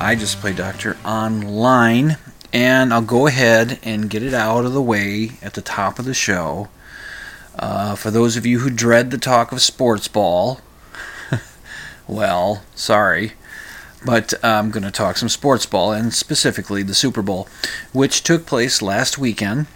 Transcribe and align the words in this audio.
I 0.00 0.14
just 0.14 0.38
play 0.38 0.52
doctor 0.52 0.96
online, 1.04 2.18
and 2.52 2.94
I'll 2.94 3.02
go 3.02 3.26
ahead 3.26 3.80
and 3.82 4.08
get 4.08 4.22
it 4.22 4.32
out 4.32 4.64
of 4.64 4.72
the 4.72 4.80
way 4.80 5.32
at 5.42 5.54
the 5.54 5.60
top 5.60 5.98
of 5.98 6.04
the 6.04 6.14
show. 6.14 6.68
Uh, 7.58 7.96
for 7.96 8.12
those 8.12 8.36
of 8.36 8.46
you 8.46 8.60
who 8.60 8.70
dread 8.70 9.10
the 9.10 9.18
talk 9.18 9.50
of 9.50 9.60
sports 9.60 10.06
ball, 10.06 10.60
well, 12.06 12.62
sorry. 12.76 13.32
But 14.06 14.34
I'm 14.44 14.70
going 14.70 14.84
to 14.84 14.92
talk 14.92 15.16
some 15.16 15.28
sports 15.28 15.66
ball, 15.66 15.90
and 15.90 16.14
specifically 16.14 16.84
the 16.84 16.94
Super 16.94 17.20
Bowl, 17.20 17.48
which 17.92 18.22
took 18.22 18.46
place 18.46 18.80
last 18.80 19.18
weekend 19.18 19.66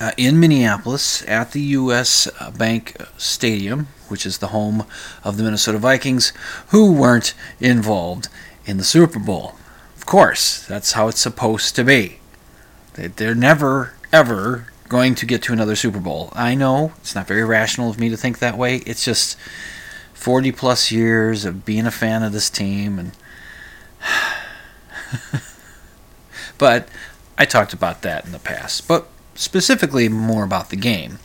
uh, 0.00 0.12
in 0.16 0.40
Minneapolis 0.40 1.22
at 1.28 1.52
the 1.52 1.60
U.S. 1.60 2.28
Bank 2.56 2.96
Stadium, 3.18 3.88
which 4.08 4.24
is 4.24 4.38
the 4.38 4.48
home 4.48 4.86
of 5.22 5.36
the 5.36 5.42
Minnesota 5.42 5.76
Vikings, 5.76 6.32
who 6.68 6.94
weren't 6.94 7.34
involved 7.60 8.30
in 8.66 8.76
the 8.76 8.84
Super 8.84 9.18
Bowl. 9.18 9.54
Of 9.96 10.04
course, 10.04 10.66
that's 10.66 10.92
how 10.92 11.08
it's 11.08 11.20
supposed 11.20 11.74
to 11.76 11.84
be. 11.84 12.18
They're 12.94 13.34
never, 13.34 13.94
ever 14.12 14.66
going 14.88 15.14
to 15.16 15.26
get 15.26 15.42
to 15.42 15.52
another 15.52 15.76
Super 15.76 16.00
Bowl. 16.00 16.30
I 16.34 16.54
know 16.54 16.92
it's 16.98 17.14
not 17.14 17.26
very 17.26 17.44
rational 17.44 17.90
of 17.90 17.98
me 17.98 18.08
to 18.08 18.16
think 18.16 18.38
that 18.38 18.58
way. 18.58 18.76
It's 18.78 19.04
just 19.04 19.36
40 20.14 20.52
plus 20.52 20.90
years 20.90 21.44
of 21.44 21.64
being 21.64 21.86
a 21.86 21.90
fan 21.90 22.22
of 22.22 22.32
this 22.32 22.50
team 22.50 22.98
and 22.98 23.12
but 26.58 26.88
I 27.38 27.44
talked 27.44 27.72
about 27.72 28.02
that 28.02 28.24
in 28.24 28.32
the 28.32 28.38
past. 28.38 28.88
But 28.88 29.08
specifically 29.34 30.08
more 30.08 30.44
about 30.44 30.70
the 30.70 30.76
game, 30.76 31.18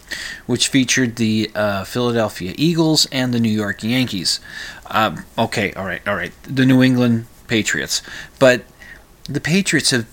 which 0.45 0.67
featured 0.67 1.15
the 1.15 1.49
uh, 1.55 1.83
Philadelphia 1.85 2.53
Eagles 2.57 3.07
and 3.11 3.33
the 3.33 3.39
New 3.39 3.49
York 3.49 3.83
Yankees. 3.83 4.39
Um, 4.87 5.25
okay, 5.37 5.71
all 5.73 5.85
right, 5.85 6.05
all 6.07 6.15
right. 6.15 6.33
The 6.43 6.65
New 6.65 6.83
England 6.83 7.27
Patriots. 7.51 8.01
But 8.39 8.63
the 9.25 9.41
Patriots 9.41 9.91
have 9.91 10.07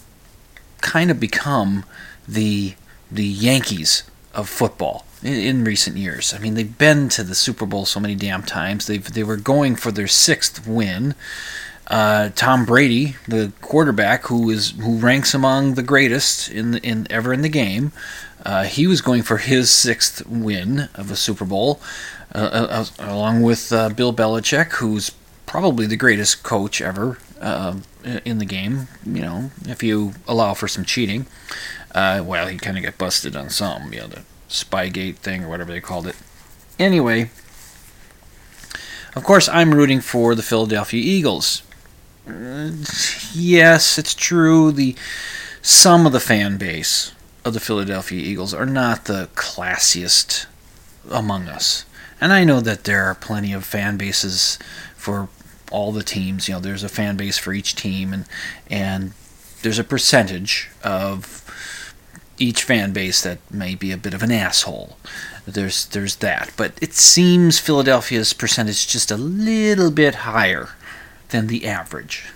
kind 0.81 1.09
of 1.09 1.21
become 1.21 1.85
the 2.27 2.75
the 3.13 3.25
Yankees 3.25 4.03
of 4.35 4.49
football 4.49 5.07
in, 5.23 5.35
in, 5.35 5.65
recent 5.65 5.97
years. 5.97 6.35
I 6.35 6.39
mean, 6.39 6.55
they've 6.55 6.79
been 6.79 7.09
to 7.11 7.23
the 7.23 7.37
Super 7.37 7.65
Bowl 7.65 7.87
so 7.87 8.01
many 8.01 8.17
damn 8.17 8.43
times. 8.43 8.89
They 8.89 8.99
they 8.99 9.23
were 9.23 9.37
going 9.37 9.77
for 9.77 9.93
their 9.93 10.09
sixth 10.09 10.67
win. 10.67 11.15
Uh, 11.87 12.31
Tom 12.35 12.67
Brady, 12.67 13.15
the 13.29 13.53
quarterback, 13.61 14.27
who 14.27 14.51
is 14.51 14.73
who 14.73 14.99
ranks 14.99 15.33
among 15.33 15.75
the 15.75 15.85
greatest 15.85 16.51
in 16.51 16.79
in 16.79 17.07
ever 17.09 17.33
in 17.33 17.43
the 17.43 17.49
game, 17.49 17.93
uh, 18.45 18.65
he 18.65 18.89
was 18.89 19.01
going 19.01 19.23
for 19.23 19.37
his 19.37 19.71
sixth 19.71 20.27
win 20.27 20.89
of 20.97 21.13
a 21.13 21.17
Super 21.17 21.45
Bowl, 21.45 21.81
uh, 22.35 22.67
uh 22.69 22.85
along 22.99 23.43
with 23.43 23.73
uh, 23.73 23.91
Bill 23.91 24.13
Belichick, 24.13 24.73
who's 24.73 25.13
probably 25.47 25.87
the 25.87 25.97
greatest 25.97 26.43
coach 26.43 26.83
ever 26.83 27.17
uh, 27.41 27.77
in 28.25 28.39
the 28.39 28.45
game. 28.45 28.89
You 29.05 29.23
know, 29.23 29.51
if 29.67 29.83
you 29.83 30.15
allow 30.27 30.55
for 30.55 30.69
some 30.69 30.85
cheating. 30.85 31.27
well, 31.95 32.47
he 32.49 32.59
kind 32.59 32.77
of 32.77 32.85
got 32.85 32.99
busted 32.99 33.37
on 33.37 33.51
some, 33.51 33.93
you 33.93 34.01
know, 34.01 34.07
the 34.09 34.23
Spygate 34.49 35.17
thing 35.17 35.45
or 35.45 35.49
whatever 35.49 35.73
they 35.73 35.81
called 35.81 36.07
it. 36.07 36.17
Anyway, 36.79 37.31
of 39.15 39.25
course, 39.25 39.49
I'm 39.49 39.75
rooting 39.75 40.01
for 40.01 40.35
the 40.35 40.43
Philadelphia 40.43 41.03
Eagles 41.03 41.63
yes, 43.35 43.99
it's 43.99 44.15
true. 44.15 44.73
The 44.73 44.95
some 45.63 46.07
of 46.07 46.13
the 46.13 46.21
fan 46.21 46.57
base 46.57 47.13
of 47.45 47.55
the 47.55 47.61
Philadelphia 47.61 48.21
Eagles 48.21 48.55
are 48.55 48.67
not 48.67 49.05
the 49.05 49.29
classiest 49.35 50.47
among 51.11 51.49
us. 51.49 51.85
And 52.21 52.33
I 52.33 52.45
know 52.45 52.61
that 52.61 52.85
there 52.85 53.05
are 53.05 53.15
plenty 53.15 53.53
of 53.53 53.65
fan 53.65 53.97
bases 53.97 54.59
for 54.97 55.29
all 55.71 55.93
the 55.93 56.03
teams. 56.03 56.49
You 56.49 56.55
know, 56.55 56.61
there's 56.61 56.85
a 56.85 56.89
fan 56.89 57.17
base 57.17 57.39
for 57.39 57.53
each 57.53 57.75
team, 57.75 58.13
and 58.13 58.25
and 58.71 59.13
there's 59.63 59.79
a 59.79 59.85
percentage 59.85 60.71
of 60.83 61.45
each 62.39 62.63
fan 62.63 62.93
base 62.93 63.23
that 63.23 63.39
may 63.51 63.75
be 63.75 63.91
a 63.91 63.97
bit 63.97 64.15
of 64.15 64.23
an 64.23 64.31
asshole. 64.31 64.97
There's 65.47 65.87
there's 65.87 66.17
that, 66.17 66.53
but 66.57 66.73
it 66.81 66.95
seems 66.95 67.59
Philadelphia's 67.59 68.33
percentage 68.33 68.87
just 68.87 69.11
a 69.11 69.17
little 69.17 69.91
bit 69.91 70.17
higher 70.17 70.71
than 71.31 71.47
the 71.47 71.67
average. 71.67 72.27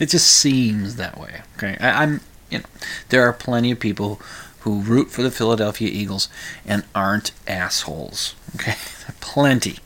It 0.00 0.06
just 0.06 0.28
seems 0.28 0.96
that 0.96 1.18
way. 1.18 1.42
Okay, 1.56 1.76
I, 1.78 2.02
I'm 2.02 2.20
you 2.50 2.58
know 2.58 2.64
there 3.10 3.22
are 3.22 3.32
plenty 3.32 3.70
of 3.70 3.80
people 3.80 4.20
who 4.60 4.80
root 4.80 5.10
for 5.10 5.22
the 5.22 5.30
Philadelphia 5.30 5.88
Eagles 5.88 6.28
and 6.66 6.84
aren't 6.94 7.32
assholes. 7.46 8.34
Okay, 8.54 8.76
plenty. 9.20 9.78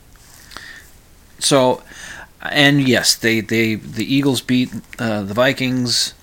So, 1.37 1.83
and 2.41 2.87
yes, 2.87 3.15
they 3.15 3.41
they 3.41 3.75
the 3.75 4.11
Eagles 4.13 4.41
beat 4.41 4.69
uh, 4.97 5.23
the 5.23 5.33
Vikings 5.33 6.13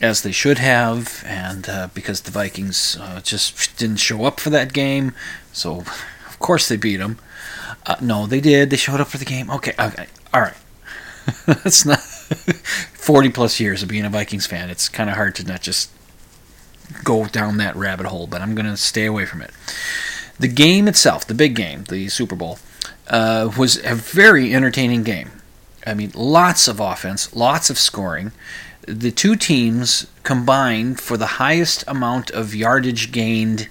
as 0.00 0.22
they 0.22 0.32
should 0.32 0.58
have, 0.58 1.22
and 1.26 1.68
uh, 1.68 1.88
because 1.94 2.22
the 2.22 2.30
Vikings 2.30 2.96
uh, 3.00 3.20
just 3.20 3.76
didn't 3.78 3.98
show 3.98 4.24
up 4.24 4.40
for 4.40 4.50
that 4.50 4.72
game, 4.72 5.14
so 5.52 5.80
of 5.80 6.36
course 6.38 6.68
they 6.68 6.76
beat 6.76 6.96
them. 6.96 7.18
Uh, 7.86 7.96
no, 8.00 8.26
they 8.26 8.40
did. 8.40 8.70
They 8.70 8.76
showed 8.76 9.00
up 9.00 9.08
for 9.08 9.18
the 9.18 9.24
game. 9.24 9.50
Okay, 9.50 9.74
okay, 9.78 10.06
all 10.32 10.40
right. 10.40 10.56
That's 11.46 11.84
not 11.84 12.00
40 12.94 13.30
plus 13.30 13.60
years 13.60 13.82
of 13.82 13.88
being 13.88 14.04
a 14.04 14.10
Vikings 14.10 14.46
fan. 14.46 14.70
It's 14.70 14.88
kind 14.88 15.08
of 15.08 15.16
hard 15.16 15.34
to 15.36 15.44
not 15.44 15.62
just 15.62 15.90
go 17.04 17.26
down 17.26 17.58
that 17.58 17.76
rabbit 17.76 18.06
hole, 18.06 18.26
but 18.26 18.40
I'm 18.40 18.54
to 18.56 18.76
stay 18.76 19.06
away 19.06 19.24
from 19.24 19.42
it. 19.42 19.50
The 20.38 20.48
game 20.48 20.88
itself, 20.88 21.26
the 21.26 21.34
big 21.34 21.54
game, 21.54 21.84
the 21.84 22.08
Super 22.08 22.34
Bowl, 22.34 22.58
uh, 23.08 23.52
was 23.56 23.76
a 23.84 23.94
very 23.94 24.54
entertaining 24.54 25.02
game. 25.02 25.30
I 25.86 25.94
mean, 25.94 26.12
lots 26.14 26.68
of 26.68 26.80
offense, 26.80 27.34
lots 27.34 27.70
of 27.70 27.78
scoring. 27.78 28.32
The 28.86 29.10
two 29.10 29.36
teams 29.36 30.06
combined 30.22 31.00
for 31.00 31.16
the 31.16 31.26
highest 31.26 31.84
amount 31.86 32.30
of 32.30 32.54
yardage 32.54 33.12
gained 33.12 33.68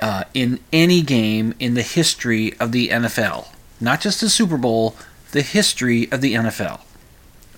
uh, 0.00 0.24
in 0.34 0.60
any 0.72 1.02
game 1.02 1.54
in 1.58 1.74
the 1.74 1.82
history 1.82 2.54
of 2.58 2.72
the 2.72 2.88
NFL. 2.88 3.48
Not 3.80 4.00
just 4.00 4.20
the 4.20 4.28
Super 4.28 4.56
Bowl, 4.56 4.96
the 5.32 5.42
history 5.42 6.10
of 6.10 6.20
the 6.20 6.34
NFL. 6.34 6.80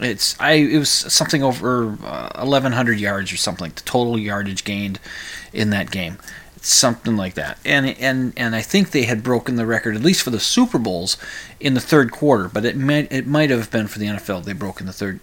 It's 0.00 0.38
I 0.40 0.52
it 0.54 0.78
was 0.78 0.90
something 0.90 1.42
over 1.42 1.92
uh, 2.04 2.30
1100 2.34 2.98
yards 2.98 3.32
or 3.32 3.36
something 3.36 3.70
the 3.74 3.82
total 3.82 4.18
yardage 4.18 4.64
gained 4.64 4.98
in 5.52 5.70
that 5.70 5.90
game. 5.90 6.18
Something 6.64 7.16
like 7.16 7.34
that. 7.34 7.58
And 7.64 7.88
and 7.98 8.32
and 8.36 8.54
I 8.54 8.62
think 8.62 8.90
they 8.90 9.02
had 9.02 9.22
broken 9.24 9.56
the 9.56 9.66
record 9.66 9.96
at 9.96 10.02
least 10.02 10.22
for 10.22 10.30
the 10.30 10.38
Super 10.38 10.78
Bowls 10.78 11.16
in 11.58 11.74
the 11.74 11.80
third 11.80 12.12
quarter, 12.12 12.48
but 12.48 12.64
it 12.64 12.76
might 12.76 13.10
it 13.10 13.26
might 13.26 13.50
have 13.50 13.70
been 13.70 13.88
for 13.88 13.98
the 13.98 14.06
NFL 14.06 14.44
they 14.44 14.52
broke 14.52 14.80
in 14.80 14.86
the 14.86 14.92
third 14.92 15.18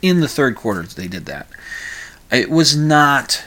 in 0.00 0.20
the 0.20 0.28
third 0.28 0.54
quarter 0.54 0.82
they 0.84 1.08
did 1.08 1.26
that. 1.26 1.48
It 2.30 2.48
was 2.48 2.76
not 2.76 3.44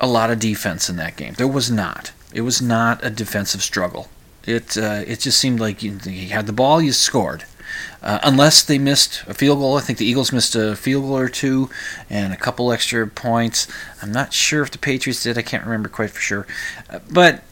a 0.00 0.06
lot 0.06 0.30
of 0.30 0.38
defense 0.38 0.88
in 0.88 0.96
that 0.96 1.16
game. 1.16 1.34
There 1.34 1.48
was 1.48 1.70
not. 1.70 2.12
It 2.32 2.42
was 2.42 2.62
not 2.62 3.04
a 3.04 3.10
defensive 3.10 3.62
struggle. 3.62 4.08
It 4.46 4.78
uh, 4.78 5.02
it 5.06 5.20
just 5.20 5.40
seemed 5.40 5.58
like 5.58 5.82
you, 5.82 5.98
you 6.04 6.28
had 6.28 6.46
the 6.46 6.52
ball, 6.52 6.80
you 6.80 6.92
scored 6.92 7.46
uh, 8.02 8.18
unless 8.22 8.62
they 8.62 8.78
missed 8.78 9.22
a 9.26 9.34
field 9.34 9.58
goal. 9.58 9.76
I 9.76 9.80
think 9.80 9.98
the 9.98 10.06
Eagles 10.06 10.32
missed 10.32 10.54
a 10.54 10.76
field 10.76 11.04
goal 11.04 11.16
or 11.16 11.28
two 11.28 11.70
and 12.08 12.32
a 12.32 12.36
couple 12.36 12.72
extra 12.72 13.06
points. 13.06 13.66
I'm 14.02 14.12
not 14.12 14.32
sure 14.32 14.62
if 14.62 14.70
the 14.70 14.78
Patriots 14.78 15.22
did. 15.22 15.38
I 15.38 15.42
can't 15.42 15.64
remember 15.64 15.88
quite 15.88 16.10
for 16.10 16.20
sure. 16.20 16.46
Uh, 16.90 17.00
but 17.10 17.42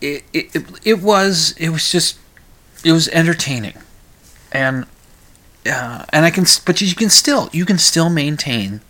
it, 0.00 0.24
it, 0.32 0.56
it 0.84 1.00
was 1.02 1.54
it 1.58 1.70
was 1.70 1.90
just 1.90 2.18
it 2.84 2.92
was 2.92 3.08
entertaining. 3.08 3.74
and 4.52 4.86
uh, 5.66 6.04
and 6.10 6.24
I 6.24 6.30
can, 6.30 6.46
but 6.64 6.80
you 6.80 6.94
can 6.94 7.10
still 7.10 7.50
you 7.52 7.66
can 7.66 7.78
still 7.78 8.08
maintain 8.08 8.80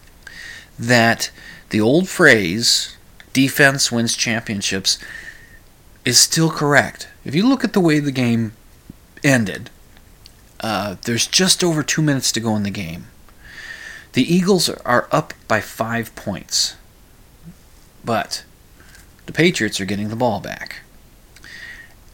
that 0.79 1.31
the 1.71 1.81
old 1.81 2.09
phrase 2.09 2.97
"defense 3.33 3.91
wins 3.91 4.17
championships" 4.17 4.99
is 6.05 6.19
still 6.19 6.51
correct. 6.51 7.09
If 7.25 7.35
you 7.35 7.47
look 7.49 7.65
at 7.65 7.73
the 7.73 7.81
way 7.81 7.99
the 7.99 8.13
game 8.13 8.53
ended, 9.25 9.71
uh, 10.61 10.97
there's 11.03 11.27
just 11.27 11.65
over 11.65 11.83
two 11.83 12.03
minutes 12.03 12.31
to 12.33 12.41
go 12.41 12.55
in 12.57 12.63
the 12.63 12.71
game. 12.71 13.07
The 14.13 14.23
Eagles 14.23 14.69
are 14.69 15.09
up 15.11 15.35
by 15.49 15.61
five 15.61 16.15
points, 16.15 16.77
but 18.05 18.45
the 19.27 19.33
Patriots 19.33 19.81
are 19.81 19.85
getting 19.85 20.09
the 20.09 20.17
ball 20.17 20.41
back. 20.41 20.81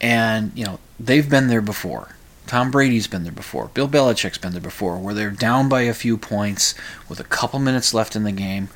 And, 0.01 0.53
you 0.55 0.65
know, 0.65 0.79
they've 1.01 1.29
been 1.29 1.49
there 1.49 1.63
before. 1.63 2.17
Tom 2.47 2.71
Brady's 2.71 3.07
been 3.07 3.25
there 3.25 3.33
before. 3.33 3.71
Bill 3.75 3.89
Belichick's 3.89 4.39
been 4.39 4.53
there 4.53 4.61
before, 4.61 4.99
where 4.99 5.15
they're 5.15 5.31
down 5.31 5.69
by 5.69 5.83
a 5.83 5.95
few 5.95 6.17
points 6.17 6.75
with 7.09 7.19
a 7.19 7.25
couple 7.25 7.59
minutes 7.59 7.93
left 7.93 8.15
in 8.15 8.23
the 8.25 8.33
game, 8.33 8.69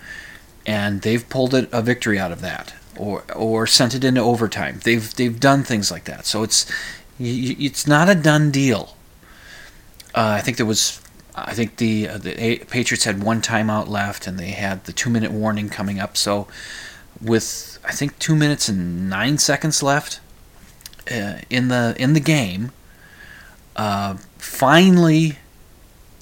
and 0.67 1.03
they've 1.03 1.29
pulled 1.29 1.55
it, 1.55 1.69
a 1.73 1.81
victory 1.83 2.19
out 2.19 2.33
of 2.33 2.41
that, 2.41 2.75
or 2.97 3.23
or 3.35 3.67
sent 3.67 3.95
it 3.95 4.03
into 4.03 4.21
overtime. 4.21 4.81
They've 4.83 5.15
they've 5.15 5.39
done 5.39 5.63
things 5.63 5.91
like 5.91 6.05
that. 6.05 6.27
So 6.27 6.43
it's 6.43 6.67
it's 7.21 7.87
not 7.87 8.09
a 8.09 8.15
done 8.17 8.51
deal. 8.51 8.97
Uh, 10.15 10.37
I 10.39 10.41
think 10.41 10.57
there 10.57 10.67
was, 10.67 11.01
I 11.35 11.55
think 11.55 11.77
the 11.77 12.09
uh, 12.09 12.19
the 12.19 12.59
Patriots 12.69 13.05
had 13.05 13.23
one 13.23 13.41
timeout 13.41 13.89
left, 13.89 14.27
and 14.27 14.39
they 14.39 14.51
had 14.51 14.85
the 14.85 14.93
two 14.93 15.11
minute 15.11 15.31
warning 15.33 15.69
coming 15.69 16.01
up. 16.01 16.17
So 16.17 16.49
with 17.21 17.79
I 17.85 17.93
think 17.93 18.19
two 18.19 18.35
minutes 18.35 18.69
and 18.69 19.09
nine 19.09 19.39
seconds 19.39 19.83
left 19.83 20.21
uh, 21.11 21.39
in 21.49 21.69
the 21.69 21.95
in 21.99 22.13
the 22.15 22.21
game 22.21 22.73
uh, 23.77 24.17
finally, 24.37 25.39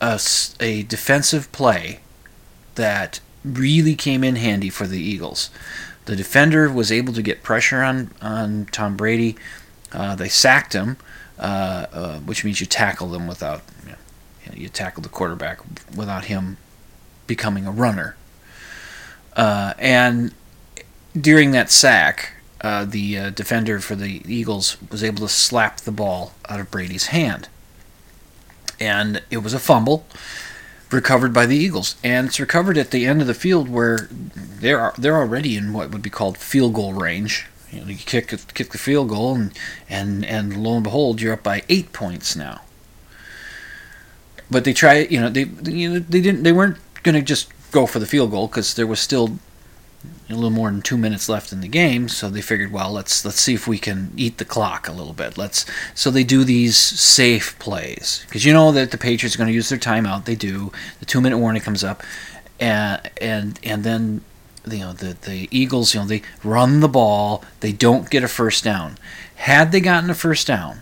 a, 0.01 0.21
a 0.61 0.83
defensive 0.85 1.51
play 1.51 1.99
that 2.77 3.19
really 3.45 3.97
came 3.97 4.23
in 4.23 4.37
handy 4.37 4.71
for 4.71 4.87
the 4.87 5.01
Eagles. 5.01 5.51
The 6.05 6.15
defender 6.15 6.71
was 6.71 6.93
able 6.93 7.13
to 7.15 7.23
get 7.23 7.43
pressure 7.43 7.83
on, 7.83 8.13
on 8.23 8.67
Tom 8.71 8.97
Brady. 8.97 9.37
Uh, 9.93 10.15
they 10.15 10.29
sacked 10.29 10.73
him, 10.73 10.99
uh, 11.39 11.87
uh, 11.93 12.19
which 12.21 12.45
means 12.45 12.61
you 12.61 12.67
tackle 12.67 13.09
them 13.09 13.27
without 13.27 13.63
you, 13.85 13.93
know, 13.93 14.55
you 14.55 14.69
tackle 14.69 15.03
the 15.03 15.09
quarterback 15.09 15.61
without 15.97 16.27
him 16.27 16.57
becoming 17.27 17.67
a 17.67 17.71
runner. 17.71 18.17
Uh, 19.37 19.75
and 19.79 20.35
during 21.19 21.53
that 21.53 21.71
sack, 21.71 22.33
uh, 22.61 22.85
the 22.85 23.17
uh, 23.17 23.31
defender 23.31 23.79
for 23.79 23.95
the 23.95 24.23
Eagles 24.27 24.77
was 24.91 25.05
able 25.05 25.21
to 25.21 25.33
slap 25.33 25.79
the 25.79 25.93
ball 25.93 26.33
out 26.49 26.59
of 26.59 26.71
Brady's 26.71 27.07
hand. 27.07 27.49
And 28.81 29.23
it 29.31 29.39
was 29.39 29.55
a 29.55 29.61
fumble 29.61 30.07
recovered 30.91 31.33
by 31.33 31.47
the 31.47 31.57
Eagles. 31.57 31.95
And 32.03 32.27
it's 32.27 32.41
recovered 32.41 32.79
at 32.79 32.91
the 32.91 33.07
end 33.07 33.21
of 33.21 33.27
the 33.27 33.35
field 33.35 33.69
where 33.69 34.09
they're, 34.11 34.93
they're 34.99 35.17
already 35.17 35.57
in 35.57 35.73
what 35.73 35.91
would 35.91 36.03
be 36.03 36.11
called 36.11 36.37
field 36.39 36.75
goal 36.75 36.95
range. 36.95 37.47
You, 37.73 37.81
know, 37.81 37.87
you 37.89 37.97
kick, 37.97 38.29
kick 38.55 38.71
the 38.71 38.79
field 38.79 39.11
goal, 39.11 39.35
and, 39.35 39.59
and, 39.89 40.25
and 40.25 40.63
lo 40.63 40.75
and 40.75 40.85
behold, 40.85 41.21
you're 41.21 41.35
up 41.35 41.43
by 41.43 41.63
eight 41.69 41.93
points 41.93 42.35
now. 42.35 42.63
But 44.51 44.65
they 44.65 44.73
try, 44.73 45.01
you 45.01 45.21
know, 45.21 45.29
they 45.29 45.45
you 45.71 45.91
know, 45.91 45.99
they 45.99 46.21
didn't 46.21 46.43
they 46.43 46.53
weren't 46.53 46.79
going 47.03 47.15
to 47.15 47.23
just 47.23 47.53
go 47.71 47.87
for 47.87 47.99
the 47.99 48.07
field 48.07 48.31
goal 48.31 48.47
because 48.49 48.75
there 48.75 48.87
was 48.87 48.99
still 48.99 49.39
a 50.31 50.35
little 50.35 50.51
more 50.51 50.71
than 50.71 50.83
two 50.83 50.97
minutes 50.97 51.29
left 51.29 51.53
in 51.53 51.61
the 51.61 51.69
game, 51.69 52.09
so 52.09 52.29
they 52.29 52.41
figured, 52.41 52.73
well, 52.73 52.93
let's 52.93 53.25
let's 53.25 53.41
see 53.41 53.55
if 53.55 53.67
we 53.67 53.79
can 53.79 54.13
eat 54.17 54.39
the 54.39 54.45
clock 54.45 54.89
a 54.89 54.93
little 54.93 55.13
bit. 55.13 55.37
Let's 55.37 55.65
so 55.95 56.11
they 56.11 56.25
do 56.25 56.45
these 56.45 56.77
safe 56.77 57.59
plays 57.59 58.25
because 58.27 58.45
you 58.45 58.53
know 58.53 58.73
that 58.73 58.91
the 58.91 58.99
Patriots 58.99 59.35
are 59.35 59.39
going 59.39 59.49
to 59.49 59.55
use 59.55 59.69
their 59.69 59.79
timeout. 59.79 60.25
They 60.25 60.35
do. 60.35 60.73
The 61.01 61.07
two 61.07 61.21
minute 61.21 61.39
warning 61.39 61.63
comes 61.63 61.83
up, 61.83 62.03
and 62.61 63.11
and 63.21 63.59
and 63.63 63.85
then 63.85 64.23
you 64.73 64.81
know 64.81 64.93
the 64.93 65.15
the 65.15 65.49
Eagles, 65.51 65.95
you 65.95 66.01
know, 66.01 66.07
they 66.07 66.23
run 66.45 66.81
the 66.81 66.89
ball. 66.89 67.45
They 67.61 67.73
don't 67.73 68.11
get 68.11 68.25
a 68.25 68.29
first 68.29 68.65
down. 68.65 68.99
Had 69.37 69.73
they 69.73 69.81
gotten 69.81 70.11
a 70.11 70.15
first 70.15 70.47
down, 70.47 70.81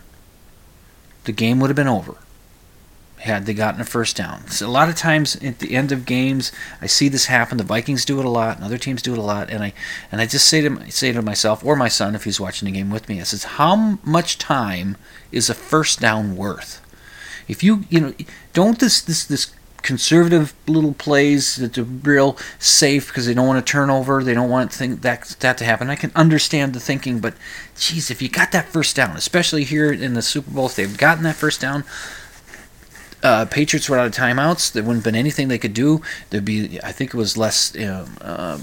the 1.24 1.32
game 1.32 1.60
would 1.60 1.68
have 1.68 1.76
been 1.76 1.88
over 1.88 2.16
had 3.26 3.44
they 3.46 3.54
gotten 3.54 3.80
a 3.80 3.84
first 3.84 4.16
down. 4.16 4.46
So 4.48 4.66
a 4.66 4.68
lot 4.68 4.88
of 4.88 4.94
times 4.94 5.36
at 5.36 5.58
the 5.58 5.74
end 5.74 5.90
of 5.90 6.06
games, 6.06 6.52
I 6.80 6.86
see 6.86 7.08
this 7.08 7.26
happen. 7.26 7.58
The 7.58 7.64
Vikings 7.64 8.04
do 8.04 8.18
it 8.18 8.24
a 8.24 8.30
lot, 8.30 8.56
and 8.56 8.64
other 8.64 8.78
teams 8.78 9.02
do 9.02 9.12
it 9.12 9.18
a 9.18 9.22
lot. 9.22 9.50
And 9.50 9.62
I 9.62 9.72
and 10.12 10.20
I 10.20 10.26
just 10.26 10.48
say 10.48 10.60
to 10.62 10.90
say 10.90 11.12
to 11.12 11.22
myself 11.22 11.64
or 11.64 11.76
my 11.76 11.88
son, 11.88 12.14
if 12.14 12.24
he's 12.24 12.40
watching 12.40 12.66
the 12.66 12.72
game 12.72 12.90
with 12.90 13.08
me, 13.08 13.20
I 13.20 13.24
says, 13.24 13.44
"How 13.44 13.98
much 14.04 14.38
time 14.38 14.96
is 15.32 15.50
a 15.50 15.54
first 15.54 16.00
down 16.00 16.36
worth? 16.36 16.80
If 17.48 17.62
you 17.62 17.84
you 17.90 18.00
know 18.00 18.14
don't 18.52 18.78
this 18.78 19.00
this 19.00 19.24
this 19.24 19.52
conservative 19.82 20.54
little 20.66 20.94
plays 20.94 21.56
that 21.56 21.78
are 21.78 21.84
real 21.84 22.36
safe 22.58 23.08
because 23.08 23.26
they 23.26 23.34
don't 23.34 23.46
want 23.46 23.64
to 23.64 23.70
turn 23.70 23.90
over, 23.90 24.22
they 24.22 24.34
don't 24.34 24.50
want 24.50 24.72
that 24.72 25.36
that 25.40 25.58
to 25.58 25.64
happen. 25.64 25.90
I 25.90 25.96
can 25.96 26.12
understand 26.14 26.72
the 26.72 26.80
thinking, 26.80 27.20
but 27.20 27.34
geez, 27.78 28.10
if 28.10 28.20
you 28.20 28.28
got 28.28 28.52
that 28.52 28.68
first 28.68 28.96
down, 28.96 29.16
especially 29.16 29.64
here 29.64 29.92
in 29.92 30.14
the 30.14 30.22
Super 30.22 30.50
Bowl, 30.50 30.66
if 30.66 30.76
they've 30.76 30.96
gotten 30.96 31.24
that 31.24 31.36
first 31.36 31.60
down 31.60 31.84
uh, 33.22 33.44
Patriots 33.46 33.88
were 33.88 33.98
out 33.98 34.06
of 34.06 34.12
timeouts. 34.12 34.72
There 34.72 34.82
wouldn't 34.82 34.98
have 34.98 35.12
been 35.12 35.18
anything 35.18 35.48
they 35.48 35.58
could 35.58 35.74
do. 35.74 36.00
There'd 36.30 36.44
be, 36.44 36.80
I 36.82 36.92
think 36.92 37.12
it 37.12 37.16
was 37.16 37.36
less, 37.36 37.74
you 37.74 37.86
know, 37.86 38.06
uh, 38.20 38.58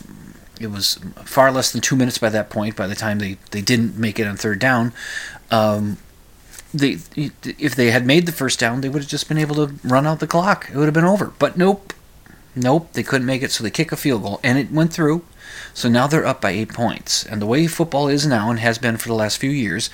it 0.59 0.67
was 0.67 0.99
far 1.25 1.51
less 1.51 1.71
than 1.71 1.81
two 1.81 1.95
minutes 1.95 2.17
by 2.17 2.29
that 2.29 2.49
point. 2.49 2.75
By 2.75 2.87
the 2.87 2.95
time 2.95 3.19
they, 3.19 3.37
they 3.51 3.61
didn't 3.61 3.97
make 3.97 4.19
it 4.19 4.27
on 4.27 4.37
third 4.37 4.59
down, 4.59 4.93
um, 5.51 5.97
they 6.73 6.97
if 7.15 7.75
they 7.75 7.91
had 7.91 8.05
made 8.05 8.25
the 8.25 8.31
first 8.31 8.59
down, 8.59 8.81
they 8.81 8.89
would 8.89 9.03
have 9.03 9.09
just 9.09 9.27
been 9.27 9.37
able 9.37 9.55
to 9.55 9.75
run 9.83 10.07
out 10.07 10.19
the 10.19 10.27
clock. 10.27 10.69
It 10.69 10.75
would 10.75 10.85
have 10.85 10.93
been 10.93 11.03
over. 11.03 11.33
But 11.37 11.57
nope, 11.57 11.93
nope, 12.55 12.91
they 12.93 13.03
couldn't 13.03 13.27
make 13.27 13.43
it. 13.43 13.51
So 13.51 13.63
they 13.63 13.69
kick 13.69 13.91
a 13.91 13.95
field 13.95 14.23
goal, 14.23 14.39
and 14.43 14.57
it 14.57 14.71
went 14.71 14.91
through. 14.93 15.23
So 15.73 15.87
now 15.87 16.07
they're 16.07 16.25
up 16.25 16.41
by 16.41 16.51
eight 16.51 16.73
points. 16.73 17.25
And 17.25 17.41
the 17.41 17.45
way 17.45 17.67
football 17.67 18.07
is 18.07 18.25
now, 18.25 18.49
and 18.49 18.59
has 18.59 18.77
been 18.77 18.97
for 18.97 19.07
the 19.07 19.15
last 19.15 19.37
few 19.37 19.51
years, 19.51 19.89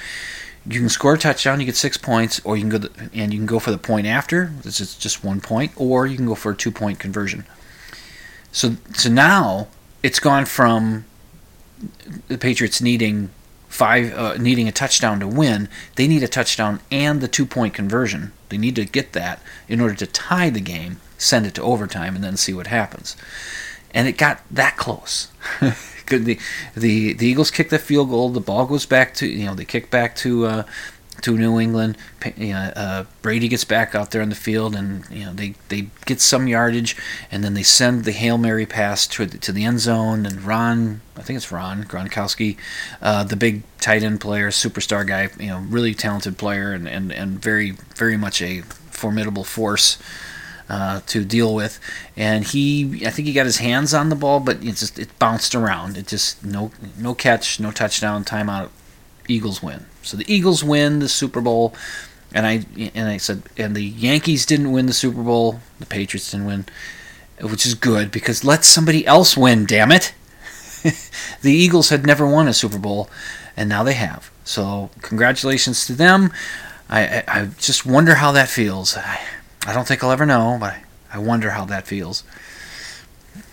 you 0.65 0.79
can 0.79 0.89
score 0.89 1.15
a 1.15 1.17
touchdown, 1.17 1.59
you 1.59 1.65
get 1.65 1.75
six 1.75 1.97
points, 1.97 2.41
or 2.43 2.55
you 2.55 2.63
can 2.63 2.69
go 2.69 2.77
the, 2.77 3.09
and 3.13 3.33
you 3.33 3.39
can 3.39 3.45
go 3.45 3.59
for 3.59 3.71
the 3.71 3.77
point 3.77 4.07
after. 4.07 4.53
This 4.63 4.79
is 4.79 4.95
just 4.95 5.23
one 5.23 5.41
point, 5.41 5.71
or 5.75 6.07
you 6.07 6.15
can 6.15 6.25
go 6.25 6.35
for 6.35 6.51
a 6.51 6.55
two 6.55 6.71
point 6.71 6.99
conversion. 6.99 7.45
So 8.51 8.75
so 8.93 9.09
now 9.09 9.67
it's 10.01 10.19
gone 10.19 10.45
from 10.45 11.05
the 12.27 12.37
Patriots 12.37 12.81
needing 12.81 13.29
five 13.69 14.13
uh, 14.13 14.35
needing 14.37 14.67
a 14.67 14.73
touchdown 14.73 15.19
to 15.21 15.27
win. 15.27 15.69
They 15.95 16.07
need 16.07 16.23
a 16.23 16.27
touchdown 16.27 16.81
and 16.91 17.21
the 17.21 17.27
two 17.27 17.45
point 17.45 17.73
conversion. 17.73 18.33
They 18.49 18.57
need 18.57 18.75
to 18.75 18.85
get 18.85 19.13
that 19.13 19.41
in 19.67 19.79
order 19.79 19.95
to 19.95 20.07
tie 20.07 20.49
the 20.49 20.59
game, 20.59 20.99
send 21.17 21.45
it 21.45 21.53
to 21.55 21.61
overtime, 21.61 22.15
and 22.15 22.23
then 22.23 22.35
see 22.35 22.53
what 22.53 22.67
happens. 22.67 23.15
And 23.93 24.07
it 24.07 24.17
got 24.17 24.41
that 24.51 24.75
close. 24.75 25.29
the 25.61 26.39
the 26.75 27.13
the 27.13 27.25
Eagles 27.25 27.51
kick 27.51 27.69
the 27.69 27.79
field 27.79 28.09
goal. 28.09 28.29
The 28.29 28.41
ball 28.41 28.65
goes 28.65 28.85
back 28.85 29.13
to 29.15 29.27
you 29.27 29.45
know 29.45 29.53
they 29.53 29.65
kick 29.65 29.89
back 29.89 30.15
to 30.17 30.45
uh, 30.45 30.63
to 31.21 31.37
New 31.37 31.59
England. 31.59 31.97
You 32.35 32.53
know, 32.53 32.71
uh, 32.75 33.05
Brady 33.21 33.47
gets 33.47 33.63
back 33.63 33.95
out 33.95 34.11
there 34.11 34.21
on 34.21 34.29
the 34.29 34.35
field, 34.35 34.75
and 34.75 35.05
you 35.09 35.25
know 35.25 35.33
they, 35.33 35.55
they 35.69 35.87
get 36.05 36.21
some 36.21 36.47
yardage, 36.47 36.95
and 37.31 37.43
then 37.43 37.53
they 37.53 37.63
send 37.63 38.05
the 38.05 38.11
hail 38.11 38.37
mary 38.37 38.65
pass 38.65 39.07
to 39.07 39.25
to 39.27 39.51
the 39.51 39.63
end 39.63 39.79
zone. 39.79 40.25
And 40.25 40.43
Ron, 40.43 41.01
I 41.15 41.21
think 41.21 41.37
it's 41.37 41.51
Ron 41.51 41.83
Gronkowski, 41.83 42.57
uh, 43.01 43.23
the 43.23 43.35
big 43.35 43.63
tight 43.79 44.03
end 44.03 44.21
player, 44.21 44.49
superstar 44.49 45.05
guy, 45.07 45.29
you 45.39 45.49
know, 45.49 45.59
really 45.69 45.93
talented 45.93 46.37
player, 46.37 46.73
and, 46.73 46.87
and, 46.87 47.11
and 47.11 47.41
very 47.41 47.71
very 47.95 48.17
much 48.17 48.41
a 48.41 48.61
formidable 48.61 49.43
force 49.43 49.97
uh, 50.69 51.01
to 51.07 51.25
deal 51.25 51.53
with. 51.55 51.79
And 52.15 52.45
he, 52.45 53.05
I 53.05 53.09
think 53.09 53.27
he 53.27 53.33
got 53.33 53.45
his 53.45 53.57
hands 53.57 53.93
on 53.93 54.09
the 54.09 54.15
ball, 54.15 54.39
but 54.39 54.57
it 54.57 54.75
just 54.75 54.99
it 54.99 55.17
bounced 55.19 55.55
around. 55.55 55.97
It 55.97 56.07
just 56.07 56.45
no 56.45 56.71
no 56.97 57.15
catch, 57.15 57.59
no 57.59 57.71
touchdown, 57.71 58.23
timeout. 58.23 58.69
Eagles 59.31 59.61
win. 59.61 59.85
So 60.01 60.17
the 60.17 60.31
Eagles 60.33 60.63
win 60.63 60.99
the 60.99 61.09
Super 61.09 61.41
Bowl. 61.41 61.73
And 62.31 62.45
I 62.45 62.65
and 62.93 63.09
I 63.09 63.17
said, 63.17 63.43
and 63.57 63.75
the 63.75 63.83
Yankees 63.83 64.45
didn't 64.45 64.71
win 64.71 64.85
the 64.85 64.93
Super 64.93 65.23
Bowl. 65.23 65.61
The 65.79 65.87
Patriots 65.87 66.31
didn't 66.31 66.45
win, 66.45 66.65
which 67.41 67.65
is 67.65 67.73
good 67.73 68.11
because 68.11 68.43
let 68.43 68.63
somebody 68.63 69.05
else 69.07 69.35
win. 69.35 69.65
Damn 69.65 69.91
it! 69.91 70.13
the 71.41 71.51
Eagles 71.51 71.89
had 71.89 72.05
never 72.05 72.27
won 72.27 72.47
a 72.47 72.53
Super 72.53 72.77
Bowl, 72.77 73.09
and 73.57 73.67
now 73.67 73.83
they 73.83 73.93
have. 73.93 74.29
So 74.43 74.91
congratulations 75.01 75.87
to 75.87 75.93
them. 75.93 76.31
I, 76.87 77.01
I, 77.01 77.23
I 77.27 77.45
just 77.57 77.85
wonder 77.85 78.15
how 78.15 78.31
that 78.31 78.49
feels. 78.49 78.95
I, 78.95 79.19
I 79.65 79.73
don't 79.73 79.87
think 79.87 80.03
I'll 80.03 80.11
ever 80.11 80.25
know, 80.25 80.57
but 80.59 80.75
I 81.11 81.17
wonder 81.17 81.51
how 81.51 81.65
that 81.65 81.87
feels. 81.87 82.23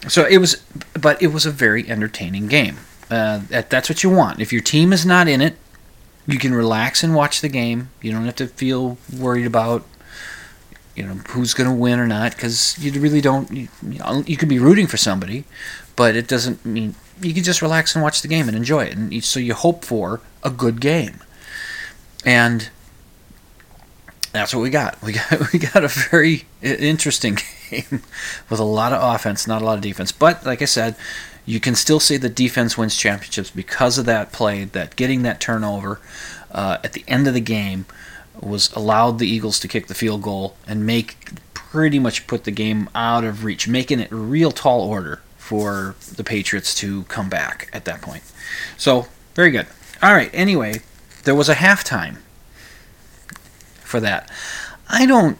So 0.08 0.24
it 0.24 0.38
was, 0.38 0.62
but 1.00 1.20
it 1.22 1.28
was 1.28 1.46
a 1.46 1.50
very 1.50 1.88
entertaining 1.88 2.46
game. 2.46 2.78
Uh, 3.10 3.40
that, 3.48 3.70
that's 3.70 3.88
what 3.88 4.02
you 4.02 4.10
want. 4.10 4.40
If 4.40 4.52
your 4.52 4.62
team 4.62 4.92
is 4.92 5.06
not 5.06 5.28
in 5.28 5.40
it, 5.40 5.56
you 6.26 6.38
can 6.38 6.54
relax 6.54 7.02
and 7.02 7.14
watch 7.14 7.40
the 7.40 7.48
game. 7.48 7.90
You 8.02 8.12
don't 8.12 8.24
have 8.24 8.36
to 8.36 8.48
feel 8.48 8.98
worried 9.16 9.46
about, 9.46 9.84
you 10.94 11.04
know, 11.04 11.14
who's 11.28 11.54
going 11.54 11.68
to 11.68 11.74
win 11.74 12.00
or 12.00 12.06
not, 12.06 12.32
because 12.32 12.78
you 12.78 12.92
really 13.00 13.20
don't. 13.20 13.50
You, 13.50 13.68
you, 14.26 14.36
could 14.36 14.48
be 14.48 14.58
rooting 14.58 14.86
for 14.86 14.96
somebody, 14.96 15.44
but 15.94 16.16
it 16.16 16.26
doesn't 16.26 16.64
mean 16.64 16.94
you 17.20 17.32
can 17.32 17.44
just 17.44 17.62
relax 17.62 17.94
and 17.94 18.02
watch 18.02 18.22
the 18.22 18.28
game 18.28 18.48
and 18.48 18.56
enjoy 18.56 18.84
it. 18.84 18.96
And 18.96 19.24
so 19.24 19.40
you 19.40 19.54
hope 19.54 19.84
for 19.84 20.20
a 20.42 20.50
good 20.50 20.80
game. 20.80 21.20
And 22.24 22.70
that's 24.32 24.54
what 24.54 24.60
we 24.60 24.70
got. 24.70 25.00
We 25.02 25.12
got 25.12 25.52
we 25.52 25.58
got 25.58 25.84
a 25.84 25.88
very 25.88 26.44
interesting 26.62 27.38
game 27.70 28.02
with 28.50 28.60
a 28.60 28.64
lot 28.64 28.92
of 28.92 29.14
offense, 29.14 29.46
not 29.46 29.62
a 29.62 29.64
lot 29.64 29.74
of 29.78 29.80
defense. 29.82 30.12
But 30.12 30.44
like 30.44 30.60
I 30.60 30.66
said, 30.66 30.96
you 31.46 31.60
can 31.60 31.74
still 31.74 32.00
say 32.00 32.16
the 32.16 32.28
defense 32.28 32.76
wins 32.76 32.96
championships 32.96 33.50
because 33.50 33.98
of 33.98 34.04
that 34.06 34.32
play, 34.32 34.64
that 34.64 34.96
getting 34.96 35.22
that 35.22 35.40
turnover 35.40 36.00
uh, 36.50 36.78
at 36.82 36.92
the 36.92 37.04
end 37.06 37.26
of 37.26 37.34
the 37.34 37.40
game 37.40 37.86
was 38.40 38.72
allowed 38.72 39.18
the 39.18 39.28
Eagles 39.28 39.58
to 39.60 39.68
kick 39.68 39.86
the 39.86 39.94
field 39.94 40.22
goal 40.22 40.56
and 40.66 40.84
make 40.84 41.30
pretty 41.54 41.98
much 41.98 42.26
put 42.26 42.44
the 42.44 42.50
game 42.50 42.90
out 42.94 43.24
of 43.24 43.44
reach, 43.44 43.68
making 43.68 44.00
it 44.00 44.10
a 44.10 44.16
real 44.16 44.50
tall 44.50 44.80
order 44.82 45.22
for 45.36 45.94
the 46.16 46.24
Patriots 46.24 46.74
to 46.74 47.04
come 47.04 47.28
back 47.28 47.70
at 47.72 47.84
that 47.84 48.02
point. 48.02 48.22
So 48.76 49.06
very 49.34 49.50
good. 49.50 49.66
All 50.02 50.12
right. 50.12 50.30
Anyway, 50.32 50.80
there 51.24 51.34
was 51.34 51.48
a 51.48 51.54
halftime 51.54 52.16
for 53.80 54.00
that. 54.00 54.30
I 54.88 55.06
don't. 55.06 55.38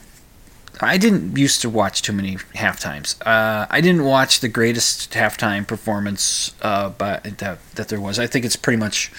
I 0.80 0.98
didn't 0.98 1.36
used 1.36 1.62
to 1.62 1.70
watch 1.70 2.02
too 2.02 2.12
many 2.12 2.36
halftimes. 2.54 3.20
Uh, 3.26 3.66
I 3.70 3.80
didn't 3.80 4.04
watch 4.04 4.40
the 4.40 4.48
greatest 4.48 5.12
halftime 5.12 5.66
performance 5.66 6.54
uh, 6.60 6.90
but 6.90 7.38
that, 7.38 7.58
that 7.74 7.88
there 7.88 8.00
was. 8.00 8.18
I 8.18 8.26
think 8.26 8.44
it's 8.44 8.56
pretty 8.56 8.76
much 8.76 9.10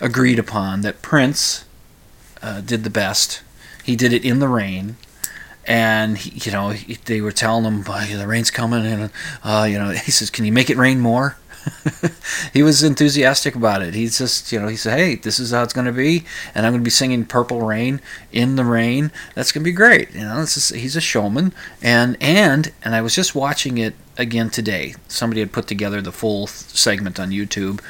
agreed 0.00 0.38
upon 0.38 0.80
that 0.80 1.02
Prince 1.02 1.64
uh, 2.42 2.60
did 2.60 2.84
the 2.84 2.90
best. 2.90 3.42
He 3.82 3.96
did 3.96 4.12
it 4.12 4.24
in 4.24 4.38
the 4.38 4.48
rain, 4.48 4.96
and 5.66 6.16
he, 6.16 6.48
you 6.48 6.52
know 6.52 6.70
he, 6.70 6.94
they 7.04 7.20
were 7.20 7.32
telling 7.32 7.64
him 7.64 7.82
the 7.82 8.26
rain's 8.26 8.50
coming, 8.50 8.86
and 8.86 9.10
uh, 9.42 9.66
you 9.68 9.78
know 9.78 9.90
he 9.90 10.10
says, 10.10 10.30
"Can 10.30 10.44
you 10.44 10.52
make 10.52 10.70
it 10.70 10.76
rain 10.76 11.00
more?" 11.00 11.36
he 12.52 12.62
was 12.62 12.82
enthusiastic 12.82 13.54
about 13.54 13.82
it. 13.82 13.94
He's 13.94 14.18
just, 14.18 14.50
you 14.52 14.60
know, 14.60 14.68
he 14.68 14.76
said, 14.76 14.98
"Hey, 14.98 15.14
this 15.16 15.38
is 15.38 15.50
how 15.50 15.62
it's 15.62 15.72
going 15.72 15.86
to 15.86 15.92
be, 15.92 16.24
and 16.54 16.66
I'm 16.66 16.72
going 16.72 16.82
to 16.82 16.84
be 16.84 16.90
singing 16.90 17.24
Purple 17.24 17.62
Rain 17.62 18.00
in 18.32 18.56
the 18.56 18.64
rain. 18.64 19.10
That's 19.34 19.52
going 19.52 19.62
to 19.62 19.70
be 19.70 19.74
great." 19.74 20.12
You 20.12 20.20
know, 20.20 20.40
he's 20.40 20.96
a 20.96 21.00
showman, 21.00 21.52
and 21.82 22.16
and 22.20 22.72
and 22.82 22.94
I 22.94 23.00
was 23.00 23.14
just 23.14 23.34
watching 23.34 23.78
it 23.78 23.94
again 24.16 24.50
today. 24.50 24.94
Somebody 25.08 25.40
had 25.40 25.52
put 25.52 25.66
together 25.66 26.00
the 26.00 26.12
full 26.12 26.46
segment 26.46 27.18
on 27.18 27.30
YouTube, 27.30 27.80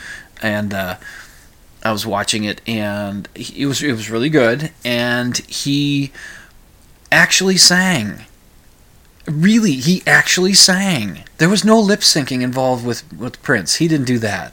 and 0.43 0.73
uh, 0.73 0.97
I 1.83 1.93
was 1.93 2.07
watching 2.07 2.45
it, 2.45 2.61
and 2.67 3.29
it 3.35 3.67
was 3.67 3.83
it 3.83 3.93
was 3.93 4.11
really 4.11 4.31
good, 4.31 4.71
and 4.85 5.37
he 5.39 6.13
actually 7.11 7.57
sang 7.57 8.25
really 9.27 9.73
he 9.73 10.03
actually 10.07 10.53
sang 10.53 11.25
there 11.39 11.49
was 11.49 11.65
no 11.65 11.79
lip 11.81 12.01
syncing 12.01 12.43
involved 12.43 12.85
with 12.85 13.11
with 13.13 13.43
prince 13.43 13.77
he 13.77 13.89
didn't 13.89 14.07
do 14.07 14.19
that 14.19 14.53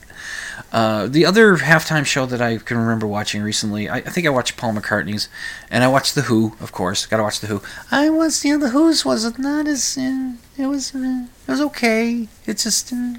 uh, 0.72 1.08
the 1.08 1.26
other 1.26 1.58
halftime 1.58 2.06
show 2.06 2.26
that 2.26 2.42
I 2.42 2.58
can 2.58 2.78
remember 2.78 3.06
watching 3.06 3.42
recently, 3.42 3.90
I, 3.90 3.98
I, 3.98 4.02
think 4.02 4.26
I 4.26 4.30
watched 4.30 4.56
Paul 4.56 4.74
McCartney's, 4.74 5.28
and 5.70 5.84
I 5.84 5.90
watched 5.90 6.16
The 6.16 6.24
Who, 6.24 6.56
of 6.62 6.72
course. 6.72 7.06
Got 7.06 7.18
to 7.18 7.24
watch 7.24 7.42
The 7.42 7.48
Who. 7.48 7.62
I 7.92 8.10
was, 8.10 8.46
you 8.46 8.54
know, 8.54 8.66
The 8.66 8.72
Who's 8.72 9.04
was 9.04 9.38
not 9.38 9.68
as, 9.68 9.98
uh, 9.98 10.34
it 10.58 10.68
was, 10.68 10.96
uh, 10.96 11.26
it 11.48 11.52
was 11.52 11.60
okay. 11.62 12.30
It's 12.46 12.64
just, 12.64 12.94
uh, 12.94 13.16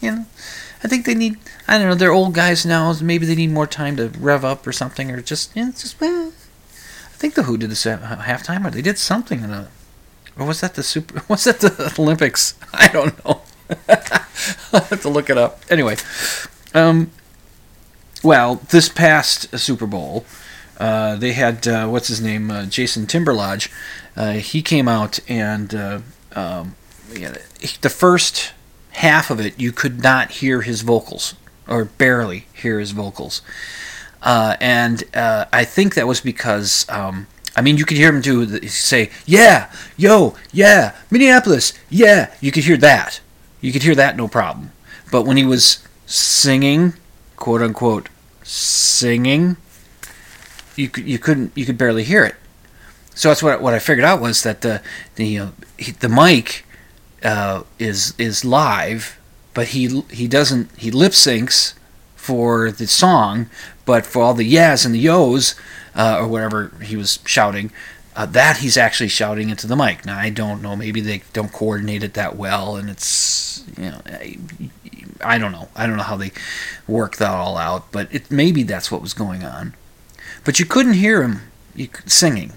you 0.00 0.12
know, 0.12 0.26
I 0.82 0.88
think 0.88 1.04
they 1.04 1.14
need, 1.14 1.36
I 1.68 1.76
don't 1.76 1.88
know, 1.88 1.94
they're 1.94 2.12
old 2.12 2.32
guys 2.32 2.64
now. 2.64 2.94
Maybe 3.02 3.26
they 3.26 3.34
need 3.34 3.50
more 3.50 3.66
time 3.66 3.96
to 3.96 4.08
rev 4.18 4.42
up 4.42 4.66
or 4.66 4.72
something, 4.72 5.10
or 5.10 5.20
just, 5.20 5.54
you 5.54 5.66
know, 5.66 5.72
just, 5.72 6.02
I 6.02 6.30
think 7.12 7.34
The 7.34 7.42
Who 7.42 7.58
did 7.58 7.70
this 7.70 7.84
halftime, 7.84 8.66
or 8.66 8.70
they 8.70 8.82
did 8.82 8.96
something 8.96 9.44
in 9.44 9.50
a 9.50 9.68
or 10.38 10.46
was 10.46 10.60
that 10.60 10.74
the 10.74 10.82
super? 10.82 11.22
Was 11.28 11.44
that 11.44 11.60
the 11.60 11.94
Olympics? 11.98 12.54
I 12.72 12.88
don't 12.88 13.24
know. 13.24 13.42
I'll 14.72 14.80
have 14.80 15.02
to 15.02 15.08
look 15.08 15.30
it 15.30 15.38
up. 15.38 15.60
Anyway, 15.70 15.96
um, 16.74 17.10
well, 18.22 18.56
this 18.70 18.88
past 18.88 19.56
Super 19.58 19.86
Bowl, 19.86 20.24
uh, 20.78 21.16
they 21.16 21.32
had 21.32 21.66
uh, 21.68 21.86
what's 21.86 22.08
his 22.08 22.20
name, 22.20 22.50
uh, 22.50 22.66
Jason 22.66 23.06
Timberlodge. 23.06 23.70
Uh, 24.16 24.32
he 24.32 24.62
came 24.62 24.88
out 24.88 25.18
and 25.28 25.74
uh, 25.74 26.00
um, 26.34 26.74
yeah, 27.12 27.36
the 27.80 27.90
first 27.90 28.52
half 28.92 29.30
of 29.30 29.40
it, 29.40 29.58
you 29.58 29.72
could 29.72 30.02
not 30.02 30.30
hear 30.32 30.62
his 30.62 30.82
vocals 30.82 31.34
or 31.66 31.84
barely 31.84 32.46
hear 32.52 32.78
his 32.78 32.90
vocals, 32.90 33.40
uh, 34.22 34.56
and 34.60 35.04
I 35.14 35.64
think 35.64 35.94
that 35.94 36.06
was 36.06 36.20
because. 36.20 36.86
Um, 36.88 37.28
I 37.56 37.62
mean, 37.62 37.76
you 37.76 37.84
could 37.84 37.96
hear 37.96 38.08
him 38.08 38.20
do 38.20 38.66
say, 38.68 39.10
"Yeah, 39.26 39.70
yo, 39.96 40.34
yeah, 40.52 40.92
Minneapolis, 41.10 41.72
yeah." 41.88 42.34
You 42.40 42.50
could 42.50 42.64
hear 42.64 42.76
that. 42.78 43.20
You 43.60 43.72
could 43.72 43.82
hear 43.82 43.94
that 43.94 44.16
no 44.16 44.28
problem. 44.28 44.72
But 45.10 45.22
when 45.22 45.36
he 45.36 45.44
was 45.44 45.78
singing, 46.06 46.94
quote 47.36 47.62
unquote, 47.62 48.08
singing, 48.42 49.56
you 50.76 50.90
you 50.96 51.18
couldn't 51.18 51.52
you 51.54 51.64
could 51.64 51.78
barely 51.78 52.04
hear 52.04 52.24
it. 52.24 52.34
So 53.14 53.28
that's 53.28 53.42
what 53.42 53.62
what 53.62 53.74
I 53.74 53.78
figured 53.78 54.04
out 54.04 54.20
was 54.20 54.42
that 54.42 54.62
the 54.62 54.82
the 55.14 55.38
uh, 55.38 55.48
the 56.00 56.08
mic 56.08 56.64
uh, 57.22 57.62
is 57.78 58.14
is 58.18 58.44
live, 58.44 59.18
but 59.54 59.68
he 59.68 60.02
he 60.10 60.26
doesn't 60.26 60.70
he 60.76 60.90
lip 60.90 61.12
syncs 61.12 61.74
for 62.16 62.70
the 62.72 62.86
song, 62.86 63.48
but 63.84 64.04
for 64.04 64.22
all 64.22 64.34
the 64.34 64.44
yes 64.44 64.84
and 64.84 64.94
the 64.94 64.98
yos 64.98 65.54
uh, 65.94 66.18
or 66.20 66.28
whatever 66.28 66.72
he 66.82 66.96
was 66.96 67.18
shouting, 67.24 67.70
uh, 68.16 68.26
that 68.26 68.58
he's 68.58 68.76
actually 68.76 69.08
shouting 69.08 69.50
into 69.50 69.66
the 69.66 69.76
mic. 69.76 70.04
Now 70.06 70.18
I 70.18 70.30
don't 70.30 70.62
know. 70.62 70.76
Maybe 70.76 71.00
they 71.00 71.22
don't 71.32 71.52
coordinate 71.52 72.02
it 72.02 72.14
that 72.14 72.36
well, 72.36 72.76
and 72.76 72.88
it's 72.88 73.64
you 73.76 73.90
know 73.90 74.00
I, 74.06 74.38
I 75.20 75.38
don't 75.38 75.52
know. 75.52 75.68
I 75.74 75.86
don't 75.86 75.96
know 75.96 76.02
how 76.02 76.16
they 76.16 76.32
work 76.86 77.16
that 77.16 77.30
all 77.30 77.56
out, 77.56 77.90
but 77.90 78.12
it 78.14 78.30
maybe 78.30 78.62
that's 78.62 78.90
what 78.90 79.02
was 79.02 79.14
going 79.14 79.44
on. 79.44 79.74
But 80.44 80.58
you 80.60 80.66
couldn't 80.66 80.94
hear 80.94 81.22
him 81.22 81.40
you, 81.74 81.88
singing. 82.06 82.52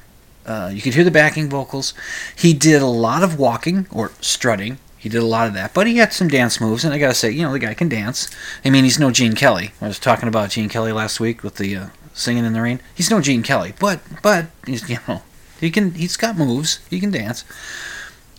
Uh, 0.45 0.71
you 0.73 0.81
could 0.81 0.93
hear 0.93 1.03
the 1.03 1.11
backing 1.11 1.49
vocals. 1.49 1.93
He 2.35 2.53
did 2.53 2.81
a 2.81 2.87
lot 2.87 3.23
of 3.23 3.37
walking 3.37 3.87
or 3.91 4.11
strutting. 4.21 4.77
He 4.97 5.09
did 5.09 5.21
a 5.21 5.25
lot 5.25 5.47
of 5.47 5.53
that, 5.53 5.73
but 5.73 5.87
he 5.87 5.97
had 5.97 6.11
some 6.11 6.27
dance 6.27 6.59
moves, 6.59 6.83
and 6.83 6.93
I 6.93 6.97
gotta 6.97 7.13
say, 7.13 7.29
you 7.29 7.43
know, 7.43 7.51
the 7.51 7.59
guy 7.59 7.73
can 7.73 7.87
dance. 7.87 8.29
I 8.65 8.69
mean, 8.69 8.83
he's 8.83 8.99
no 8.99 9.11
Gene 9.11 9.35
Kelly. 9.35 9.71
I 9.79 9.87
was 9.87 9.99
talking 9.99 10.27
about 10.27 10.49
Gene 10.49 10.69
Kelly 10.69 10.91
last 10.91 11.19
week 11.19 11.43
with 11.43 11.55
the 11.55 11.75
uh, 11.75 11.87
singing 12.17 12.45
in 12.45 12.53
the 12.53 12.61
rain. 12.61 12.81
He's 12.95 13.11
no 13.11 13.21
Gene 13.21 13.43
Kelly, 13.43 13.73
but 13.79 14.01
but 14.21 14.47
he's 14.65 14.89
you 14.89 14.97
know 15.07 15.21
he 15.59 15.71
can 15.71 15.91
he's 15.91 16.17
got 16.17 16.37
moves. 16.37 16.79
He 16.89 16.99
can 16.99 17.11
dance. 17.11 17.43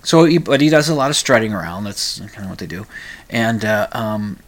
So, 0.02 0.25
he, 0.25 0.38
but 0.38 0.61
he 0.61 0.68
does 0.68 0.88
a 0.88 0.94
lot 0.94 1.11
of 1.11 1.16
strutting 1.16 1.52
around. 1.52 1.85
That's 1.85 2.20
kind 2.20 2.44
of 2.44 2.49
what 2.50 2.58
they 2.58 2.66
do. 2.66 2.87
And 3.28 3.64
uh, 3.64 3.88
um, 3.92 4.38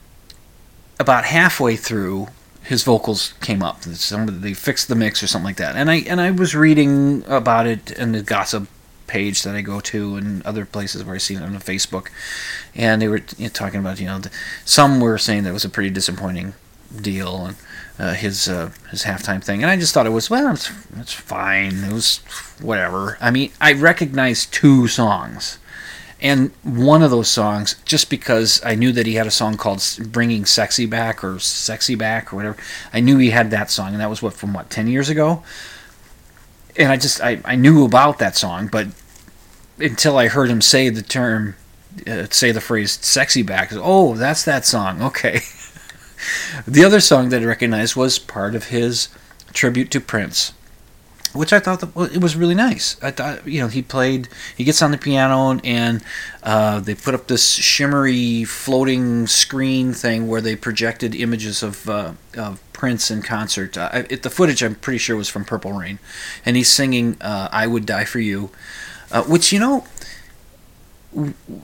about 0.98 1.24
halfway 1.24 1.76
through, 1.76 2.28
his 2.62 2.82
vocals 2.84 3.34
came 3.40 3.62
up. 3.62 3.80
They 3.82 4.54
fixed 4.54 4.88
the 4.88 4.94
mix 4.94 5.22
or 5.22 5.26
something 5.26 5.46
like 5.46 5.56
that. 5.56 5.76
And 5.76 5.90
I 5.90 5.96
and 5.96 6.20
I 6.20 6.30
was 6.30 6.54
reading 6.54 7.24
about 7.26 7.66
it 7.66 7.90
in 7.92 8.12
the 8.12 8.22
gossip 8.22 8.68
page 9.06 9.42
that 9.42 9.56
I 9.56 9.60
go 9.60 9.80
to 9.80 10.14
and 10.16 10.42
other 10.44 10.64
places 10.64 11.02
where 11.04 11.16
I 11.16 11.18
see 11.18 11.34
it 11.34 11.42
on 11.42 11.52
Facebook, 11.56 12.08
and 12.74 13.02
they 13.02 13.08
were 13.08 13.22
you 13.36 13.46
know, 13.46 13.48
talking 13.48 13.80
about 13.80 13.98
you 13.98 14.06
know 14.06 14.20
the, 14.20 14.30
some 14.64 15.00
were 15.00 15.18
saying 15.18 15.42
that 15.42 15.50
it 15.50 15.54
was 15.54 15.64
a 15.64 15.68
pretty 15.68 15.90
disappointing 15.90 16.54
deal 17.00 17.44
and 17.44 17.56
uh, 18.00 18.14
his 18.14 18.48
uh, 18.48 18.70
his 18.90 19.04
halftime 19.04 19.44
thing, 19.44 19.62
and 19.62 19.70
I 19.70 19.76
just 19.76 19.92
thought 19.92 20.06
it 20.06 20.10
was 20.10 20.30
well, 20.30 20.54
it's, 20.54 20.70
it's 20.96 21.12
fine. 21.12 21.84
It 21.84 21.92
was 21.92 22.18
whatever. 22.58 23.18
I 23.20 23.30
mean, 23.30 23.52
I 23.60 23.74
recognized 23.74 24.54
two 24.54 24.88
songs, 24.88 25.58
and 26.18 26.50
one 26.62 27.02
of 27.02 27.10
those 27.10 27.28
songs 27.28 27.76
just 27.84 28.08
because 28.08 28.64
I 28.64 28.74
knew 28.74 28.90
that 28.92 29.04
he 29.04 29.14
had 29.16 29.26
a 29.26 29.30
song 29.30 29.58
called 29.58 29.84
"Bringing 30.06 30.46
Sexy 30.46 30.86
Back" 30.86 31.22
or 31.22 31.38
"Sexy 31.38 31.94
Back" 31.94 32.32
or 32.32 32.36
whatever. 32.36 32.56
I 32.90 33.00
knew 33.00 33.18
he 33.18 33.30
had 33.30 33.50
that 33.50 33.70
song, 33.70 33.92
and 33.92 34.00
that 34.00 34.08
was 34.08 34.22
what 34.22 34.32
from 34.32 34.54
what 34.54 34.70
ten 34.70 34.88
years 34.88 35.10
ago. 35.10 35.42
And 36.78 36.90
I 36.90 36.96
just 36.96 37.20
I, 37.20 37.40
I 37.44 37.54
knew 37.54 37.84
about 37.84 38.18
that 38.18 38.34
song, 38.34 38.68
but 38.68 38.86
until 39.78 40.16
I 40.16 40.28
heard 40.28 40.48
him 40.48 40.62
say 40.62 40.88
the 40.88 41.02
term, 41.02 41.54
uh, 42.06 42.28
say 42.30 42.50
the 42.50 42.62
phrase 42.62 42.92
"sexy 43.02 43.42
back," 43.42 43.72
oh, 43.74 44.14
that's 44.14 44.44
that 44.46 44.64
song. 44.64 45.02
Okay. 45.10 45.42
The 46.66 46.84
other 46.84 47.00
song 47.00 47.28
that 47.30 47.42
I 47.42 47.44
recognized 47.44 47.96
was 47.96 48.18
part 48.18 48.54
of 48.54 48.64
his 48.64 49.08
tribute 49.52 49.90
to 49.92 50.00
Prince, 50.00 50.52
which 51.32 51.52
I 51.52 51.60
thought 51.60 51.80
that, 51.80 51.94
well, 51.94 52.06
it 52.06 52.20
was 52.20 52.36
really 52.36 52.54
nice. 52.54 52.96
I 53.02 53.10
thought 53.10 53.46
you 53.46 53.60
know 53.60 53.68
he 53.68 53.82
played, 53.82 54.28
he 54.56 54.64
gets 54.64 54.82
on 54.82 54.90
the 54.90 54.98
piano 54.98 55.60
and 55.64 56.02
uh, 56.42 56.80
they 56.80 56.94
put 56.94 57.14
up 57.14 57.28
this 57.28 57.54
shimmery 57.54 58.44
floating 58.44 59.26
screen 59.26 59.92
thing 59.92 60.28
where 60.28 60.40
they 60.40 60.56
projected 60.56 61.14
images 61.14 61.62
of, 61.62 61.88
uh, 61.88 62.12
of 62.36 62.60
Prince 62.72 63.10
in 63.10 63.22
concert. 63.22 63.76
Uh, 63.76 64.04
it, 64.08 64.22
the 64.22 64.30
footage 64.30 64.62
I'm 64.62 64.74
pretty 64.74 64.98
sure 64.98 65.16
was 65.16 65.28
from 65.28 65.44
Purple 65.44 65.72
Rain, 65.72 65.98
and 66.46 66.56
he's 66.56 66.68
singing 66.70 67.16
uh, 67.20 67.48
"I 67.52 67.66
Would 67.66 67.86
Die 67.86 68.04
for 68.04 68.20
You," 68.20 68.50
uh, 69.12 69.22
which 69.24 69.52
you 69.52 69.58
know. 69.58 69.84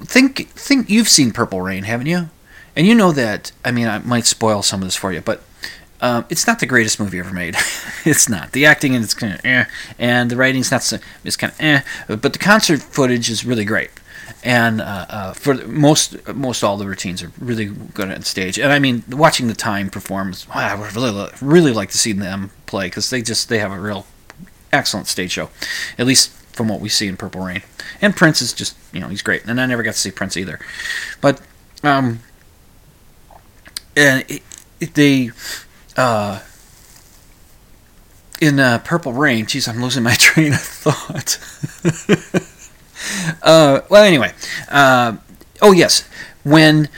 Think 0.02 0.48
think 0.50 0.90
you've 0.90 1.08
seen 1.08 1.30
Purple 1.30 1.60
Rain, 1.60 1.84
haven't 1.84 2.08
you? 2.08 2.30
And 2.76 2.86
you 2.86 2.94
know 2.94 3.12
that, 3.12 3.52
I 3.64 3.70
mean, 3.70 3.88
I 3.88 3.98
might 3.98 4.26
spoil 4.26 4.62
some 4.62 4.82
of 4.82 4.86
this 4.86 4.96
for 4.96 5.12
you, 5.12 5.20
but 5.20 5.42
um, 6.00 6.26
it's 6.28 6.46
not 6.46 6.60
the 6.60 6.66
greatest 6.66 7.00
movie 7.00 7.18
ever 7.18 7.32
made. 7.32 7.56
it's 8.04 8.28
not. 8.28 8.52
The 8.52 8.66
acting 8.66 8.94
and 8.94 9.02
it's 9.02 9.14
kind 9.14 9.34
of 9.34 9.44
eh, 9.44 9.64
and 9.98 10.30
the 10.30 10.36
writing's 10.36 10.70
not 10.70 10.82
so, 10.82 10.98
it's 11.24 11.36
kind 11.36 11.52
of 11.52 11.60
eh, 11.60 11.80
but 12.06 12.32
the 12.32 12.38
concert 12.38 12.82
footage 12.82 13.30
is 13.30 13.44
really 13.44 13.64
great. 13.64 13.90
And 14.44 14.80
uh, 14.80 15.06
uh, 15.08 15.32
for 15.32 15.54
most 15.66 16.28
most 16.34 16.62
all 16.62 16.76
the 16.76 16.86
routines 16.86 17.22
are 17.22 17.32
really 17.38 17.66
good 17.66 18.10
on 18.10 18.22
stage. 18.22 18.58
And 18.58 18.72
I 18.72 18.78
mean, 18.78 19.02
watching 19.10 19.48
the 19.48 19.54
time 19.54 19.88
perform, 19.88 20.34
wow, 20.48 20.54
I 20.54 20.74
would 20.74 20.94
really 20.94 21.30
really 21.40 21.72
like 21.72 21.90
to 21.90 21.98
see 21.98 22.12
them 22.12 22.50
play 22.66 22.86
because 22.86 23.10
they 23.10 23.22
just 23.22 23.48
they 23.48 23.58
have 23.58 23.72
a 23.72 23.80
real 23.80 24.06
excellent 24.72 25.06
stage 25.06 25.32
show, 25.32 25.50
at 25.98 26.06
least 26.06 26.30
from 26.52 26.68
what 26.68 26.80
we 26.80 26.88
see 26.88 27.06
in 27.06 27.16
Purple 27.16 27.42
Rain. 27.42 27.62
And 28.00 28.16
Prince 28.16 28.40
is 28.40 28.52
just, 28.52 28.76
you 28.92 29.00
know, 29.00 29.08
he's 29.08 29.22
great. 29.22 29.44
And 29.44 29.60
I 29.60 29.66
never 29.66 29.82
got 29.82 29.94
to 29.94 29.98
see 29.98 30.10
Prince 30.10 30.36
either. 30.36 30.58
But, 31.20 31.40
um, 31.82 32.20
and 33.96 34.24
it, 34.28 34.42
it, 34.80 34.94
they, 34.94 35.30
uh, 35.96 36.40
in 38.40 38.60
uh, 38.60 38.78
Purple 38.84 39.12
Rain, 39.12 39.46
geez, 39.46 39.66
I'm 39.66 39.82
losing 39.82 40.02
my 40.02 40.14
train 40.18 40.52
of 40.52 40.60
thought. 40.60 41.38
uh, 43.42 43.80
well, 43.88 44.04
anyway, 44.04 44.32
uh, 44.68 45.16
oh 45.62 45.72
yes, 45.72 46.08
when 46.44 46.88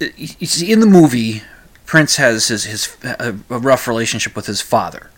in 0.00 0.80
the 0.80 0.86
movie, 0.86 1.42
Prince 1.86 2.16
has 2.16 2.48
his 2.48 2.64
his 2.64 2.96
a, 3.04 3.34
a 3.50 3.58
rough 3.58 3.86
relationship 3.86 4.34
with 4.34 4.46
his 4.46 4.60
father, 4.60 5.10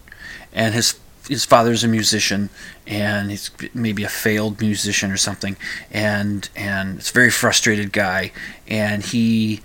and 0.53 0.75
his 0.75 0.99
his 1.29 1.45
father's 1.45 1.83
a 1.83 1.89
musician, 1.89 2.51
and 2.87 3.31
he's 3.31 3.51
maybe 3.75 4.05
a 4.05 4.09
failed 4.09 4.61
musician 4.61 5.11
or 5.11 5.17
something, 5.17 5.57
and 5.91 6.49
and 6.57 6.99
it's 6.99 7.11
a 7.11 7.15
very 7.15 7.31
frustrated 7.31 7.93
guy, 7.93 8.33
and 8.69 9.05
he 9.05 9.63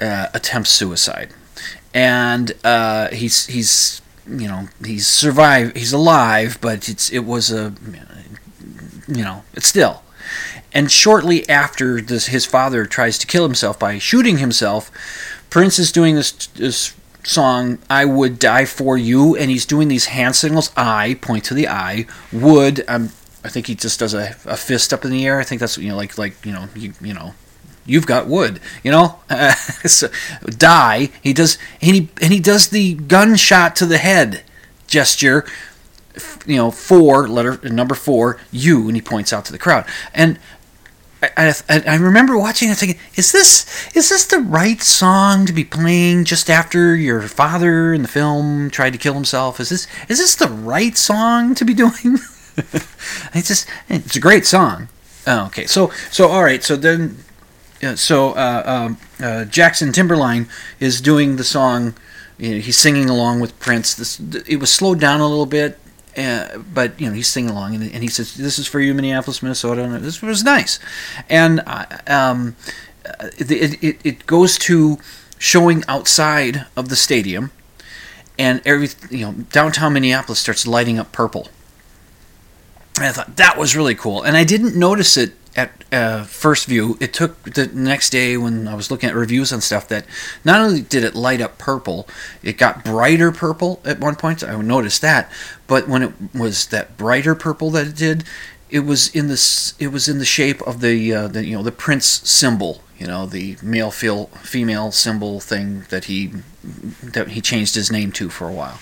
uh, 0.00 0.26
attempts 0.34 0.70
suicide, 0.70 1.32
and 1.94 2.52
uh, 2.64 3.08
he's 3.08 3.46
he's 3.46 4.02
you 4.28 4.46
know 4.46 4.68
he's 4.84 5.06
survived 5.06 5.74
he's 5.74 5.92
alive 5.92 6.58
but 6.60 6.86
it's 6.86 7.08
it 7.10 7.20
was 7.20 7.50
a 7.50 7.72
you 9.08 9.24
know 9.24 9.42
it's 9.54 9.66
still. 9.66 10.02
And 10.70 10.92
shortly 10.92 11.48
after 11.48 12.00
this 12.00 12.26
his 12.26 12.44
father 12.44 12.84
tries 12.84 13.16
to 13.18 13.26
kill 13.26 13.42
himself 13.42 13.78
by 13.78 13.98
shooting 13.98 14.38
himself 14.38 14.90
prince 15.48 15.78
is 15.78 15.90
doing 15.90 16.14
this 16.14 16.32
this 16.48 16.94
song 17.24 17.78
i 17.90 18.04
would 18.04 18.38
die 18.38 18.64
for 18.64 18.96
you 18.96 19.34
and 19.36 19.50
he's 19.50 19.66
doing 19.66 19.88
these 19.88 20.06
hand 20.06 20.36
signals 20.36 20.70
i 20.76 21.18
point 21.20 21.44
to 21.44 21.54
the 21.54 21.66
i 21.66 22.06
would 22.32 22.84
um, 22.88 23.10
i 23.44 23.48
think 23.48 23.66
he 23.66 23.74
just 23.74 23.98
does 23.98 24.14
a, 24.14 24.36
a 24.44 24.56
fist 24.56 24.92
up 24.92 25.04
in 25.04 25.10
the 25.10 25.26
air. 25.26 25.40
I 25.40 25.44
think 25.44 25.60
that's 25.60 25.78
you 25.78 25.88
know 25.88 25.96
like 25.96 26.18
like 26.18 26.44
you 26.44 26.52
know 26.52 26.68
you, 26.76 26.92
you 27.00 27.14
know 27.14 27.34
you've 27.88 28.06
got 28.06 28.26
wood 28.26 28.60
you 28.82 28.90
know? 28.90 29.18
So, 29.88 30.08
die. 30.44 31.10
He 31.22 31.32
does 31.32 31.56
and 31.80 31.94
he 31.94 32.08
and 32.20 32.32
he 32.32 32.40
does 32.40 32.68
the 32.68 32.94
gunshot 32.94 33.74
to 33.76 33.86
the 33.86 33.98
head 33.98 34.42
gesture 34.86 35.46
you 36.46 36.56
know 36.56 36.70
four 36.70 37.28
letter 37.28 37.58
number 37.68 37.94
four 37.94 38.38
you 38.50 38.86
and 38.88 38.96
he 38.96 39.02
points 39.02 39.32
out 39.32 39.44
to 39.46 39.52
the 39.52 39.58
crowd. 39.58 39.86
And 40.12 40.38
I, 41.22 41.52
I, 41.68 41.82
I 41.86 41.94
remember 41.96 42.38
watching 42.38 42.70
it 42.70 42.76
thinking 42.76 43.00
is 43.16 43.32
this 43.32 43.66
is 43.96 44.08
this 44.08 44.26
the 44.26 44.38
right 44.38 44.80
song 44.80 45.46
to 45.46 45.52
be 45.52 45.64
playing 45.64 46.24
just 46.24 46.48
after 46.48 46.94
your 46.94 47.22
father 47.22 47.92
in 47.92 48.02
the 48.02 48.08
film 48.08 48.70
tried 48.70 48.92
to 48.92 48.98
kill 48.98 49.14
himself? 49.14 49.58
Is 49.58 49.68
this 49.68 49.86
is 50.08 50.18
this 50.18 50.36
the 50.36 50.48
right 50.48 50.96
song 50.96 51.54
to 51.54 51.64
be 51.64 51.74
doing? 51.74 52.18
It's 53.34 53.46
just 53.46 53.68
it's 53.88 54.16
a 54.16 54.20
great 54.20 54.44
song. 54.44 54.88
Oh, 55.24 55.46
okay. 55.46 55.66
So 55.66 55.92
so 56.10 56.26
all 56.26 56.42
right. 56.42 56.64
So 56.64 56.74
then 56.74 57.18
yeah, 57.80 57.94
so 57.94 58.32
uh, 58.32 58.62
um, 58.66 58.98
uh, 59.20 59.44
Jackson 59.44 59.92
Timberline 59.92 60.48
is 60.80 61.00
doing 61.00 61.36
the 61.36 61.44
song. 61.44 61.94
You 62.36 62.54
know, 62.54 62.60
he's 62.60 62.78
singing 62.78 63.08
along 63.08 63.40
with 63.40 63.58
Prince. 63.60 63.94
This 63.94 64.20
it 64.48 64.58
was 64.58 64.72
slowed 64.72 65.00
down 65.00 65.20
a 65.20 65.28
little 65.28 65.46
bit, 65.46 65.78
uh, 66.16 66.58
but 66.58 67.00
you 67.00 67.08
know 67.08 67.14
he's 67.14 67.28
singing 67.28 67.50
along, 67.50 67.76
and, 67.76 67.92
and, 67.92 68.02
he 68.02 68.08
says, 68.08 68.34
"This 68.34 68.58
is 68.58 68.66
for 68.66 68.80
you, 68.80 68.94
Minneapolis, 68.94 69.42
Minnesota." 69.42 69.84
And 69.84 70.04
this 70.04 70.20
was 70.22 70.42
nice, 70.42 70.80
and 71.28 71.60
uh, 71.66 71.86
um, 72.06 72.56
it, 73.38 73.82
it 73.82 74.00
it 74.04 74.26
goes 74.26 74.58
to 74.58 74.98
showing 75.38 75.84
outside 75.86 76.66
of 76.76 76.88
the 76.88 76.96
stadium, 76.96 77.52
and 78.38 78.60
every 78.64 78.88
you 79.10 79.24
know 79.24 79.32
downtown 79.52 79.92
Minneapolis 79.92 80.40
starts 80.40 80.66
lighting 80.66 80.98
up 80.98 81.12
purple. 81.12 81.48
And 82.96 83.06
I 83.06 83.12
thought 83.12 83.36
that 83.36 83.56
was 83.56 83.76
really 83.76 83.94
cool, 83.94 84.22
and 84.22 84.36
I 84.36 84.42
didn't 84.42 84.74
notice 84.74 85.16
it 85.16 85.32
at 85.56 85.84
uh, 85.92 86.24
first 86.24 86.66
view, 86.66 86.96
it 87.00 87.12
took 87.12 87.42
the 87.42 87.66
next 87.66 88.10
day 88.10 88.36
when 88.36 88.68
I 88.68 88.74
was 88.74 88.90
looking 88.90 89.08
at 89.08 89.14
reviews 89.14 89.52
and 89.52 89.62
stuff 89.62 89.88
that 89.88 90.04
not 90.44 90.60
only 90.60 90.82
did 90.82 91.04
it 91.04 91.14
light 91.14 91.40
up 91.40 91.58
purple, 91.58 92.08
it 92.42 92.58
got 92.58 92.84
brighter 92.84 93.32
purple 93.32 93.80
at 93.84 93.98
one 93.98 94.16
point. 94.16 94.44
I 94.44 94.60
noticed 94.60 95.00
that, 95.02 95.30
but 95.66 95.88
when 95.88 96.02
it 96.02 96.12
was 96.34 96.66
that 96.66 96.96
brighter 96.96 97.34
purple 97.34 97.70
that 97.70 97.86
it 97.86 97.96
did, 97.96 98.24
it 98.70 98.80
was 98.80 99.08
in 99.14 99.28
this. 99.28 99.74
It 99.78 99.88
was 99.88 100.08
in 100.08 100.18
the 100.18 100.24
shape 100.24 100.60
of 100.62 100.80
the, 100.80 101.12
uh, 101.14 101.28
the 101.28 101.44
you 101.44 101.56
know 101.56 101.62
the 101.62 101.72
Prince 101.72 102.06
symbol. 102.06 102.82
You 102.98 103.06
know 103.06 103.26
the 103.26 103.56
male 103.62 103.90
female 103.90 104.92
symbol 104.92 105.40
thing 105.40 105.86
that 105.88 106.04
he 106.06 106.32
that 107.02 107.28
he 107.28 107.40
changed 107.40 107.74
his 107.74 107.90
name 107.90 108.12
to 108.12 108.28
for 108.28 108.48
a 108.48 108.52
while. 108.52 108.78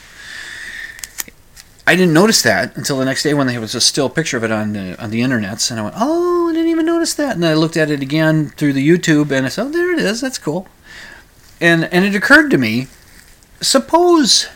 I 1.87 1.95
didn't 1.95 2.15
notice 2.15 2.43
that 2.43 2.77
until 2.77 2.99
the 2.99 3.05
next 3.05 3.23
day 3.23 3.33
when 3.33 3.47
there 3.47 3.61
was 3.61 3.77
a 3.77 3.81
still 3.81 4.09
picture 4.11 4.37
of 4.37 4.43
it 4.43 4.51
on 4.51 4.73
the, 4.73 5.01
on 5.01 5.11
the 5.11 5.21
internets, 5.21 5.71
and 5.71 5.79
I 5.79 5.85
went, 5.85 5.95
"Oh, 5.97 6.49
I 6.49 6.53
didn't 6.53 6.71
even 6.71 6.85
notice 6.85 7.15
that." 7.15 7.37
And 7.37 7.47
I 7.47 7.55
looked 7.55 7.77
at 7.77 7.91
it 7.91 8.03
again 8.03 8.49
through 8.57 8.73
the 8.73 8.87
YouTube, 8.87 9.31
and 9.31 9.47
I 9.47 9.49
said, 9.49 9.67
"Oh, 9.67 9.71
there 9.71 9.93
it 9.93 10.01
is. 10.01 10.21
That's 10.21 10.39
cool." 10.39 10.67
And 11.61 11.85
and 11.93 12.05
it 12.05 12.17
occurred 12.17 12.51
to 12.51 12.59
me, 12.59 12.89
suppose 13.61 14.49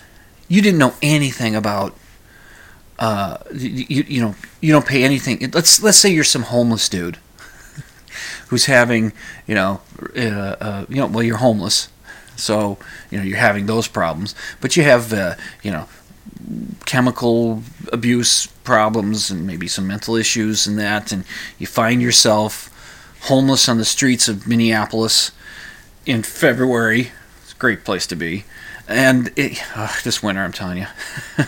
you 0.49 0.61
didn't 0.61 0.79
know 0.79 0.95
anything 1.01 1.55
about, 1.55 1.97
uh, 2.99 3.38
you, 3.55 4.05
you 4.09 4.21
know, 4.21 4.35
you 4.61 4.73
don't 4.73 4.87
pay 4.87 5.05
anything. 5.05 5.38
Let's 5.53 5.81
let's 5.81 5.99
say 5.99 6.11
you're 6.11 6.25
some 6.25 6.43
homeless 6.43 6.88
dude 6.88 7.19
who's 8.49 8.66
having, 8.66 9.12
you 9.47 9.55
know, 9.55 9.81
uh, 10.16 10.57
uh, 10.61 10.87
you 10.88 10.97
know, 10.97 11.07
well, 11.07 11.23
you're 11.23 11.37
homeless, 11.37 11.90
so 12.35 12.77
you 13.09 13.19
know 13.19 13.25
you're 13.25 13.38
having 13.38 13.66
those 13.66 13.87
problems, 13.87 14.35
but 14.61 14.77
you 14.77 14.83
have, 14.83 15.12
uh, 15.12 15.37
you 15.62 15.71
know 15.71 15.88
chemical 16.86 17.62
abuse 17.92 18.46
problems 18.64 19.30
and 19.30 19.46
maybe 19.46 19.68
some 19.68 19.86
mental 19.86 20.16
issues 20.16 20.66
and 20.66 20.78
that, 20.78 21.12
and 21.12 21.24
you 21.58 21.66
find 21.66 22.00
yourself 22.02 22.68
homeless 23.22 23.68
on 23.68 23.78
the 23.78 23.84
streets 23.84 24.28
of 24.28 24.46
Minneapolis 24.46 25.32
in 26.06 26.22
February. 26.22 27.12
It's 27.42 27.52
a 27.52 27.56
great 27.56 27.84
place 27.84 28.06
to 28.08 28.16
be. 28.16 28.44
And 28.88 29.32
it, 29.36 29.62
oh, 29.76 29.96
this 30.02 30.22
winter, 30.22 30.42
I'm 30.42 30.52
telling 30.52 30.78
you. 30.78 30.86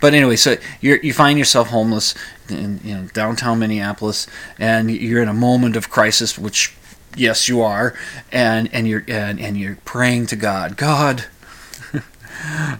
but 0.00 0.14
anyway, 0.14 0.36
so 0.36 0.56
you 0.80 1.00
you 1.02 1.12
find 1.12 1.38
yourself 1.38 1.68
homeless 1.68 2.14
in 2.48 2.80
you 2.84 2.94
know 2.94 3.08
downtown 3.12 3.58
Minneapolis, 3.58 4.28
and 4.60 4.88
you're 4.90 5.20
in 5.20 5.28
a 5.28 5.34
moment 5.34 5.74
of 5.74 5.90
crisis, 5.90 6.38
which 6.38 6.76
yes, 7.16 7.48
you 7.48 7.62
are, 7.62 7.94
and 8.30 8.72
and 8.72 8.86
you're 8.86 9.02
and, 9.08 9.40
and 9.40 9.58
you're 9.58 9.76
praying 9.84 10.26
to 10.26 10.36
God, 10.36 10.76
God, 10.76 11.24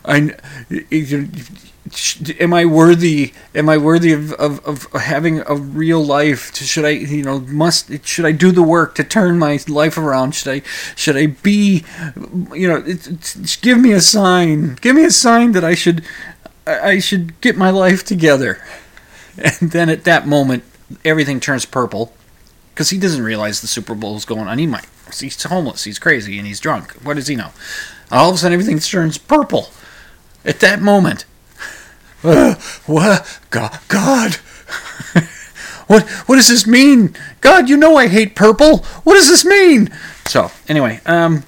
I, 0.04 0.34
am 2.40 2.54
I 2.54 2.64
worthy? 2.64 3.32
Am 3.54 3.68
I 3.68 3.78
worthy 3.78 4.12
of, 4.12 4.32
of, 4.34 4.64
of 4.66 4.92
having 4.92 5.40
a 5.40 5.54
real 5.54 6.04
life? 6.04 6.54
Should 6.56 6.84
I, 6.84 6.90
you 6.90 7.22
know, 7.22 7.40
must 7.40 8.06
should 8.06 8.24
I 8.24 8.32
do 8.32 8.52
the 8.52 8.62
work 8.62 8.94
to 8.96 9.04
turn 9.04 9.38
my 9.38 9.58
life 9.68 9.96
around? 9.96 10.34
Should 10.34 10.52
I, 10.52 10.62
should 10.96 11.16
I 11.16 11.26
be, 11.26 11.84
you 12.52 12.68
know, 12.68 12.82
give 13.60 13.78
me 13.78 13.92
a 13.92 14.00
sign. 14.00 14.74
Give 14.80 14.96
me 14.96 15.04
a 15.04 15.10
sign 15.10 15.52
that 15.52 15.64
I 15.64 15.74
should, 15.74 16.04
I 16.66 16.98
should 16.98 17.40
get 17.40 17.56
my 17.56 17.70
life 17.70 18.04
together. 18.04 18.62
And 19.36 19.72
then 19.72 19.88
at 19.88 20.04
that 20.04 20.26
moment, 20.26 20.64
everything 21.04 21.40
turns 21.40 21.64
purple, 21.64 22.12
because 22.72 22.90
he 22.90 22.98
doesn't 22.98 23.22
realize 23.22 23.60
the 23.60 23.66
Super 23.66 23.94
Bowl 23.94 24.16
is 24.16 24.24
going 24.24 24.48
on. 24.48 24.58
He 24.58 24.66
might. 24.66 24.86
He's 25.18 25.42
homeless. 25.42 25.84
He's 25.84 25.98
crazy, 25.98 26.38
and 26.38 26.46
he's 26.46 26.60
drunk. 26.60 26.92
What 27.02 27.14
does 27.14 27.26
he 27.26 27.36
know? 27.36 27.50
All 28.10 28.30
of 28.30 28.36
a 28.36 28.38
sudden 28.38 28.54
everything 28.54 28.78
turns 28.78 29.18
purple 29.18 29.68
at 30.44 30.60
that 30.60 30.80
moment. 30.80 31.24
Uh, 32.22 32.54
what? 32.86 33.40
God, 33.50 33.78
God. 33.88 34.34
what? 35.86 36.08
What 36.26 36.36
does 36.36 36.48
this 36.48 36.66
mean? 36.66 37.14
God, 37.40 37.68
you 37.68 37.76
know 37.76 37.96
I 37.96 38.08
hate 38.08 38.34
purple. 38.34 38.78
What 39.04 39.14
does 39.14 39.28
this 39.28 39.44
mean? 39.44 39.90
So 40.26 40.50
anyway, 40.68 41.00
um, 41.06 41.44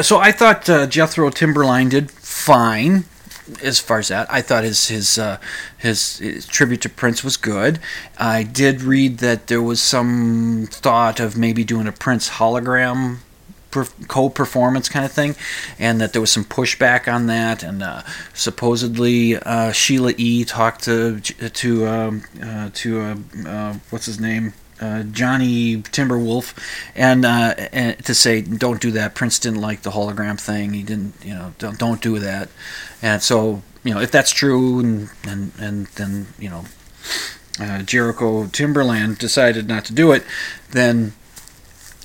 so 0.00 0.18
I 0.18 0.32
thought 0.32 0.68
uh, 0.68 0.86
Jethro 0.86 1.30
Timberline 1.30 1.88
did 1.88 2.10
fine 2.10 3.04
as 3.62 3.78
far 3.78 3.98
as 3.98 4.08
that. 4.08 4.32
I 4.32 4.40
thought 4.40 4.64
his 4.64 4.88
his, 4.88 5.18
uh, 5.18 5.38
his, 5.78 6.18
his 6.18 6.46
tribute 6.46 6.80
to 6.82 6.88
Prince 6.88 7.22
was 7.22 7.36
good. 7.36 7.78
I 8.18 8.42
did 8.42 8.82
read 8.82 9.18
that 9.18 9.46
there 9.46 9.62
was 9.62 9.80
some 9.80 10.68
thought 10.70 11.20
of 11.20 11.36
maybe 11.36 11.64
doing 11.64 11.86
a 11.86 11.92
Prince 11.92 12.30
hologram 12.30 13.18
co-performance 14.08 14.88
kind 14.88 15.04
of 15.04 15.12
thing, 15.12 15.34
and 15.78 16.00
that 16.00 16.12
there 16.12 16.20
was 16.20 16.30
some 16.30 16.44
pushback 16.44 17.12
on 17.12 17.26
that. 17.26 17.62
And 17.62 17.82
uh, 17.82 18.02
supposedly 18.34 19.36
uh, 19.36 19.72
Sheila 19.72 20.12
E. 20.16 20.44
talked 20.44 20.84
to 20.84 21.20
to 21.20 21.86
um, 21.86 22.24
uh, 22.42 22.70
to 22.74 23.00
uh, 23.00 23.16
uh, 23.46 23.74
what's 23.90 24.06
his 24.06 24.20
name. 24.20 24.54
Uh, 24.80 25.04
Johnny 25.04 25.76
Timberwolf, 25.76 26.58
and, 26.96 27.24
and 27.24 28.04
to 28.04 28.14
say 28.14 28.40
don't 28.40 28.80
do 28.80 28.90
that. 28.90 29.14
Prince 29.14 29.38
didn't 29.38 29.60
like 29.60 29.82
the 29.82 29.90
hologram 29.92 30.40
thing. 30.40 30.72
He 30.72 30.82
didn't, 30.82 31.14
you 31.22 31.34
know, 31.34 31.54
don't 31.58 31.78
don't 31.78 32.02
do 32.02 32.18
that. 32.18 32.48
And 33.00 33.22
so, 33.22 33.62
you 33.84 33.94
know, 33.94 34.00
if 34.00 34.10
that's 34.10 34.32
true, 34.32 34.80
and 34.80 35.08
and 35.24 35.52
and 35.60 35.86
then 35.94 36.26
you 36.36 36.50
know, 36.50 36.64
Jericho 37.84 38.46
Timberland 38.46 39.18
decided 39.18 39.68
not 39.68 39.84
to 39.84 39.92
do 39.92 40.10
it, 40.10 40.24
then 40.72 41.12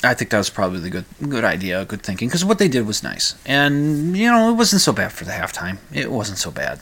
I 0.03 0.13
think 0.13 0.29
that 0.29 0.37
was 0.37 0.49
probably 0.49 0.79
the 0.79 0.89
good 0.89 1.05
good 1.27 1.43
idea, 1.43 1.83
good 1.85 2.03
thinking, 2.03 2.27
because 2.27 2.45
what 2.45 2.59
they 2.59 2.67
did 2.67 2.85
was 2.85 3.01
nice, 3.01 3.35
and 3.45 4.15
you 4.15 4.27
know 4.27 4.51
it 4.51 4.53
wasn't 4.53 4.81
so 4.81 4.93
bad 4.93 5.11
for 5.11 5.25
the 5.25 5.31
halftime. 5.31 5.79
It 5.91 6.11
wasn't 6.11 6.37
so 6.37 6.51
bad. 6.51 6.79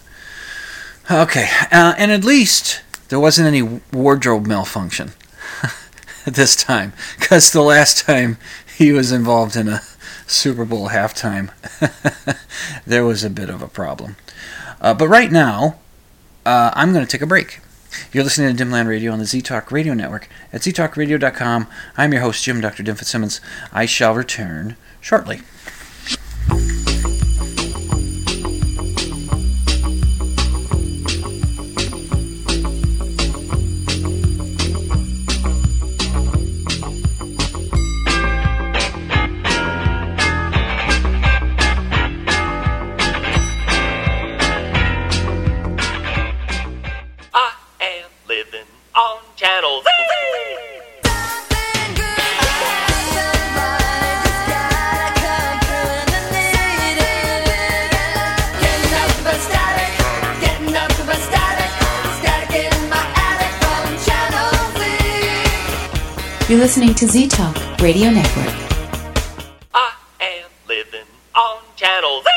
Okay, 1.09 1.47
uh, 1.71 1.93
and 1.97 2.11
at 2.11 2.23
least 2.23 2.81
there 3.09 3.19
wasn't 3.19 3.47
any 3.47 3.81
wardrobe 3.93 4.47
malfunction 4.47 5.13
this 6.25 6.55
time, 6.55 6.93
because 7.17 7.51
the 7.51 7.61
last 7.61 8.05
time 8.05 8.37
he 8.77 8.91
was 8.91 9.11
involved 9.11 9.55
in 9.55 9.69
a 9.69 9.81
Super 10.27 10.65
Bowl 10.65 10.89
halftime, 10.89 11.51
there 12.85 13.05
was 13.05 13.23
a 13.23 13.29
bit 13.29 13.49
of 13.49 13.61
a 13.61 13.67
problem. 13.67 14.17
Uh, 14.81 14.93
but 14.93 15.07
right 15.07 15.31
now, 15.31 15.79
uh, 16.45 16.71
I'm 16.73 16.91
going 16.91 17.05
to 17.05 17.11
take 17.11 17.21
a 17.21 17.27
break. 17.27 17.61
You're 18.11 18.23
listening 18.23 18.55
to 18.55 18.63
Dimland 18.63 18.87
Radio 18.87 19.11
on 19.11 19.19
the 19.19 19.25
Z 19.25 19.41
Talk 19.41 19.71
Radio 19.71 19.93
Network 19.93 20.29
at 20.53 20.61
ztalkradio.com. 20.61 21.67
I'm 21.97 22.13
your 22.13 22.21
host, 22.21 22.43
Jim 22.43 22.61
Dr. 22.61 22.83
Dim 22.83 22.95
Fitzsimmons. 22.95 23.41
I 23.71 23.85
shall 23.85 24.13
return 24.13 24.75
shortly. 25.01 25.41
To 66.97 67.07
Z 67.07 67.27
Talk 67.27 67.57
Radio 67.81 68.09
Network. 68.09 68.55
I 69.73 69.91
am 70.21 70.49
living 70.65 71.03
on 71.35 71.57
Channel 71.75 72.21
Z. 72.21 72.29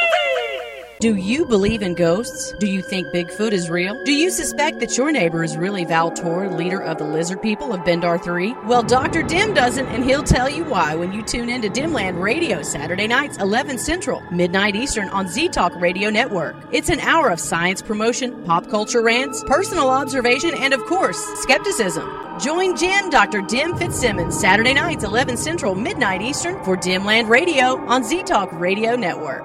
Do 0.99 1.15
you 1.15 1.47
believe 1.47 1.81
in 1.81 1.95
ghosts? 1.95 2.53
Do 2.59 2.67
you 2.67 2.83
think 2.83 3.07
Bigfoot 3.15 3.53
is 3.53 3.71
real? 3.71 3.97
Do 4.03 4.13
you 4.13 4.31
suspect 4.31 4.81
that 4.81 4.97
your 4.97 5.13
neighbor 5.13 5.45
is 5.45 5.57
really 5.57 5.85
Val 5.85 6.11
Tor, 6.11 6.49
leader 6.49 6.83
of 6.83 6.99
the 6.99 7.05
lizard 7.05 7.41
people 7.41 7.73
of 7.73 7.83
Bendar 7.83 8.21
3? 8.21 8.53
Well, 8.65 8.83
Dr. 8.83 9.23
Dim 9.23 9.55
doesn't, 9.55 9.87
and 9.87 10.03
he'll 10.03 10.25
tell 10.25 10.51
you 10.51 10.65
why 10.65 10.97
when 10.97 11.13
you 11.13 11.23
tune 11.23 11.49
in 11.49 11.63
to 11.63 11.69
Dimland 11.69 12.21
Radio 12.21 12.61
Saturday 12.63 13.07
nights, 13.07 13.39
11 13.39 13.79
Central, 13.79 14.23
midnight 14.33 14.75
Eastern 14.75 15.09
on 15.11 15.29
Z 15.29 15.51
Talk 15.51 15.73
Radio 15.77 16.11
Network. 16.11 16.57
It's 16.73 16.89
an 16.89 16.99
hour 16.99 17.29
of 17.29 17.39
science 17.39 17.81
promotion, 17.81 18.43
pop 18.43 18.69
culture 18.69 19.03
rants, 19.03 19.45
personal 19.45 19.89
observation, 19.89 20.51
and 20.57 20.75
of 20.75 20.85
course, 20.87 21.25
skepticism. 21.43 22.28
Join 22.39 22.77
Jim, 22.77 23.11
Dr. 23.11 23.43
Dim 23.43 23.77
Fitzsimmons, 23.77 24.39
Saturday 24.39 24.73
nights, 24.73 25.03
11 25.03 25.37
Central, 25.37 25.75
midnight 25.75 26.23
Eastern 26.23 26.63
for 26.63 26.77
Dimland 26.77 27.29
Radio 27.29 27.77
on 27.87 28.05
Z 28.05 28.23
Talk 28.23 28.53
Radio 28.53 28.95
Network. 28.95 29.45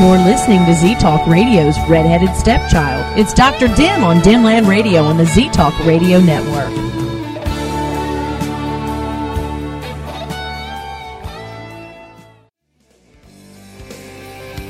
You're 0.00 0.18
listening 0.18 0.64
to 0.66 0.74
Z 0.74 0.96
Talk 0.96 1.26
Radio's 1.26 1.76
Redheaded 1.88 2.34
Stepchild. 2.36 3.18
It's 3.18 3.34
Dr. 3.34 3.66
Dim 3.74 4.04
on 4.04 4.18
Dimland 4.18 4.68
Radio 4.68 5.02
on 5.02 5.16
the 5.16 5.26
Z 5.26 5.48
Talk 5.50 5.76
Radio 5.84 6.20
Network. 6.20 6.93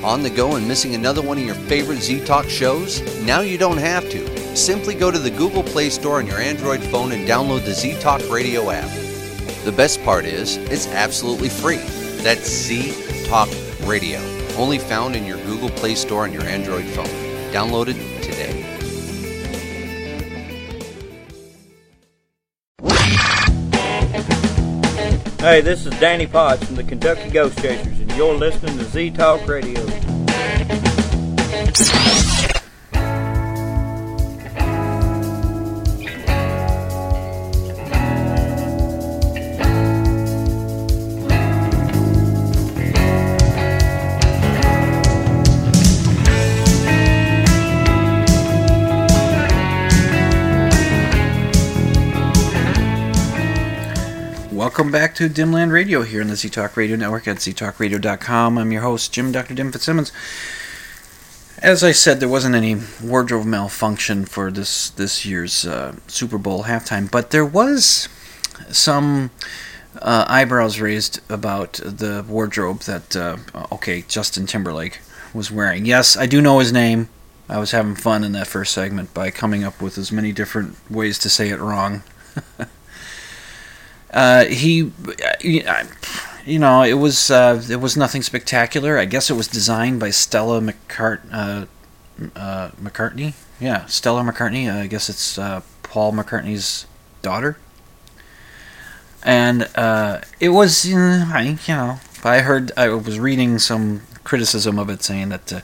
On 0.05 0.23
the 0.23 0.29
go 0.29 0.57
and 0.57 0.69
missing 0.69 0.95
another 0.95 1.23
one 1.23 1.39
of 1.39 1.45
your 1.45 1.55
favorite 1.55 2.03
Z 2.03 2.27
Talk 2.27 2.47
shows? 2.47 3.01
Now 3.23 3.41
you 3.41 3.57
don't 3.57 3.79
have 3.79 4.11
to. 4.11 4.55
Simply 4.55 4.95
go 4.95 5.11
to 5.11 5.19
the 5.19 5.31
Google 5.31 5.63
Play 5.63 5.89
Store 5.89 6.19
on 6.19 6.27
your 6.27 6.39
Android 6.39 6.83
phone 6.83 7.13
and 7.13 7.27
download 7.27 7.65
the 7.65 7.73
Z 7.73 7.99
Talk 8.01 8.21
Radio 8.31 8.71
app. 8.71 8.91
The 9.65 9.73
best 9.73 10.05
part 10.05 10.27
is, 10.27 10.59
it's 10.59 10.87
absolutely 10.89 11.49
free. 11.49 11.79
That's 12.23 12.47
Z 12.47 13.25
Talk 13.25 13.49
Radio, 13.85 14.21
only 14.59 14.79
found 14.79 15.17
in 15.17 15.25
your 15.25 15.39
Google 15.47 15.71
Play 15.71 15.95
Store 15.95 16.25
on 16.25 16.35
your 16.35 16.43
Android 16.43 16.85
phone. 16.85 17.07
Download 17.51 17.89
it 17.89 18.23
today. 18.23 18.61
Hey, 25.39 25.63
this 25.63 25.87
is 25.87 25.99
Danny 25.99 26.27
Potts 26.27 26.63
from 26.65 26.75
the 26.77 26.85
Kentucky 26.85 27.31
Ghost 27.31 27.59
Chasers, 27.63 28.04
you're 28.17 28.35
listening 28.35 28.79
to 28.79 28.85
Z 28.85 29.11
Talk 29.11 29.47
Radio. 29.49 30.14
Back 55.05 55.15
to 55.15 55.29
Dimland 55.29 55.71
Radio 55.71 56.01
here 56.01 56.23
on 56.23 56.29
the 56.29 56.35
Z 56.35 56.49
Talk 56.49 56.79
Radio 56.79 56.97
Network 56.97 57.29
at 57.29 57.37
ztalkradio.com. 57.37 58.57
I'm 58.57 58.73
your 58.73 58.81
host, 58.81 59.13
Jim 59.13 59.33
Dr. 59.33 59.53
Dim 59.53 59.71
Fitzsimmons. 59.71 60.11
As 61.59 61.85
I 61.85 61.93
said, 61.93 62.21
there 62.21 62.29
wasn't 62.31 62.55
any 62.55 62.79
wardrobe 63.03 63.45
malfunction 63.45 64.25
for 64.25 64.51
this 64.51 64.89
this 64.89 65.27
year's 65.27 65.67
uh, 65.67 65.97
Super 66.07 66.39
Bowl 66.39 66.65
halftime, 66.65 67.11
but 67.11 67.33
there 67.33 67.45
was 67.45 68.09
some 68.71 69.31
uh, 70.01 70.25
eyebrows 70.27 70.81
raised 70.81 71.21
about 71.31 71.75
the 71.75 72.25
wardrobe 72.27 72.81
that 72.85 73.15
uh, 73.15 73.37
okay 73.73 74.07
Justin 74.09 74.47
Timberlake 74.47 75.01
was 75.35 75.51
wearing. 75.51 75.85
Yes, 75.85 76.17
I 76.17 76.25
do 76.25 76.41
know 76.41 76.61
his 76.61 76.73
name. 76.73 77.11
I 77.47 77.59
was 77.59 77.73
having 77.73 77.95
fun 77.95 78.25
in 78.25 78.33
that 78.33 78.47
first 78.47 78.73
segment 78.73 79.13
by 79.13 79.31
coming 79.31 79.65
up 79.65 79.83
with 79.83 79.99
as 79.99 80.11
many 80.11 80.33
different 80.33 80.79
ways 80.91 81.19
to 81.19 81.29
say 81.29 81.51
it 81.51 81.61
wrong. 81.61 82.05
Uh, 84.15 84.45
he, 84.45 84.93
you 85.43 86.59
know, 86.61 86.83
it 86.83 86.95
was 86.95 87.31
uh, 87.33 87.61
it 87.69 87.81
was 87.81 87.97
nothing 87.97 88.23
spectacular. 88.23 88.97
I 88.97 89.07
guess 89.07 89.29
it 89.29 89.35
was 89.35 89.49
designed 89.49 89.99
by 89.99 90.11
Stella 90.11 90.61
McCart 90.61 91.21
uh, 91.33 91.67
uh, 92.37 92.71
McCartney. 92.81 93.35
Yeah, 93.61 93.87
Stella 93.87 94.23
McCartney. 94.23 94.73
I 94.73 94.87
guess 94.87 95.09
it's 95.09 95.37
uh, 95.37 95.63
Paul 95.83 96.13
McCartney's 96.13 96.87
daughter. 97.23 97.59
And 99.25 99.69
uh, 99.75 100.21
it 100.39 100.51
was, 100.51 100.85
you 100.85 100.97
know, 100.97 101.25
I, 101.33 101.59
you 101.67 101.75
know, 101.75 101.99
I 102.23 102.41
heard 102.41 102.71
I 102.77 102.89
was 102.91 103.19
reading 103.19 103.59
some 103.59 104.03
criticism 104.23 104.79
of 104.79 104.91
it 104.91 105.03
saying 105.03 105.31
that, 105.31 105.53
uh, 105.53 105.61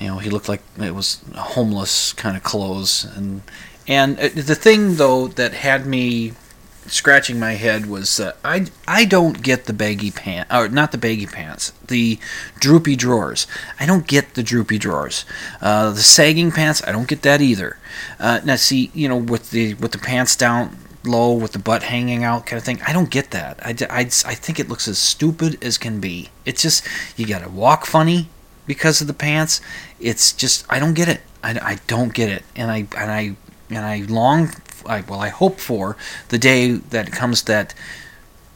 you 0.00 0.08
know, 0.08 0.18
he 0.18 0.30
looked 0.30 0.48
like 0.48 0.62
it 0.80 0.94
was 0.94 1.22
homeless 1.36 2.12
kind 2.14 2.36
of 2.36 2.42
clothes, 2.42 3.04
and 3.14 3.42
and 3.86 4.18
uh, 4.18 4.28
the 4.34 4.54
thing 4.54 4.96
though 4.96 5.28
that 5.28 5.52
had 5.52 5.86
me 5.86 6.32
scratching 6.86 7.38
my 7.38 7.52
head 7.52 7.86
was 7.86 8.20
uh, 8.20 8.32
I 8.44 8.66
I 8.86 9.04
don't 9.04 9.42
get 9.42 9.64
the 9.64 9.72
baggy 9.72 10.10
pants 10.10 10.52
or 10.52 10.68
not 10.68 10.92
the 10.92 10.98
baggy 10.98 11.26
pants 11.26 11.72
the 11.86 12.18
droopy 12.60 12.96
drawers. 12.96 13.46
I 13.80 13.86
don't 13.86 14.06
get 14.06 14.34
the 14.34 14.42
droopy 14.42 14.78
drawers. 14.78 15.24
Uh, 15.60 15.90
the 15.90 16.02
sagging 16.02 16.52
pants 16.52 16.82
I 16.86 16.92
don't 16.92 17.08
get 17.08 17.22
that 17.22 17.40
either. 17.40 17.78
Uh, 18.18 18.40
now 18.44 18.56
see 18.56 18.90
you 18.94 19.08
know 19.08 19.16
with 19.16 19.50
the 19.50 19.74
with 19.74 19.92
the 19.92 19.98
pants 19.98 20.36
down 20.36 20.76
low 21.04 21.32
with 21.32 21.52
the 21.52 21.58
butt 21.58 21.84
hanging 21.84 22.24
out 22.24 22.46
kind 22.46 22.58
of 22.58 22.64
thing 22.64 22.80
I 22.86 22.92
don't 22.92 23.10
get 23.10 23.30
that. 23.32 23.58
I, 23.64 23.74
I, 23.90 24.00
I 24.00 24.34
think 24.34 24.58
it 24.58 24.68
looks 24.68 24.88
as 24.88 24.98
stupid 24.98 25.62
as 25.62 25.78
can 25.78 26.00
be. 26.00 26.30
It's 26.44 26.62
just 26.62 26.86
you 27.16 27.26
gotta 27.26 27.48
walk 27.48 27.86
funny 27.86 28.28
because 28.66 29.00
of 29.00 29.06
the 29.06 29.14
pants. 29.14 29.60
It's 30.00 30.32
just 30.32 30.66
I 30.70 30.78
don't 30.78 30.94
get 30.94 31.08
it. 31.08 31.20
I, 31.42 31.50
I 31.50 31.78
don't 31.86 32.14
get 32.14 32.30
it. 32.30 32.42
And 32.56 32.70
I 32.70 32.86
and 32.96 33.10
I 33.10 33.36
and 33.70 33.84
I 33.84 34.04
long 34.08 34.48
I, 34.86 35.00
well, 35.02 35.20
I 35.20 35.28
hope 35.28 35.60
for 35.60 35.96
the 36.28 36.38
day 36.38 36.72
that 36.72 37.12
comes 37.12 37.42
that 37.44 37.74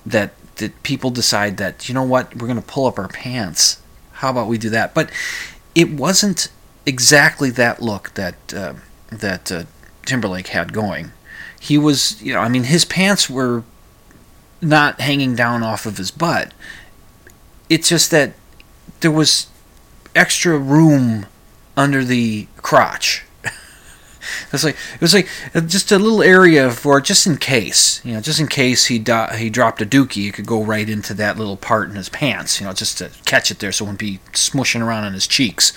that 0.07 0.33
that 0.57 0.83
people 0.83 1.11
decide 1.11 1.57
that 1.57 1.89
you 1.89 1.95
know 1.95 2.03
what 2.03 2.35
we're 2.37 2.47
going 2.47 2.61
to 2.61 2.67
pull 2.67 2.87
up 2.87 2.99
our 2.99 3.09
pants. 3.09 3.81
How 4.13 4.31
about 4.31 4.49
we 4.49 4.59
do 4.59 4.71
that? 4.71 4.95
But 4.95 5.11
it 5.75 5.91
wasn't 5.91 6.51
exactly 6.87 7.51
that 7.51 7.81
look 7.81 8.15
that 8.15 8.55
uh, 8.55 8.75
that 9.11 9.53
uh, 9.53 9.65
Timberlake 10.05 10.49
had 10.49 10.73
going. 10.73 11.13
He 11.61 11.77
was, 11.77 12.23
you 12.23 12.33
know, 12.33 12.41
I 12.41 12.49
mean, 12.49 12.65
his 12.65 12.85
pants 12.85 13.29
were 13.29 13.65
not 14.61 15.01
hanging 15.01 15.35
down 15.35 15.63
off 15.63 15.87
of 15.87 15.99
his 15.99 16.11
butt. 16.11 16.53
It's 17.69 17.89
just 17.89 18.11
that 18.11 18.35
there 19.01 19.11
was 19.11 19.49
extra 20.15 20.59
room 20.59 21.27
under 21.77 22.05
the 22.05 22.49
crotch 22.57 23.25
It's 24.53 24.65
like 24.65 24.77
it 24.95 25.01
was 25.01 25.15
like 25.15 25.29
uh, 25.55 25.61
just 25.61 25.93
a 25.93 25.99
little 25.99 26.23
area 26.23 26.71
for 26.71 27.01
just 27.01 27.27
in 27.27 27.37
case, 27.37 28.05
you 28.05 28.15
know, 28.15 28.21
just 28.21 28.41
in 28.41 28.49
case 28.49 28.87
he 28.87 28.99
do- 28.99 29.27
he 29.37 29.51
dropped 29.51 29.81
a 29.83 29.87
dookie, 29.87 30.29
it 30.29 30.35
could 30.35 30.47
go 30.47 30.63
right 30.63 30.89
into 30.89 31.15
that 31.15 31.37
little 31.39 31.57
part 31.57 31.89
in 31.91 31.97
his 31.97 32.09
pants, 32.09 32.61
you 32.61 32.67
know, 32.67 32.73
just 32.73 32.99
to 32.99 33.11
catch 33.25 33.51
it 33.51 33.59
there, 33.59 33.73
so 33.73 33.85
it 33.85 33.89
wouldn't 33.89 34.01
be 34.01 34.21
smushing 34.33 34.81
around 34.81 35.05
on 35.05 35.13
his 35.13 35.27
cheeks. 35.27 35.73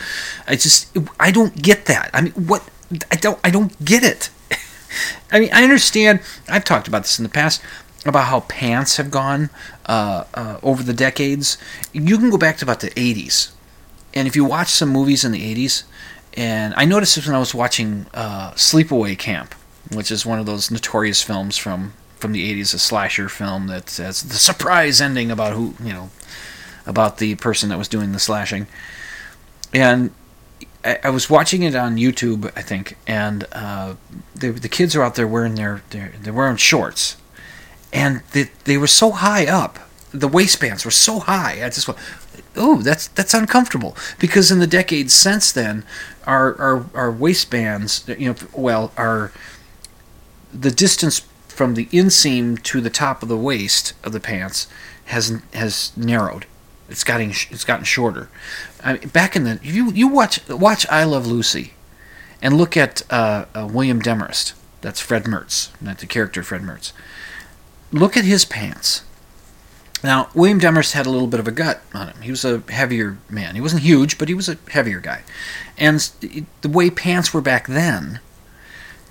I 0.47 0.55
just 0.55 0.95
I 1.19 1.31
don't 1.31 1.61
get 1.61 1.85
that. 1.85 2.09
I 2.13 2.21
mean, 2.21 2.33
what 2.33 2.63
I 3.09 3.15
don't 3.15 3.39
I 3.43 3.49
don't 3.49 3.83
get 3.83 4.03
it. 4.03 4.29
I 5.31 5.39
mean, 5.39 5.49
I 5.53 5.63
understand. 5.63 6.19
I've 6.49 6.65
talked 6.65 6.87
about 6.87 7.03
this 7.03 7.19
in 7.19 7.23
the 7.23 7.29
past 7.29 7.61
about 8.05 8.25
how 8.25 8.41
pants 8.41 8.97
have 8.97 9.11
gone 9.11 9.49
uh, 9.85 10.25
uh, 10.33 10.59
over 10.63 10.83
the 10.83 10.93
decades. 10.93 11.57
You 11.93 12.17
can 12.17 12.29
go 12.29 12.37
back 12.37 12.57
to 12.57 12.65
about 12.65 12.79
the 12.79 12.89
80s, 12.91 13.51
and 14.13 14.27
if 14.27 14.35
you 14.35 14.43
watch 14.43 14.69
some 14.69 14.89
movies 14.89 15.23
in 15.23 15.31
the 15.31 15.55
80s, 15.55 15.83
and 16.33 16.73
I 16.75 16.85
noticed 16.85 17.15
this 17.15 17.25
when 17.25 17.35
I 17.35 17.39
was 17.39 17.53
watching 17.53 18.05
uh, 18.13 18.51
Sleepaway 18.51 19.17
Camp, 19.17 19.53
which 19.91 20.11
is 20.11 20.25
one 20.25 20.39
of 20.39 20.45
those 20.45 20.71
notorious 20.71 21.21
films 21.21 21.57
from 21.57 21.93
from 22.17 22.33
the 22.33 22.53
80s, 22.53 22.75
a 22.75 22.79
slasher 22.79 23.27
film 23.29 23.65
that 23.67 23.95
has 23.97 24.21
the 24.21 24.35
surprise 24.35 25.01
ending 25.01 25.31
about 25.31 25.53
who 25.53 25.75
you 25.83 25.93
know 25.93 26.09
about 26.85 27.17
the 27.17 27.35
person 27.35 27.69
that 27.69 27.77
was 27.77 27.87
doing 27.87 28.11
the 28.11 28.19
slashing, 28.19 28.67
and 29.73 30.11
I, 30.83 30.99
I 31.05 31.09
was 31.09 31.29
watching 31.29 31.63
it 31.63 31.75
on 31.75 31.97
YouTube, 31.97 32.51
I 32.55 32.61
think, 32.61 32.97
and 33.07 33.45
uh, 33.51 33.95
the 34.35 34.51
the 34.51 34.69
kids 34.69 34.95
are 34.95 35.03
out 35.03 35.15
there 35.15 35.27
wearing 35.27 35.55
their, 35.55 35.83
their 35.89 36.13
they're 36.21 36.33
wearing 36.33 36.57
shorts, 36.57 37.17
and 37.91 38.21
they 38.31 38.49
they 38.63 38.77
were 38.77 38.87
so 38.87 39.11
high 39.11 39.45
up, 39.45 39.79
the 40.11 40.27
waistbands 40.27 40.85
were 40.85 40.91
so 40.91 41.19
high. 41.19 41.63
I 41.63 41.69
just 41.69 41.87
went, 41.87 41.99
oh, 42.55 42.81
that's 42.81 43.07
that's 43.07 43.33
uncomfortable 43.33 43.95
because 44.19 44.51
in 44.51 44.59
the 44.59 44.67
decades 44.67 45.13
since 45.13 45.51
then, 45.51 45.83
our 46.25 46.59
our 46.59 46.85
our 46.93 47.11
waistbands, 47.11 48.03
you 48.07 48.29
know, 48.29 48.35
well, 48.53 48.91
our 48.97 49.31
the 50.53 50.71
distance 50.71 51.19
from 51.47 51.75
the 51.75 51.85
inseam 51.87 52.61
to 52.63 52.81
the 52.81 52.89
top 52.89 53.21
of 53.21 53.29
the 53.29 53.37
waist 53.37 53.93
of 54.03 54.11
the 54.11 54.19
pants 54.19 54.67
has 55.05 55.41
has 55.53 55.95
narrowed. 55.95 56.45
It's 56.89 57.03
gotten 57.03 57.29
it's 57.29 57.63
gotten 57.63 57.85
shorter. 57.85 58.29
I 58.83 58.93
mean, 58.93 59.09
back 59.09 59.35
in 59.35 59.43
the 59.43 59.59
you 59.63 59.91
you 59.91 60.07
watch 60.07 60.47
watch 60.49 60.85
I 60.89 61.03
Love 61.03 61.27
Lucy, 61.27 61.73
and 62.41 62.57
look 62.57 62.75
at 62.75 63.01
uh, 63.09 63.45
uh, 63.53 63.67
William 63.71 64.01
Demarest. 64.01 64.53
That's 64.81 64.99
Fred 64.99 65.25
Mertz, 65.25 65.69
not 65.79 65.99
the 65.99 66.07
character 66.07 66.41
Fred 66.41 66.61
Mertz. 66.61 66.91
Look 67.91 68.17
at 68.17 68.25
his 68.25 68.45
pants. 68.45 69.03
Now 70.03 70.29
William 70.33 70.59
Demarest 70.59 70.93
had 70.93 71.05
a 71.05 71.11
little 71.11 71.27
bit 71.27 71.39
of 71.39 71.47
a 71.47 71.51
gut 71.51 71.81
on 71.93 72.07
him. 72.07 72.21
He 72.21 72.31
was 72.31 72.43
a 72.43 72.63
heavier 72.69 73.17
man. 73.29 73.55
He 73.55 73.61
wasn't 73.61 73.83
huge, 73.83 74.17
but 74.17 74.27
he 74.27 74.33
was 74.33 74.49
a 74.49 74.57
heavier 74.69 74.99
guy. 74.99 75.21
And 75.77 75.99
the 76.61 76.69
way 76.69 76.89
pants 76.89 77.33
were 77.33 77.41
back 77.41 77.67
then, 77.67 78.19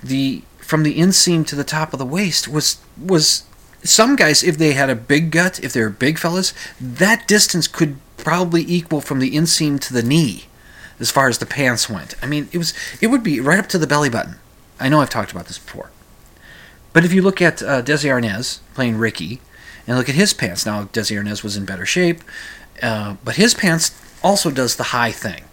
the 0.03 0.43
from 0.59 0.83
the 0.83 0.97
inseam 0.97 1.45
to 1.45 1.55
the 1.55 1.63
top 1.63 1.91
of 1.91 1.99
the 1.99 2.05
waist 2.05 2.47
was 2.47 2.77
was 2.97 3.43
some 3.83 4.15
guys 4.15 4.43
if 4.43 4.57
they 4.57 4.73
had 4.73 4.89
a 4.89 4.95
big 4.95 5.31
gut 5.31 5.59
if 5.61 5.73
they 5.73 5.81
were 5.81 5.89
big 5.89 6.17
fellas 6.17 6.53
that 6.79 7.27
distance 7.27 7.67
could 7.67 7.97
probably 8.15 8.63
equal 8.67 9.01
from 9.01 9.19
the 9.19 9.35
inseam 9.35 9.79
to 9.79 9.93
the 9.93 10.03
knee 10.03 10.45
as 10.99 11.11
far 11.11 11.27
as 11.27 11.39
the 11.39 11.45
pants 11.45 11.89
went 11.89 12.13
i 12.21 12.25
mean 12.25 12.47
it 12.51 12.57
was 12.57 12.73
it 13.01 13.07
would 13.07 13.23
be 13.23 13.39
right 13.39 13.59
up 13.59 13.67
to 13.67 13.77
the 13.77 13.87
belly 13.87 14.09
button 14.09 14.35
i 14.79 14.87
know 14.87 15.01
i've 15.01 15.09
talked 15.09 15.31
about 15.31 15.47
this 15.47 15.57
before 15.57 15.89
but 16.93 17.03
if 17.03 17.11
you 17.11 17.21
look 17.21 17.41
at 17.41 17.61
uh, 17.61 17.81
desi 17.81 18.07
arnaz 18.09 18.59
playing 18.73 18.97
ricky 18.97 19.41
and 19.87 19.97
look 19.97 20.09
at 20.09 20.15
his 20.15 20.33
pants 20.33 20.65
now 20.65 20.83
desi 20.85 21.17
arnaz 21.17 21.43
was 21.43 21.57
in 21.57 21.65
better 21.65 21.85
shape 21.85 22.21
uh, 22.81 23.15
but 23.23 23.35
his 23.35 23.53
pants 23.53 23.99
also 24.23 24.51
does 24.51 24.75
the 24.75 24.83
high 24.83 25.11
thing 25.11 25.43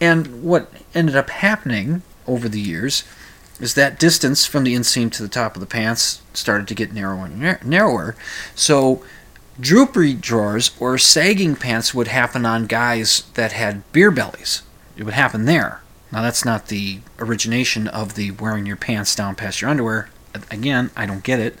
and 0.00 0.42
what 0.42 0.72
ended 0.94 1.14
up 1.14 1.30
happening 1.30 2.02
over 2.26 2.48
the 2.48 2.60
years 2.60 3.04
is 3.60 3.74
that 3.74 3.98
distance 3.98 4.44
from 4.44 4.64
the 4.64 4.74
inseam 4.74 5.10
to 5.12 5.22
the 5.22 5.28
top 5.28 5.54
of 5.54 5.60
the 5.60 5.66
pants 5.66 6.20
started 6.34 6.66
to 6.66 6.74
get 6.74 6.92
narrower 6.92 7.26
and 7.26 7.64
narrower. 7.64 8.16
So 8.56 9.04
droopy 9.60 10.14
drawers 10.14 10.72
or 10.80 10.98
sagging 10.98 11.54
pants 11.54 11.94
would 11.94 12.08
happen 12.08 12.44
on 12.44 12.66
guys 12.66 13.22
that 13.34 13.52
had 13.52 13.90
beer 13.92 14.10
bellies. 14.10 14.62
It 14.96 15.04
would 15.04 15.14
happen 15.14 15.44
there. 15.44 15.80
Now 16.10 16.22
that's 16.22 16.44
not 16.44 16.66
the 16.66 16.98
origination 17.20 17.86
of 17.86 18.16
the 18.16 18.32
wearing 18.32 18.66
your 18.66 18.76
pants 18.76 19.14
down 19.14 19.36
past 19.36 19.60
your 19.60 19.70
underwear. 19.70 20.10
Again, 20.50 20.90
I 20.96 21.06
don't 21.06 21.22
get 21.22 21.38
it. 21.38 21.58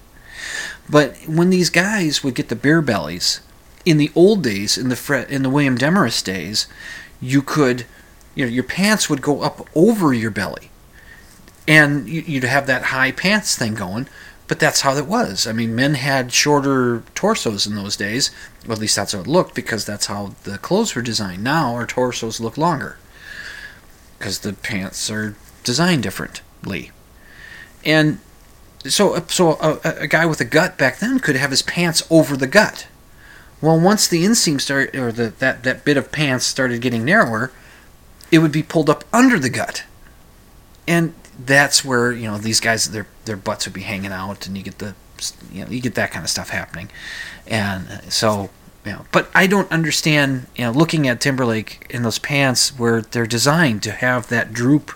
But 0.88 1.16
when 1.26 1.50
these 1.50 1.70
guys 1.70 2.22
would 2.22 2.34
get 2.34 2.48
the 2.48 2.56
beer 2.56 2.82
bellies, 2.82 3.40
in 3.84 3.98
the 3.98 4.10
old 4.14 4.42
days, 4.42 4.78
in 4.78 4.88
the 4.88 4.96
Fre- 4.96 5.16
in 5.16 5.42
the 5.42 5.50
William 5.50 5.76
Demarest 5.76 6.24
days, 6.24 6.66
you 7.20 7.42
could, 7.42 7.84
you 8.34 8.44
know, 8.44 8.50
your 8.50 8.64
pants 8.64 9.08
would 9.08 9.22
go 9.22 9.42
up 9.42 9.66
over 9.74 10.12
your 10.12 10.30
belly 10.30 10.70
and 11.66 12.08
you'd 12.08 12.44
have 12.44 12.66
that 12.66 12.84
high 12.84 13.12
pants 13.12 13.56
thing 13.56 13.74
going. 13.74 14.08
But 14.48 14.58
that's 14.58 14.82
how 14.82 14.94
it 14.96 15.06
was. 15.06 15.46
I 15.46 15.52
mean, 15.52 15.74
men 15.74 15.94
had 15.94 16.32
shorter 16.32 17.04
torsos 17.14 17.66
in 17.66 17.74
those 17.74 17.96
days. 17.96 18.30
Well, 18.66 18.72
at 18.72 18.80
least 18.80 18.96
that's 18.96 19.12
how 19.12 19.20
it 19.20 19.26
looked 19.26 19.54
because 19.54 19.86
that's 19.86 20.06
how 20.06 20.34
the 20.44 20.58
clothes 20.58 20.94
were 20.94 21.00
designed. 21.00 21.42
Now 21.42 21.74
our 21.74 21.86
torsos 21.86 22.38
look 22.38 22.58
longer 22.58 22.98
because 24.18 24.40
the 24.40 24.52
pants 24.52 25.10
are 25.10 25.36
designed 25.64 26.02
differently. 26.02 26.90
And 27.84 28.18
so, 28.84 29.14
uh, 29.14 29.26
so 29.28 29.52
a, 29.52 29.78
a, 30.00 30.06
guy 30.06 30.26
with 30.26 30.40
a 30.40 30.44
gut 30.44 30.76
back 30.76 30.98
then 30.98 31.18
could 31.20 31.36
have 31.36 31.50
his 31.50 31.62
pants 31.62 32.02
over 32.10 32.36
the 32.36 32.46
gut. 32.46 32.86
Well, 33.60 33.78
once 33.78 34.08
the 34.08 34.24
inseam 34.24 34.60
started, 34.60 34.96
or 34.96 35.12
the, 35.12 35.30
that 35.38 35.62
that 35.62 35.84
bit 35.84 35.96
of 35.96 36.10
pants 36.10 36.44
started 36.44 36.80
getting 36.80 37.04
narrower, 37.04 37.52
it 38.32 38.40
would 38.40 38.50
be 38.50 38.62
pulled 38.62 38.90
up 38.90 39.04
under 39.12 39.38
the 39.38 39.50
gut. 39.50 39.84
And 40.88 41.14
that's 41.38 41.84
where 41.84 42.12
you 42.12 42.26
know 42.28 42.38
these 42.38 42.60
guys 42.60 42.90
their 42.90 43.06
their 43.24 43.36
butts 43.36 43.66
would 43.66 43.74
be 43.74 43.82
hanging 43.82 44.12
out, 44.12 44.46
and 44.46 44.56
you 44.56 44.64
get 44.64 44.78
the 44.78 44.94
you 45.52 45.64
know 45.64 45.70
you 45.70 45.80
get 45.80 45.94
that 45.94 46.10
kind 46.10 46.24
of 46.24 46.30
stuff 46.30 46.50
happening, 46.50 46.90
and 47.46 47.88
uh, 47.88 48.00
so 48.10 48.50
you 48.84 48.92
know. 48.92 49.06
But 49.12 49.30
I 49.34 49.46
don't 49.46 49.70
understand 49.70 50.46
you 50.56 50.64
know 50.64 50.72
looking 50.72 51.06
at 51.06 51.20
Timberlake 51.20 51.86
in 51.88 52.02
those 52.02 52.18
pants 52.18 52.76
where 52.76 53.00
they're 53.00 53.26
designed 53.26 53.82
to 53.84 53.92
have 53.92 54.28
that 54.28 54.52
droop 54.52 54.92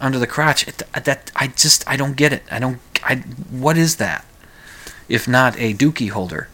under 0.00 0.18
the 0.18 0.26
crotch. 0.26 0.66
It, 0.66 0.82
that 0.94 1.30
I 1.36 1.48
just 1.48 1.86
I 1.88 1.96
don't 1.96 2.16
get 2.16 2.32
it. 2.32 2.44
I 2.50 2.58
don't. 2.58 2.78
I 3.10 3.16
what 3.50 3.76
is 3.76 3.96
that? 3.96 4.24
If 5.08 5.26
not 5.26 5.58
a 5.58 5.74
dookie 5.74 6.10
holder. 6.10 6.48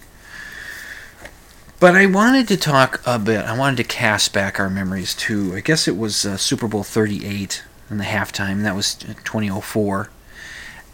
But 1.79 1.95
I 1.95 2.07
wanted 2.07 2.49
to 2.49 2.57
talk 2.57 3.03
a 3.05 3.19
bit. 3.19 3.45
I 3.45 3.57
wanted 3.57 3.77
to 3.77 3.85
cast 3.85 4.33
back 4.33 4.59
our 4.59 4.71
memories 4.71 5.15
to. 5.17 5.55
I 5.55 5.61
guess 5.61 5.87
it 5.87 5.99
was 5.99 6.25
uh, 6.25 6.39
Super 6.39 6.67
Bowl 6.67 6.83
38 6.83 7.63
in 7.91 7.99
the 7.99 8.05
halftime. 8.05 8.63
That 8.63 8.75
was 8.75 8.95
2004, 8.95 10.09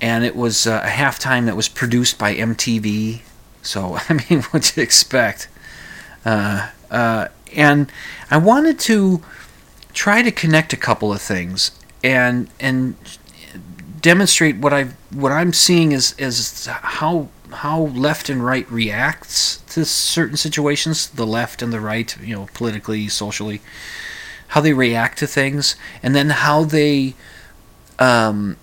and 0.00 0.24
it 0.24 0.34
was 0.34 0.66
uh, 0.66 0.82
a 0.82 0.88
halftime 0.88 1.46
that 1.46 1.56
was 1.56 1.68
produced 1.68 2.18
by 2.18 2.34
MTV. 2.34 3.20
So 3.62 3.98
I 4.08 4.20
mean, 4.28 4.42
what 4.50 4.76
you 4.76 4.82
expect? 4.82 5.48
Uh, 6.24 6.70
uh, 6.90 7.28
and 7.54 7.92
I 8.28 8.38
wanted 8.38 8.80
to 8.80 9.22
try 9.94 10.22
to 10.22 10.32
connect 10.32 10.72
a 10.72 10.76
couple 10.76 11.12
of 11.12 11.22
things 11.22 11.70
and 12.02 12.48
and 12.58 12.96
demonstrate 14.02 14.56
what 14.56 14.72
I 14.72 14.88
what 15.10 15.32
I'm 15.32 15.52
seeing 15.52 15.92
is 15.92 16.14
is 16.18 16.66
how 16.66 17.28
how 17.52 17.80
left 17.80 18.28
and 18.28 18.44
right 18.44 18.70
reacts 18.70 19.58
to 19.74 19.84
certain 19.84 20.36
situations, 20.36 21.08
the 21.08 21.26
left 21.26 21.62
and 21.62 21.72
the 21.72 21.80
right, 21.80 22.16
you 22.20 22.34
know, 22.34 22.48
politically, 22.52 23.08
socially 23.08 23.60
how 24.48 24.60
they 24.60 24.74
react 24.74 25.16
to 25.18 25.26
things, 25.26 25.76
and 26.02 26.14
then 26.14 26.28
how 26.28 26.62
they 26.62 27.14
um, 27.98 28.56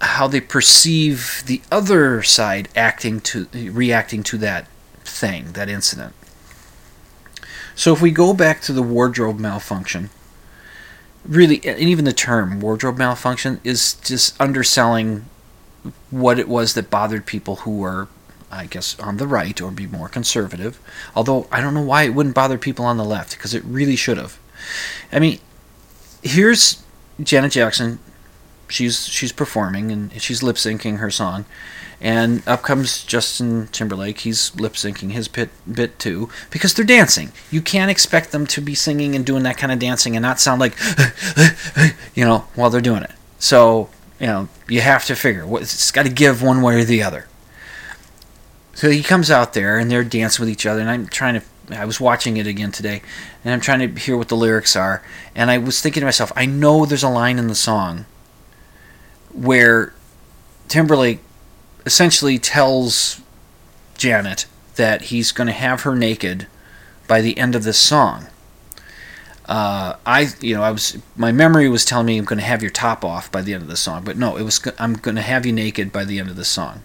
how 0.00 0.28
they 0.28 0.40
perceive 0.40 1.42
the 1.46 1.60
other 1.72 2.22
side 2.22 2.68
acting 2.76 3.20
to 3.20 3.48
reacting 3.52 4.22
to 4.22 4.38
that 4.38 4.68
thing, 5.02 5.52
that 5.52 5.68
incident. 5.68 6.12
So 7.74 7.92
if 7.92 8.00
we 8.00 8.12
go 8.12 8.32
back 8.32 8.60
to 8.62 8.72
the 8.72 8.82
wardrobe 8.82 9.40
malfunction, 9.40 10.10
really, 11.24 11.60
and 11.64 11.78
even 11.80 12.04
the 12.04 12.12
term 12.12 12.60
wardrobe 12.60 12.98
malfunction 12.98 13.60
is 13.64 13.94
just 13.94 14.40
underselling 14.40 15.26
what 16.10 16.38
it 16.38 16.48
was 16.48 16.74
that 16.74 16.90
bothered 16.90 17.26
people 17.26 17.56
who 17.56 17.78
were, 17.78 18.08
I 18.50 18.66
guess, 18.66 18.98
on 18.98 19.16
the 19.16 19.26
right 19.26 19.60
or 19.60 19.70
be 19.70 19.86
more 19.86 20.08
conservative. 20.08 20.80
Although 21.14 21.46
I 21.50 21.60
don't 21.60 21.74
know 21.74 21.82
why 21.82 22.04
it 22.04 22.14
wouldn't 22.14 22.34
bother 22.34 22.58
people 22.58 22.84
on 22.84 22.96
the 22.96 23.04
left, 23.04 23.36
because 23.36 23.54
it 23.54 23.64
really 23.64 23.96
should 23.96 24.18
have. 24.18 24.38
I 25.12 25.18
mean, 25.18 25.40
here's 26.22 26.82
Janet 27.22 27.52
Jackson. 27.52 27.98
She's 28.68 29.06
she's 29.06 29.32
performing 29.32 29.92
and 29.92 30.20
she's 30.20 30.42
lip 30.42 30.56
syncing 30.56 30.98
her 30.98 31.10
song, 31.10 31.44
and 32.00 32.46
up 32.46 32.62
comes 32.62 33.04
Justin 33.04 33.68
Timberlake. 33.68 34.20
He's 34.20 34.54
lip 34.56 34.74
syncing 34.74 35.12
his 35.12 35.28
bit 35.28 35.50
bit 35.70 35.98
too 35.98 36.28
because 36.50 36.74
they're 36.74 36.84
dancing. 36.84 37.32
You 37.50 37.62
can't 37.62 37.90
expect 37.90 38.32
them 38.32 38.46
to 38.48 38.60
be 38.60 38.74
singing 38.74 39.14
and 39.14 39.24
doing 39.24 39.42
that 39.44 39.56
kind 39.56 39.72
of 39.72 39.78
dancing 39.78 40.16
and 40.16 40.22
not 40.22 40.40
sound 40.40 40.60
like, 40.60 40.76
you 42.14 42.24
know, 42.24 42.40
while 42.54 42.70
they're 42.70 42.80
doing 42.80 43.02
it. 43.02 43.12
So 43.38 43.90
you 44.20 44.26
know 44.26 44.48
you 44.68 44.80
have 44.80 45.04
to 45.06 45.16
figure 45.16 45.44
it's 45.58 45.90
got 45.90 46.04
to 46.04 46.12
give 46.12 46.42
one 46.42 46.62
way 46.62 46.80
or 46.80 46.84
the 46.84 47.02
other. 47.02 47.26
So 48.74 48.90
he 48.90 49.02
comes 49.02 49.30
out 49.30 49.52
there 49.52 49.78
and 49.78 49.90
they're 49.90 50.04
dancing 50.04 50.42
with 50.42 50.50
each 50.50 50.66
other, 50.66 50.80
and 50.80 50.90
I'm 50.90 51.06
trying 51.06 51.40
to 51.40 51.46
I 51.70 51.84
was 51.84 52.00
watching 52.00 52.36
it 52.36 52.46
again 52.46 52.72
today, 52.72 53.02
and 53.44 53.54
I'm 53.54 53.60
trying 53.60 53.78
to 53.80 54.00
hear 54.00 54.16
what 54.16 54.28
the 54.28 54.36
lyrics 54.36 54.76
are, 54.76 55.02
and 55.34 55.50
I 55.50 55.58
was 55.58 55.80
thinking 55.80 56.00
to 56.00 56.06
myself, 56.06 56.32
I 56.36 56.46
know 56.46 56.84
there's 56.84 57.02
a 57.02 57.08
line 57.08 57.38
in 57.38 57.46
the 57.46 57.54
song 57.54 58.06
where 59.34 59.92
Timberlake 60.68 61.20
essentially 61.84 62.38
tells 62.38 63.20
Janet 63.96 64.46
that 64.76 65.02
he's 65.02 65.32
going 65.32 65.46
to 65.46 65.52
have 65.52 65.82
her 65.82 65.94
naked 65.94 66.46
by 67.06 67.20
the 67.20 67.36
end 67.38 67.54
of 67.54 67.64
this 67.64 67.78
song. 67.78 68.26
Uh, 69.46 69.96
I, 70.06 70.28
you 70.40 70.54
know, 70.54 70.62
I 70.62 70.70
was 70.70 70.96
my 71.16 71.30
memory 71.30 71.68
was 71.68 71.84
telling 71.84 72.06
me 72.06 72.16
I'm 72.16 72.24
going 72.24 72.38
to 72.38 72.44
have 72.44 72.62
your 72.62 72.70
top 72.70 73.04
off 73.04 73.30
by 73.30 73.42
the 73.42 73.52
end 73.52 73.62
of 73.62 73.68
the 73.68 73.76
song, 73.76 74.02
but 74.02 74.16
no, 74.16 74.36
it 74.36 74.42
was 74.42 74.60
I'm 74.78 74.94
going 74.94 75.16
to 75.16 75.22
have 75.22 75.44
you 75.44 75.52
naked 75.52 75.92
by 75.92 76.04
the 76.04 76.18
end 76.18 76.30
of 76.30 76.36
the 76.36 76.46
song. 76.46 76.82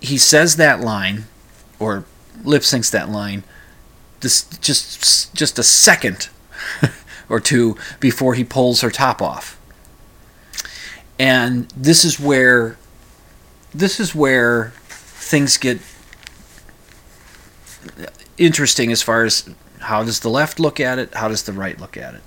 He 0.00 0.18
says 0.18 0.56
that 0.56 0.80
line, 0.80 1.24
or 1.78 2.04
lip 2.44 2.62
syncs 2.62 2.90
that 2.90 3.08
line, 3.08 3.42
this 4.20 4.44
just 4.60 5.34
just 5.34 5.58
a 5.58 5.62
second 5.62 6.28
or 7.30 7.40
two 7.40 7.76
before 8.00 8.34
he 8.34 8.44
pulls 8.44 8.82
her 8.82 8.90
top 8.90 9.22
off. 9.22 9.57
And 11.18 11.68
this 11.70 12.04
is 12.04 12.20
where 12.20 12.76
this 13.74 14.00
is 14.00 14.14
where 14.14 14.72
things 14.88 15.56
get 15.56 15.80
interesting 18.38 18.92
as 18.92 19.02
far 19.02 19.24
as 19.24 19.50
how 19.80 20.02
does 20.04 20.20
the 20.20 20.30
left 20.30 20.58
look 20.60 20.80
at 20.80 20.98
it, 20.98 21.14
how 21.14 21.28
does 21.28 21.42
the 21.42 21.52
right 21.52 21.78
look 21.78 21.96
at 21.96 22.14
it. 22.14 22.22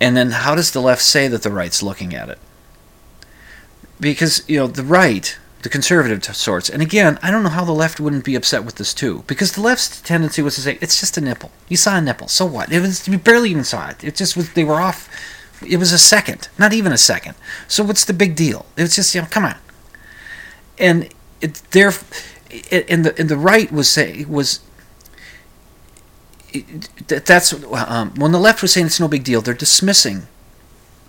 And 0.00 0.16
then 0.16 0.32
how 0.32 0.54
does 0.54 0.72
the 0.72 0.82
left 0.82 1.02
say 1.02 1.28
that 1.28 1.42
the 1.42 1.50
right's 1.50 1.82
looking 1.82 2.14
at 2.14 2.28
it? 2.28 2.38
Because, 4.00 4.42
you 4.48 4.58
know, 4.58 4.66
the 4.66 4.82
right, 4.82 5.38
the 5.62 5.68
conservative 5.68 6.24
sorts, 6.36 6.68
and 6.68 6.82
again, 6.82 7.18
I 7.22 7.30
don't 7.30 7.42
know 7.42 7.48
how 7.48 7.64
the 7.64 7.72
left 7.72 8.00
wouldn't 8.00 8.24
be 8.24 8.34
upset 8.34 8.64
with 8.64 8.74
this 8.74 8.92
too, 8.92 9.24
because 9.26 9.52
the 9.52 9.62
left's 9.62 10.00
tendency 10.02 10.42
was 10.42 10.56
to 10.56 10.60
say, 10.60 10.78
it's 10.80 11.00
just 11.00 11.16
a 11.16 11.20
nipple. 11.20 11.52
You 11.68 11.76
saw 11.76 11.96
a 11.96 12.00
nipple, 12.00 12.28
so 12.28 12.44
what? 12.44 12.72
It 12.72 12.80
was, 12.80 13.06
you 13.08 13.18
barely 13.18 13.50
even 13.50 13.64
saw 13.64 13.88
it. 13.88 14.02
It 14.04 14.16
just 14.16 14.36
was, 14.36 14.52
they 14.52 14.64
were 14.64 14.80
off, 14.80 15.08
it 15.66 15.78
was 15.78 15.92
a 15.92 15.98
second, 15.98 16.48
not 16.58 16.72
even 16.72 16.92
a 16.92 16.98
second. 16.98 17.34
So 17.68 17.84
what's 17.84 18.04
the 18.04 18.12
big 18.12 18.36
deal? 18.36 18.66
It 18.76 18.82
was 18.82 18.96
just, 18.96 19.14
you 19.14 19.20
know, 19.20 19.28
come 19.30 19.44
on. 19.44 19.56
And 20.78 21.08
it, 21.40 21.54
there, 21.70 21.92
and 22.70 23.04
the, 23.04 23.14
and 23.18 23.28
the 23.28 23.36
right 23.36 23.70
was 23.70 23.88
say, 23.88 24.24
was 24.24 24.60
that's 27.06 27.52
um, 27.72 28.14
when 28.14 28.32
the 28.32 28.38
left 28.38 28.62
was 28.62 28.72
saying 28.72 28.86
it's 28.86 29.00
no 29.00 29.08
big 29.08 29.24
deal. 29.24 29.40
They're 29.40 29.54
dismissing 29.54 30.28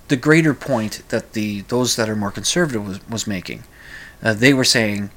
the 0.08 0.16
greater 0.16 0.54
point 0.54 1.04
that 1.10 1.34
the 1.34 1.62
those 1.62 1.96
that 1.96 2.10
are 2.10 2.16
more 2.16 2.32
conservative 2.32 2.86
was, 2.86 3.10
was 3.10 3.28
making. 3.28 3.64
Uh, 4.24 4.34
they 4.34 4.54
were 4.54 4.64
saying, 4.64 5.12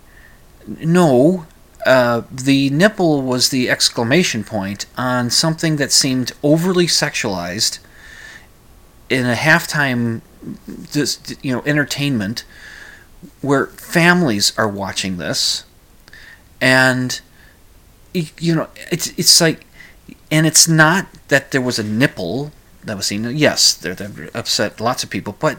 no, 0.66 1.46
uh, 1.86 2.22
the 2.30 2.68
nipple 2.70 3.22
was 3.22 3.48
the 3.48 3.70
exclamation 3.70 4.44
point 4.44 4.86
on 4.96 5.30
something 5.30 5.76
that 5.76 5.92
seemed 5.92 6.32
overly 6.42 6.86
sexualized 6.86 7.78
in 9.08 9.26
a 9.26 9.34
halftime, 9.34 10.20
this 10.66 11.18
you 11.42 11.54
know, 11.54 11.62
entertainment 11.64 12.44
where 13.40 13.66
families 13.66 14.56
are 14.56 14.68
watching 14.68 15.16
this, 15.16 15.64
and 16.60 17.20
you 18.12 18.54
know, 18.54 18.68
it's 18.90 19.08
it's 19.18 19.40
like 19.40 19.66
and 20.30 20.46
it's 20.46 20.68
not 20.68 21.06
that 21.28 21.50
there 21.50 21.60
was 21.60 21.78
a 21.78 21.84
nipple 21.84 22.52
that 22.84 22.96
was 22.96 23.06
seen. 23.06 23.24
Yes, 23.36 23.74
that 23.74 24.30
upset 24.34 24.80
lots 24.80 25.02
of 25.02 25.10
people, 25.10 25.36
but 25.38 25.58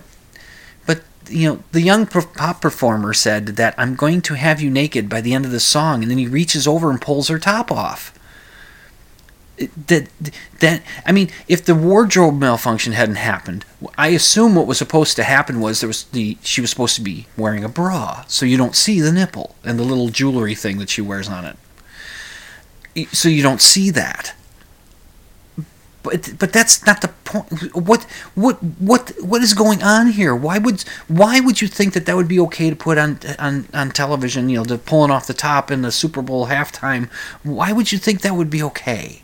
but 0.86 1.02
you 1.30 1.48
know 1.48 1.64
the 1.72 1.82
young 1.82 2.06
pop 2.06 2.62
performer 2.62 3.14
said 3.14 3.48
that 3.48 3.76
I'm 3.78 3.96
going 3.96 4.22
to 4.22 4.36
have 4.36 4.62
you 4.62 4.70
naked 4.70 5.10
by 5.10 5.22
the 5.22 5.34
end 5.34 5.46
of 5.46 5.52
the 5.52 5.60
song, 5.60 6.02
and 6.02 6.12
then 6.12 6.18
he 6.18 6.28
reaches 6.28 6.68
over 6.68 6.90
and 6.90 7.02
pulls 7.02 7.28
her 7.28 7.40
top 7.40 7.72
off. 7.72 8.14
That 9.88 10.08
that 10.60 10.82
I 11.06 11.12
mean, 11.12 11.30
if 11.48 11.66
the 11.66 11.76
wardrobe 11.76 12.40
malfunction 12.40 12.94
hadn't 12.94 13.16
happened, 13.16 13.66
I 13.98 14.10
assume 14.10 14.56
what 14.56 14.68
was 14.68 14.78
supposed 14.78 15.16
to 15.18 15.24
happen 15.24 15.60
was 15.60 15.82
there 15.82 15.88
was 15.88 16.04
the 16.06 16.38
she 16.42 16.62
was 16.62 16.70
supposed 16.70 16.96
to 16.96 17.02
be 17.02 17.28
wearing 17.38 17.64
a 17.64 17.70
bra, 17.70 18.24
so 18.28 18.46
you 18.46 18.58
don't 18.58 18.76
see 18.76 19.02
the 19.02 19.12
nipple 19.12 19.56
and 19.64 19.78
the 19.78 19.84
little 19.84 20.10
jewelry 20.10 20.56
thing 20.56 20.78
that 20.78 20.90
she 20.90 21.02
wears 21.02 21.28
on 21.28 21.46
it. 21.46 23.10
So 23.14 23.30
you 23.30 23.44
don't 23.44 23.62
see 23.62 23.90
that 23.92 24.34
but 26.04 26.40
but 26.40 26.54
that's 26.54 26.86
not 26.86 27.02
the 27.02 27.10
point. 27.10 27.76
What 27.76 28.04
what 28.36 28.56
what 28.80 29.14
what 29.22 29.42
is 29.42 29.54
going 29.54 29.84
on 29.84 30.08
here? 30.08 30.36
Why 30.36 30.58
would 30.58 30.84
why 31.08 31.40
would 31.40 31.62
you 31.62 31.68
think 31.68 31.94
that 31.94 32.06
that 32.06 32.16
would 32.16 32.28
be 32.28 32.40
okay 32.42 32.70
to 32.70 32.76
put 32.76 32.98
on 32.98 33.20
on 33.38 33.68
on 33.74 33.92
television? 33.92 34.50
You 34.50 34.58
know, 34.58 34.64
to 34.66 34.78
pulling 34.78 35.12
off 35.12 35.28
the 35.28 35.34
top 35.34 35.72
in 35.72 35.82
the 35.82 35.92
Super 35.92 36.22
Bowl 36.22 36.48
halftime. 36.48 37.10
Why 37.44 37.72
would 37.72 37.92
you 37.92 37.98
think 37.98 38.22
that 38.22 38.36
would 38.36 38.50
be 38.50 38.64
okay? 38.64 39.24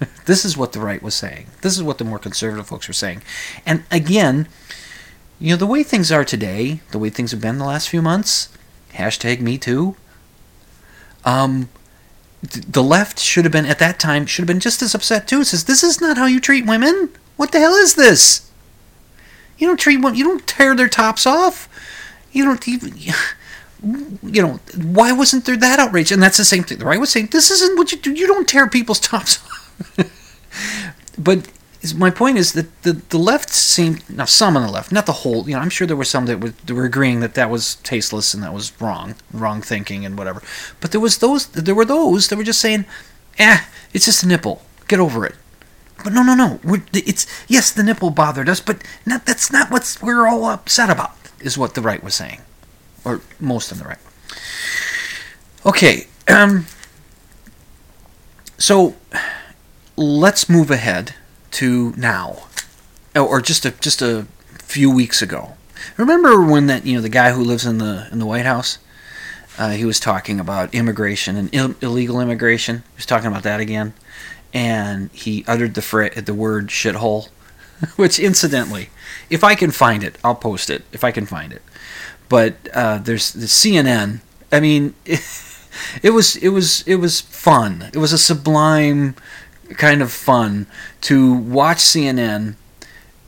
this 0.26 0.44
is 0.44 0.56
what 0.56 0.72
the 0.72 0.80
right 0.80 1.02
was 1.02 1.14
saying. 1.14 1.46
This 1.62 1.76
is 1.76 1.82
what 1.82 1.98
the 1.98 2.04
more 2.04 2.18
conservative 2.18 2.66
folks 2.66 2.88
were 2.88 2.94
saying. 2.94 3.22
And 3.66 3.84
again, 3.90 4.48
you 5.38 5.50
know, 5.50 5.56
the 5.56 5.66
way 5.66 5.82
things 5.82 6.12
are 6.12 6.24
today, 6.24 6.80
the 6.90 6.98
way 6.98 7.10
things 7.10 7.30
have 7.30 7.40
been 7.40 7.58
the 7.58 7.64
last 7.64 7.88
few 7.88 8.02
months. 8.02 8.48
Hashtag 8.92 9.40
Me 9.40 9.56
Too. 9.56 9.96
Um, 11.24 11.68
the 12.42 12.82
left 12.82 13.18
should 13.18 13.44
have 13.44 13.52
been 13.52 13.66
at 13.66 13.78
that 13.78 13.98
time 13.98 14.26
should 14.26 14.42
have 14.42 14.48
been 14.48 14.60
just 14.60 14.82
as 14.82 14.94
upset 14.94 15.28
too. 15.28 15.40
It 15.40 15.46
says 15.46 15.64
this 15.64 15.82
is 15.82 16.00
not 16.00 16.16
how 16.16 16.26
you 16.26 16.40
treat 16.40 16.66
women. 16.66 17.10
What 17.36 17.52
the 17.52 17.60
hell 17.60 17.74
is 17.74 17.94
this? 17.94 18.50
You 19.58 19.66
don't 19.66 19.78
treat 19.78 19.98
women. 19.98 20.16
You 20.16 20.24
don't 20.24 20.46
tear 20.46 20.74
their 20.74 20.88
tops 20.88 21.26
off. 21.26 21.68
You 22.32 22.44
don't 22.44 22.66
even. 22.68 22.94
You 23.82 24.42
know 24.42 24.60
why 24.76 25.10
wasn't 25.12 25.46
there 25.46 25.56
that 25.56 25.78
outrage? 25.78 26.12
And 26.12 26.22
that's 26.22 26.36
the 26.36 26.44
same 26.44 26.64
thing. 26.64 26.76
The 26.76 26.84
right 26.84 27.00
was 27.00 27.08
saying 27.08 27.28
this 27.32 27.50
isn't 27.50 27.78
what 27.78 27.92
you 27.92 27.96
do. 27.96 28.12
You 28.12 28.26
don't 28.26 28.46
tear 28.46 28.68
people's 28.68 29.00
tops 29.00 29.42
off. 29.42 29.59
but 31.18 31.48
my 31.94 32.10
point 32.10 32.36
is 32.36 32.52
that 32.52 32.82
the, 32.82 32.92
the 32.92 33.18
left 33.18 33.50
seemed 33.50 34.08
now 34.10 34.26
some 34.26 34.56
on 34.56 34.62
the 34.62 34.70
left, 34.70 34.92
not 34.92 35.06
the 35.06 35.12
whole. 35.12 35.48
You 35.48 35.56
know, 35.56 35.62
I'm 35.62 35.70
sure 35.70 35.86
there 35.86 35.96
were 35.96 36.04
some 36.04 36.26
that 36.26 36.40
were, 36.40 36.50
that 36.50 36.74
were 36.74 36.84
agreeing 36.84 37.20
that 37.20 37.34
that 37.34 37.50
was 37.50 37.76
tasteless 37.76 38.34
and 38.34 38.42
that 38.42 38.52
was 38.52 38.78
wrong, 38.80 39.14
wrong 39.32 39.62
thinking 39.62 40.04
and 40.04 40.18
whatever. 40.18 40.42
But 40.80 40.92
there 40.92 41.00
was 41.00 41.18
those, 41.18 41.46
there 41.46 41.74
were 41.74 41.86
those 41.86 42.28
that 42.28 42.36
were 42.36 42.44
just 42.44 42.60
saying, 42.60 42.84
"Eh, 43.38 43.60
it's 43.94 44.04
just 44.04 44.22
a 44.22 44.28
nipple. 44.28 44.62
Get 44.88 45.00
over 45.00 45.24
it." 45.24 45.36
But 46.04 46.12
no, 46.12 46.22
no, 46.22 46.34
no. 46.34 46.60
We're, 46.62 46.82
it's 46.92 47.26
yes, 47.48 47.70
the 47.70 47.82
nipple 47.82 48.10
bothered 48.10 48.48
us, 48.48 48.60
but 48.60 48.82
not, 49.06 49.24
that's 49.24 49.50
not 49.50 49.70
what 49.70 49.96
we're 50.02 50.26
all 50.26 50.44
upset 50.44 50.90
about. 50.90 51.12
Is 51.40 51.56
what 51.56 51.74
the 51.74 51.80
right 51.80 52.04
was 52.04 52.14
saying, 52.14 52.42
or 53.04 53.22
most 53.38 53.72
of 53.72 53.78
the 53.78 53.84
right. 53.84 53.98
Okay, 55.64 56.06
um, 56.28 56.66
so 58.58 58.94
let's 59.96 60.48
move 60.48 60.70
ahead 60.70 61.14
to 61.52 61.92
now, 61.96 62.44
oh, 63.14 63.26
or 63.26 63.40
just 63.40 63.64
a 63.64 63.72
just 63.72 64.02
a 64.02 64.26
few 64.58 64.90
weeks 64.90 65.20
ago. 65.22 65.54
Remember 65.96 66.42
when 66.44 66.66
that 66.66 66.86
you 66.86 66.96
know 66.96 67.02
the 67.02 67.08
guy 67.08 67.32
who 67.32 67.42
lives 67.42 67.66
in 67.66 67.78
the 67.78 68.08
in 68.12 68.18
the 68.18 68.26
White 68.26 68.46
House? 68.46 68.78
Uh, 69.58 69.70
he 69.70 69.84
was 69.84 70.00
talking 70.00 70.40
about 70.40 70.74
immigration 70.74 71.36
and 71.36 71.50
Ill- 71.52 71.74
illegal 71.82 72.20
immigration. 72.20 72.76
He 72.76 72.96
was 72.96 73.06
talking 73.06 73.26
about 73.26 73.42
that 73.42 73.60
again, 73.60 73.92
and 74.54 75.10
he 75.12 75.44
uttered 75.46 75.74
the 75.74 75.82
fra- 75.82 76.20
the 76.20 76.34
word 76.34 76.68
shithole, 76.68 77.28
which 77.96 78.18
incidentally, 78.18 78.90
if 79.28 79.44
I 79.44 79.54
can 79.54 79.70
find 79.70 80.02
it, 80.02 80.16
I'll 80.24 80.34
post 80.34 80.70
it 80.70 80.84
if 80.92 81.04
I 81.04 81.10
can 81.10 81.26
find 81.26 81.52
it. 81.52 81.62
But 82.28 82.54
uh, 82.72 82.98
there's 82.98 83.32
the 83.32 83.46
CNN. 83.46 84.20
I 84.52 84.60
mean, 84.60 84.94
it, 85.04 85.20
it 86.02 86.10
was 86.10 86.36
it 86.36 86.50
was 86.50 86.82
it 86.86 86.96
was 86.96 87.20
fun. 87.20 87.90
It 87.92 87.98
was 87.98 88.12
a 88.12 88.18
sublime 88.18 89.14
kind 89.76 90.02
of 90.02 90.12
fun 90.12 90.66
to 91.02 91.32
watch 91.32 91.78
CNN 91.78 92.56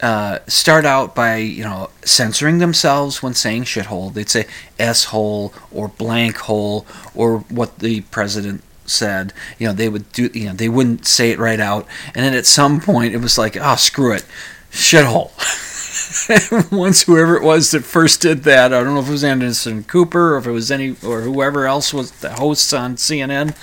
uh, 0.03 0.41
start 0.49 0.85
out 0.85 1.15
by 1.15 1.37
you 1.37 1.63
know 1.63 1.89
censoring 2.05 2.59
themselves 2.59 3.23
when 3.23 3.35
saying 3.35 3.65
shithole. 3.65 4.13
They'd 4.13 4.29
say 4.29 4.47
s 4.79 5.05
hole 5.05 5.55
or 5.71 5.89
blank 5.89 6.37
hole 6.39 6.87
or 7.15 7.39
what 7.39 7.79
the 7.79 8.01
president 8.03 8.65
said. 8.85 9.33
You 9.59 9.69
know 9.69 9.73
they 9.73 9.89
would 9.89 10.11
do. 10.13 10.29
You 10.35 10.47
know 10.47 10.53
they 10.55 10.69
wouldn't 10.69 11.07
say 11.07 11.31
it 11.31 11.39
right 11.39 11.61
out. 11.61 11.87
And 12.15 12.25
then 12.25 12.35
at 12.35 12.47
some 12.47 12.81
point 12.81 13.15
it 13.15 13.19
was 13.19 13.39
like, 13.39 13.57
oh 13.57 13.77
screw 13.77 14.13
it, 14.13 14.27
shithole. 14.73 15.31
once 16.73 17.03
whoever 17.03 17.37
it 17.37 17.43
was 17.43 17.71
that 17.71 17.85
first 17.85 18.21
did 18.23 18.45
that, 18.45 18.73
I 18.73 18.83
don't 18.83 18.95
know 18.95 19.01
if 19.01 19.09
it 19.09 19.13
was 19.13 19.25
Anderson 19.25 19.85
Cooper 19.85 20.35
or 20.35 20.39
if 20.39 20.47
it 20.47 20.51
was 20.51 20.71
any 20.71 20.97
or 21.05 21.21
whoever 21.21 21.67
else 21.67 21.93
was 21.93 22.11
the 22.13 22.33
hosts 22.33 22.73
on 22.73 22.97
CNN, 22.97 23.55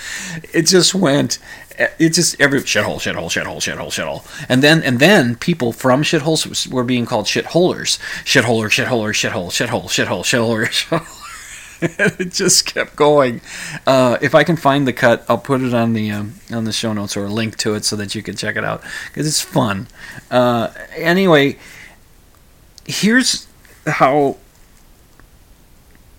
it 0.54 0.64
just 0.68 0.96
went 0.96 1.40
it 1.80 2.10
just 2.10 2.40
every 2.42 2.60
shithole, 2.62 2.98
shithole, 2.98 3.30
shithole, 3.30 3.58
shithole, 3.58 3.88
shithole, 3.88 4.46
and 4.50 4.62
then 4.62 4.84
and 4.84 5.00
then 5.00 5.36
people 5.36 5.72
from 5.72 6.04
shitholes 6.04 6.68
were 6.68 6.84
being 6.84 7.06
called 7.06 7.26
shitholers, 7.26 7.98
shitholer, 8.26 8.68
shitholer, 8.68 9.14
shithole, 9.14 9.50
shithole, 9.50 9.86
shithole, 9.86 10.24
shitholer, 10.24 10.66
shithole. 10.68 11.16
it 11.82 12.34
just 12.34 12.66
kept 12.66 12.98
going. 12.98 13.40
Uh, 13.88 14.18
if 14.22 14.36
I 14.36 14.44
can 14.44 14.58
find 14.58 14.86
the 14.86 14.92
cut, 14.92 15.24
I'll 15.30 15.38
put 15.38 15.62
it 15.62 15.74
on 15.74 15.94
the 15.94 16.12
um, 16.12 16.36
on 16.52 16.66
the 16.66 16.74
show 16.74 16.92
notes 16.92 17.16
or 17.16 17.26
a 17.26 17.30
link 17.30 17.56
to 17.60 17.76
it 17.76 17.86
so 17.86 17.96
that 17.96 18.14
you 18.14 18.22
can 18.22 18.36
check 18.36 18.58
it 18.58 18.66
out 18.66 18.84
because 19.08 19.26
it's 19.26 19.42
fun. 19.42 19.88
Uh, 20.30 20.72
anyway, 20.96 21.58
here's 22.86 23.48
how. 23.86 24.38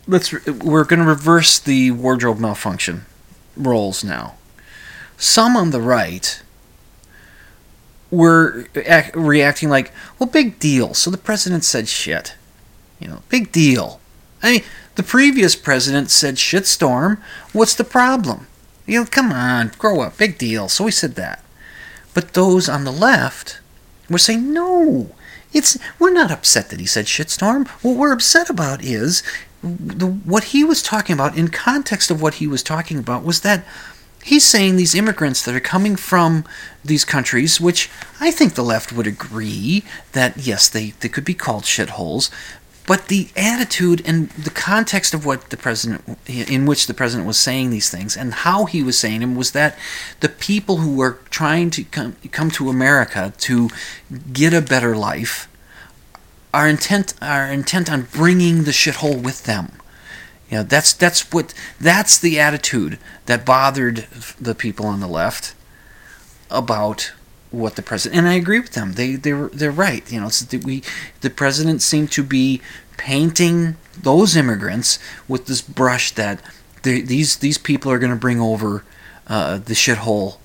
Let's 0.08 0.32
we're 0.46 0.84
going 0.84 1.00
to 1.00 1.06
reverse 1.06 1.58
the 1.58 1.90
wardrobe 1.90 2.40
malfunction 2.40 3.04
roles 3.56 4.02
now 4.02 4.34
some 5.20 5.56
on 5.56 5.70
the 5.70 5.80
right 5.80 6.42
were 8.10 8.66
ac- 8.74 9.12
reacting 9.14 9.68
like, 9.68 9.92
well, 10.18 10.28
big 10.28 10.58
deal. 10.58 10.94
So 10.94 11.10
the 11.10 11.18
president 11.18 11.62
said 11.62 11.88
shit. 11.88 12.34
You 12.98 13.08
know, 13.08 13.22
big 13.28 13.52
deal. 13.52 14.00
I 14.42 14.52
mean, 14.52 14.62
the 14.96 15.02
previous 15.02 15.54
president 15.54 16.10
said 16.10 16.36
shitstorm. 16.36 17.18
What's 17.52 17.74
the 17.74 17.84
problem? 17.84 18.46
You 18.86 19.00
know, 19.00 19.06
come 19.06 19.30
on, 19.30 19.72
grow 19.78 20.00
up. 20.00 20.18
Big 20.18 20.38
deal. 20.38 20.68
So 20.68 20.86
he 20.86 20.90
said 20.90 21.14
that. 21.14 21.44
But 22.14 22.34
those 22.34 22.68
on 22.68 22.84
the 22.84 22.90
left 22.90 23.60
were 24.08 24.18
saying, 24.18 24.52
no, 24.52 25.14
it's 25.52 25.78
we're 25.98 26.12
not 26.12 26.30
upset 26.30 26.70
that 26.70 26.80
he 26.80 26.86
said 26.86 27.06
shitstorm. 27.06 27.68
What 27.82 27.96
we're 27.96 28.12
upset 28.12 28.50
about 28.50 28.82
is 28.82 29.22
the, 29.62 30.06
what 30.06 30.44
he 30.44 30.64
was 30.64 30.82
talking 30.82 31.12
about 31.12 31.36
in 31.36 31.48
context 31.48 32.10
of 32.10 32.22
what 32.22 32.34
he 32.34 32.46
was 32.46 32.62
talking 32.62 32.98
about 32.98 33.24
was 33.24 33.40
that 33.42 33.64
he's 34.22 34.46
saying 34.46 34.76
these 34.76 34.94
immigrants 34.94 35.44
that 35.44 35.54
are 35.54 35.60
coming 35.60 35.96
from 35.96 36.44
these 36.84 37.04
countries, 37.04 37.60
which 37.60 37.90
I 38.20 38.30
think 38.30 38.54
the 38.54 38.62
left 38.62 38.92
would 38.92 39.06
agree 39.06 39.84
that 40.12 40.36
yes, 40.36 40.68
they, 40.68 40.90
they 41.00 41.08
could 41.08 41.24
be 41.24 41.34
called 41.34 41.64
shitholes, 41.64 42.30
but 42.86 43.06
the 43.06 43.28
attitude 43.36 44.02
and 44.04 44.30
the 44.30 44.50
context 44.50 45.14
of 45.14 45.24
what 45.24 45.50
the 45.50 45.56
president, 45.56 46.18
in 46.26 46.66
which 46.66 46.86
the 46.86 46.94
president 46.94 47.26
was 47.26 47.38
saying 47.38 47.70
these 47.70 47.88
things, 47.88 48.16
and 48.16 48.34
how 48.34 48.64
he 48.64 48.82
was 48.82 48.98
saying 48.98 49.20
them, 49.20 49.36
was 49.36 49.52
that 49.52 49.78
the 50.20 50.28
people 50.28 50.78
who 50.78 50.96
were 50.96 51.20
trying 51.30 51.70
to 51.70 51.84
come, 51.84 52.16
come 52.32 52.50
to 52.50 52.68
America 52.68 53.32
to 53.38 53.70
get 54.32 54.52
a 54.52 54.60
better 54.60 54.96
life 54.96 55.46
are 56.52 56.68
intent 56.68 57.14
are 57.22 57.46
intent 57.46 57.90
on 57.90 58.08
bringing 58.12 58.64
the 58.64 58.72
shithole 58.72 59.22
with 59.22 59.44
them. 59.44 59.79
You 60.50 60.58
know, 60.58 60.62
that's 60.64 60.92
that's 60.92 61.32
what 61.32 61.54
that's 61.80 62.18
the 62.18 62.40
attitude 62.40 62.98
that 63.26 63.46
bothered 63.46 64.06
the 64.40 64.54
people 64.54 64.86
on 64.86 65.00
the 65.00 65.06
left 65.06 65.54
about 66.50 67.12
what 67.50 67.76
the 67.76 67.82
president 67.82 68.18
and 68.18 68.28
I 68.28 68.34
agree 68.34 68.60
with 68.60 68.72
them. 68.72 68.94
They 68.94 69.14
they 69.14 69.32
they're 69.32 69.70
right. 69.70 70.10
You 70.10 70.20
know, 70.20 70.26
it's 70.26 70.40
that 70.40 70.64
we 70.64 70.82
the 71.20 71.30
president 71.30 71.82
seemed 71.82 72.10
to 72.12 72.24
be 72.24 72.60
painting 72.96 73.76
those 73.96 74.36
immigrants 74.36 74.98
with 75.28 75.46
this 75.46 75.62
brush 75.62 76.12
that 76.12 76.42
these 76.82 77.36
these 77.36 77.58
people 77.58 77.92
are 77.92 77.98
going 77.98 78.10
to 78.10 78.16
bring 78.16 78.40
over 78.40 78.84
uh, 79.28 79.58
the 79.58 79.74
shithole 79.74 80.38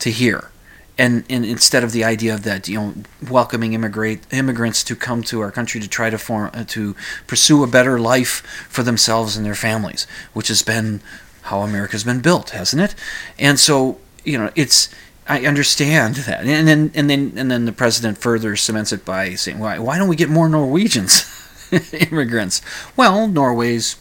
to 0.00 0.10
here. 0.10 0.51
And, 0.98 1.24
and 1.30 1.44
instead 1.44 1.82
of 1.84 1.92
the 1.92 2.04
idea 2.04 2.34
of 2.34 2.42
that, 2.42 2.68
you 2.68 2.78
know, 2.78 2.94
welcoming 3.30 3.72
immigrate 3.72 4.20
immigrants 4.30 4.84
to 4.84 4.94
come 4.94 5.22
to 5.24 5.40
our 5.40 5.50
country 5.50 5.80
to 5.80 5.88
try 5.88 6.10
to 6.10 6.18
form 6.18 6.50
uh, 6.52 6.64
to 6.68 6.94
pursue 7.26 7.64
a 7.64 7.66
better 7.66 7.98
life 7.98 8.66
for 8.68 8.82
themselves 8.82 9.36
and 9.36 9.44
their 9.46 9.54
families, 9.54 10.06
which 10.34 10.48
has 10.48 10.62
been 10.62 11.00
how 11.42 11.62
America's 11.62 12.04
been 12.04 12.20
built, 12.20 12.50
hasn't 12.50 12.82
it? 12.82 12.94
And 13.38 13.58
so, 13.58 13.98
you 14.22 14.36
know, 14.36 14.50
it's 14.54 14.90
I 15.26 15.46
understand 15.46 16.16
that, 16.16 16.44
and 16.44 16.66
then 16.66 16.90
and 16.94 17.08
then 17.08 17.32
and 17.36 17.50
then 17.50 17.64
the 17.64 17.72
president 17.72 18.18
further 18.18 18.56
cements 18.56 18.92
it 18.92 19.04
by 19.04 19.34
saying, 19.34 19.60
"Why 19.60 19.78
why 19.78 19.96
don't 19.96 20.08
we 20.08 20.16
get 20.16 20.28
more 20.28 20.48
Norwegians, 20.48 21.24
immigrants?" 21.92 22.60
Well, 22.96 23.28
Norway's, 23.28 23.96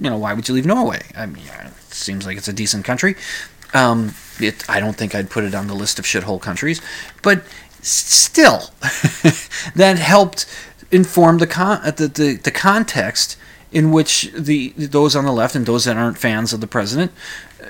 you 0.00 0.08
know, 0.08 0.16
why 0.16 0.32
would 0.32 0.48
you 0.48 0.54
leave 0.54 0.64
Norway? 0.64 1.02
I 1.14 1.26
mean, 1.26 1.44
it 1.46 1.92
seems 1.92 2.24
like 2.24 2.38
it's 2.38 2.48
a 2.48 2.52
decent 2.52 2.84
country. 2.84 3.14
Um, 3.74 4.14
it, 4.40 4.68
I 4.68 4.80
don't 4.80 4.96
think 4.96 5.14
I'd 5.14 5.30
put 5.30 5.44
it 5.44 5.54
on 5.54 5.66
the 5.66 5.74
list 5.74 5.98
of 5.98 6.04
shithole 6.04 6.40
countries, 6.40 6.80
but 7.22 7.44
still, 7.82 8.70
that 9.74 9.96
helped 9.98 10.46
inform 10.90 11.38
the 11.38 11.46
con 11.46 11.80
uh, 11.82 11.90
the, 11.90 12.08
the, 12.08 12.34
the 12.34 12.50
context 12.50 13.36
in 13.72 13.90
which 13.90 14.30
the 14.32 14.72
those 14.76 15.16
on 15.16 15.24
the 15.24 15.32
left 15.32 15.54
and 15.56 15.66
those 15.66 15.84
that 15.84 15.96
aren't 15.96 16.18
fans 16.18 16.52
of 16.52 16.60
the 16.60 16.66
president 16.66 17.10
uh, 17.62 17.66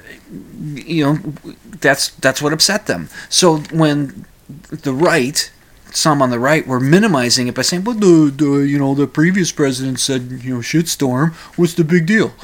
you 0.74 1.04
know, 1.04 1.18
that's 1.80 2.10
that's 2.10 2.42
what 2.42 2.52
upset 2.52 2.86
them. 2.86 3.08
So 3.28 3.58
when 3.72 4.26
the 4.70 4.92
right, 4.92 5.50
some 5.92 6.22
on 6.22 6.30
the 6.30 6.38
right, 6.38 6.66
were 6.66 6.80
minimizing 6.80 7.46
it 7.46 7.54
by 7.54 7.62
saying, 7.62 7.84
"Well, 7.84 7.96
the, 7.96 8.30
the 8.30 8.60
you 8.60 8.78
know 8.78 8.94
the 8.94 9.06
previous 9.06 9.52
president 9.52 10.00
said 10.00 10.40
you 10.42 10.54
know 10.54 10.60
shitstorm. 10.60 11.32
What's 11.56 11.74
the 11.74 11.84
big 11.84 12.06
deal?" 12.06 12.34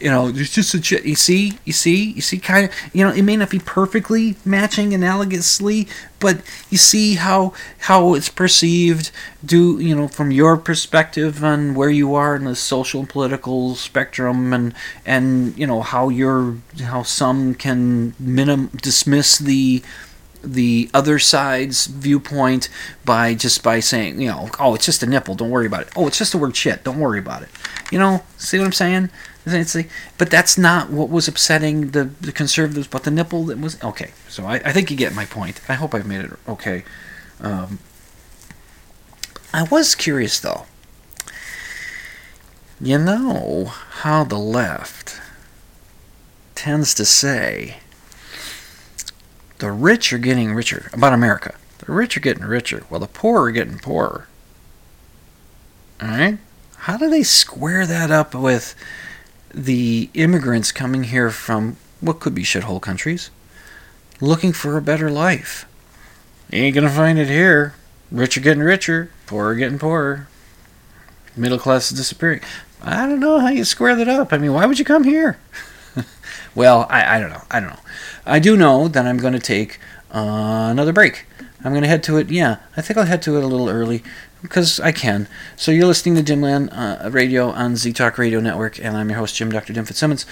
You 0.00 0.10
know, 0.10 0.30
there's 0.30 0.52
just 0.52 0.74
a 0.74 1.06
you 1.06 1.14
see, 1.14 1.58
you 1.64 1.72
see, 1.72 2.12
you 2.12 2.22
see, 2.22 2.38
kind 2.38 2.66
of, 2.66 2.74
you 2.92 3.04
know, 3.04 3.12
it 3.12 3.22
may 3.22 3.36
not 3.36 3.50
be 3.50 3.58
perfectly 3.58 4.36
matching 4.44 4.90
analogously, 4.90 5.88
but 6.18 6.40
you 6.70 6.78
see 6.78 7.14
how 7.14 7.52
how 7.80 8.14
it's 8.14 8.28
perceived. 8.28 9.10
Do 9.44 9.78
you 9.78 9.94
know 9.94 10.08
from 10.08 10.30
your 10.30 10.56
perspective 10.56 11.44
on 11.44 11.74
where 11.74 11.90
you 11.90 12.14
are 12.14 12.34
in 12.34 12.44
the 12.44 12.56
social 12.56 13.00
and 13.00 13.08
political 13.08 13.74
spectrum, 13.74 14.52
and 14.52 14.74
and 15.04 15.56
you 15.58 15.66
know 15.66 15.82
how 15.82 16.08
you're 16.08 16.56
how 16.82 17.02
some 17.02 17.54
can 17.54 18.14
minim 18.18 18.68
dismiss 18.68 19.38
the 19.38 19.82
the 20.42 20.90
other 20.94 21.18
side's 21.18 21.86
viewpoint 21.86 22.68
by 23.04 23.34
just 23.34 23.62
by 23.62 23.80
saying, 23.80 24.20
you 24.20 24.28
know, 24.28 24.48
oh, 24.58 24.74
it's 24.74 24.86
just 24.86 25.02
a 25.02 25.06
nipple, 25.06 25.34
don't 25.34 25.50
worry 25.50 25.66
about 25.66 25.82
it. 25.82 25.88
Oh, 25.94 26.06
it's 26.06 26.18
just 26.18 26.32
the 26.32 26.38
word 26.38 26.56
shit, 26.56 26.84
don't 26.84 26.98
worry 26.98 27.18
about 27.18 27.42
it. 27.42 27.48
You 27.90 27.98
know, 27.98 28.22
see 28.38 28.58
what 28.58 28.64
I'm 28.64 28.72
saying? 28.72 29.10
It's 29.46 29.74
like, 29.74 29.88
but 30.18 30.30
that's 30.30 30.58
not 30.58 30.90
what 30.90 31.08
was 31.08 31.26
upsetting 31.26 31.92
the, 31.92 32.04
the 32.04 32.32
conservatives, 32.32 32.86
but 32.86 33.04
the 33.04 33.10
nipple 33.10 33.44
that 33.46 33.58
was 33.58 33.82
okay. 33.82 34.10
So 34.28 34.44
I, 34.44 34.56
I 34.56 34.72
think 34.72 34.90
you 34.90 34.96
get 34.96 35.14
my 35.14 35.24
point. 35.24 35.60
I 35.68 35.74
hope 35.74 35.94
I've 35.94 36.06
made 36.06 36.24
it 36.26 36.32
okay. 36.46 36.84
Um, 37.40 37.78
I 39.52 39.64
was 39.64 39.94
curious 39.94 40.38
though. 40.38 40.66
You 42.80 42.98
know 42.98 43.66
how 43.66 44.24
the 44.24 44.38
left 44.38 45.20
tends 46.54 46.94
to 46.94 47.04
say 47.04 47.78
the 49.58 49.72
rich 49.72 50.12
are 50.12 50.18
getting 50.18 50.54
richer 50.54 50.90
about 50.92 51.12
America. 51.12 51.54
The 51.78 51.92
rich 51.92 52.16
are 52.16 52.20
getting 52.20 52.44
richer, 52.44 52.84
while 52.88 53.00
the 53.00 53.06
poor 53.06 53.46
are 53.46 53.50
getting 53.50 53.78
poorer. 53.78 54.26
All 56.00 56.08
right? 56.08 56.38
How 56.76 56.96
do 56.96 57.10
they 57.10 57.22
square 57.22 57.86
that 57.86 58.10
up 58.10 58.34
with 58.34 58.74
the 59.52 60.10
immigrants 60.14 60.72
coming 60.72 61.04
here 61.04 61.30
from 61.30 61.76
what 62.00 62.20
could 62.20 62.34
be 62.34 62.42
shithole 62.42 62.80
countries 62.80 63.30
looking 64.20 64.52
for 64.52 64.76
a 64.76 64.82
better 64.82 65.10
life. 65.10 65.66
Ain't 66.52 66.74
gonna 66.74 66.90
find 66.90 67.18
it 67.18 67.28
here. 67.28 67.74
Rich 68.10 68.36
are 68.36 68.40
getting 68.40 68.62
richer, 68.62 69.10
poor 69.26 69.50
are 69.50 69.54
getting 69.54 69.78
poorer. 69.78 70.28
Middle 71.36 71.58
class 71.58 71.90
is 71.90 71.96
disappearing. 71.96 72.40
I 72.82 73.06
don't 73.06 73.20
know 73.20 73.38
how 73.38 73.48
you 73.48 73.64
square 73.64 73.94
that 73.96 74.08
up. 74.08 74.32
I 74.32 74.38
mean, 74.38 74.52
why 74.52 74.66
would 74.66 74.78
you 74.78 74.84
come 74.84 75.04
here? 75.04 75.38
well, 76.54 76.86
I, 76.90 77.16
I 77.16 77.20
don't 77.20 77.30
know. 77.30 77.42
I 77.50 77.60
don't 77.60 77.70
know. 77.70 77.80
I 78.26 78.38
do 78.38 78.56
know 78.56 78.88
that 78.88 79.06
I'm 79.06 79.18
going 79.18 79.34
to 79.34 79.38
take 79.38 79.78
uh, 80.12 80.68
another 80.70 80.92
break. 80.92 81.26
I'm 81.62 81.72
going 81.72 81.82
to 81.82 81.88
head 81.88 82.02
to 82.04 82.16
it. 82.16 82.30
Yeah, 82.30 82.56
I 82.76 82.82
think 82.82 82.96
I'll 82.96 83.04
head 83.04 83.22
to 83.22 83.36
it 83.36 83.44
a 83.44 83.46
little 83.46 83.68
early 83.68 84.02
because 84.42 84.80
I 84.80 84.92
can. 84.92 85.28
So 85.56 85.70
you're 85.70 85.86
listening 85.86 86.22
to 86.22 86.32
Dimland 86.32 86.70
uh, 86.72 87.10
Radio 87.10 87.50
on 87.50 87.76
Z 87.76 87.92
Talk 87.92 88.18
Radio 88.18 88.40
Network, 88.40 88.82
and 88.82 88.96
I'm 88.96 89.10
your 89.10 89.18
host, 89.18 89.36
Jim 89.36 89.50
Dr. 89.50 89.72
Dim 89.72 89.84
Fitzsimmons. 89.84 90.26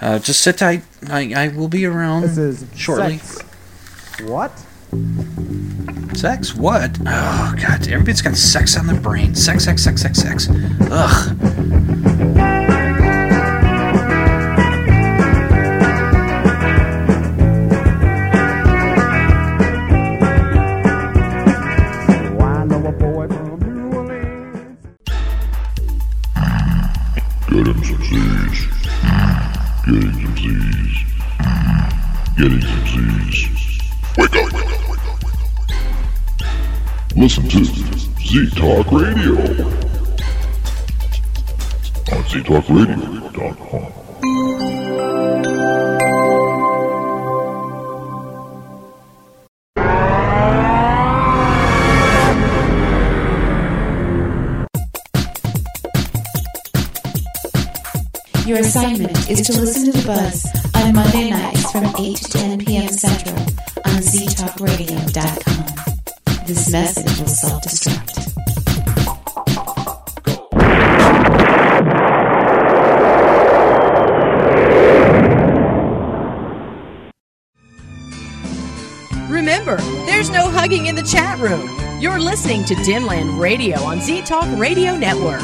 Uh, 0.00 0.18
just 0.18 0.42
sit 0.42 0.58
tight. 0.58 0.82
I, 1.08 1.32
I 1.34 1.48
will 1.48 1.68
be 1.68 1.86
around 1.86 2.22
this 2.22 2.38
is 2.38 2.66
shortly. 2.74 3.18
Sex. 3.18 4.20
What? 4.22 4.52
Sex? 6.16 6.54
What? 6.54 6.98
Oh, 7.06 7.54
God. 7.60 7.88
Everybody's 7.88 8.22
got 8.22 8.36
sex 8.36 8.76
on 8.76 8.86
their 8.86 9.00
brain. 9.00 9.34
Sex, 9.34 9.64
sex, 9.64 9.82
sex, 9.82 10.02
sex, 10.02 10.18
sex. 10.18 10.48
Ugh. 10.90 12.55
Get 27.66 27.74
him 27.74 27.82
some 27.82 27.98
Z's. 28.04 28.58
Get 29.86 29.94
him 29.96 30.14
some 30.22 30.36
Z's. 30.36 30.94
Get 32.38 32.50
him 32.52 32.62
some 32.62 32.86
Z's. 32.86 33.50
Wake 34.16 34.36
up, 34.36 34.52
wake 34.52 34.62
up, 34.62 34.88
wake 34.88 35.02
up, 35.02 35.18
wake 35.24 35.40
up. 35.40 35.56
Listen 37.16 37.42
to 37.48 37.64
Z 37.64 38.50
Talk 38.50 38.92
Radio 38.92 39.34
on 42.12 42.22
ztalkradio.com. 42.30 43.92
Your 58.56 58.64
assignment 58.64 59.28
is 59.28 59.42
to 59.42 59.52
listen 59.60 59.92
to 59.92 59.98
The 59.98 60.06
Buzz 60.06 60.46
on 60.76 60.94
Monday 60.94 61.28
nights 61.28 61.70
from 61.70 61.84
8 61.84 62.16
to 62.16 62.30
10 62.30 62.64
p.m. 62.64 62.88
Central 62.88 63.36
on 63.36 64.00
ztalkradio.com. 64.00 66.46
This 66.46 66.72
message 66.72 67.20
will 67.20 67.26
self-destruct. 67.26 68.16
Remember, 79.28 79.76
there's 80.06 80.30
no 80.30 80.48
hugging 80.48 80.86
in 80.86 80.94
the 80.94 81.02
chat 81.02 81.38
room. 81.40 81.68
You're 82.00 82.18
listening 82.18 82.64
to 82.64 82.74
Dimland 82.76 83.38
Radio 83.38 83.78
on 83.82 84.00
Z 84.00 84.22
Talk 84.22 84.48
Radio 84.58 84.96
Network. 84.96 85.42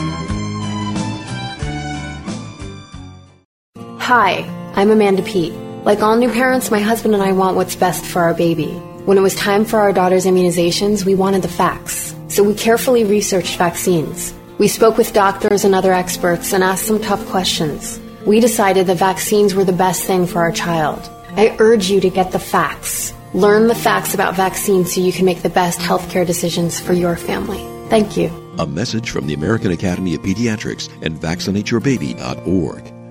Hi, 4.14 4.44
I'm 4.74 4.90
Amanda 4.90 5.22
Peet. 5.22 5.54
Like 5.86 6.02
all 6.02 6.18
new 6.18 6.30
parents, 6.30 6.70
my 6.70 6.80
husband 6.80 7.14
and 7.14 7.22
I 7.22 7.32
want 7.32 7.56
what's 7.56 7.74
best 7.74 8.04
for 8.04 8.20
our 8.20 8.34
baby. 8.34 8.68
When 9.06 9.16
it 9.16 9.22
was 9.22 9.34
time 9.34 9.64
for 9.64 9.78
our 9.78 9.90
daughter's 9.90 10.26
immunizations, 10.26 11.06
we 11.06 11.14
wanted 11.14 11.40
the 11.40 11.48
facts. 11.48 12.14
So 12.28 12.42
we 12.42 12.52
carefully 12.52 13.04
researched 13.04 13.56
vaccines. 13.56 14.34
We 14.58 14.68
spoke 14.68 14.98
with 14.98 15.14
doctors 15.14 15.64
and 15.64 15.74
other 15.74 15.94
experts 15.94 16.52
and 16.52 16.62
asked 16.62 16.84
some 16.84 17.00
tough 17.00 17.26
questions. 17.28 17.98
We 18.26 18.38
decided 18.38 18.86
that 18.88 18.98
vaccines 18.98 19.54
were 19.54 19.64
the 19.64 19.72
best 19.72 20.04
thing 20.04 20.26
for 20.26 20.40
our 20.40 20.52
child. 20.52 21.00
I 21.38 21.56
urge 21.58 21.88
you 21.88 21.98
to 22.02 22.10
get 22.10 22.32
the 22.32 22.38
facts. 22.38 23.14
Learn 23.32 23.66
the 23.66 23.74
facts 23.74 24.12
about 24.12 24.36
vaccines 24.36 24.94
so 24.94 25.00
you 25.00 25.14
can 25.14 25.24
make 25.24 25.40
the 25.40 25.48
best 25.48 25.80
healthcare 25.80 26.26
decisions 26.26 26.78
for 26.78 26.92
your 26.92 27.16
family. 27.16 27.66
Thank 27.88 28.18
you. 28.18 28.28
A 28.58 28.66
message 28.66 29.08
from 29.08 29.26
the 29.26 29.32
American 29.32 29.72
Academy 29.72 30.14
of 30.14 30.20
Pediatrics 30.20 30.90
and 31.00 31.18
vaccinateyourbaby.org. 31.18 33.01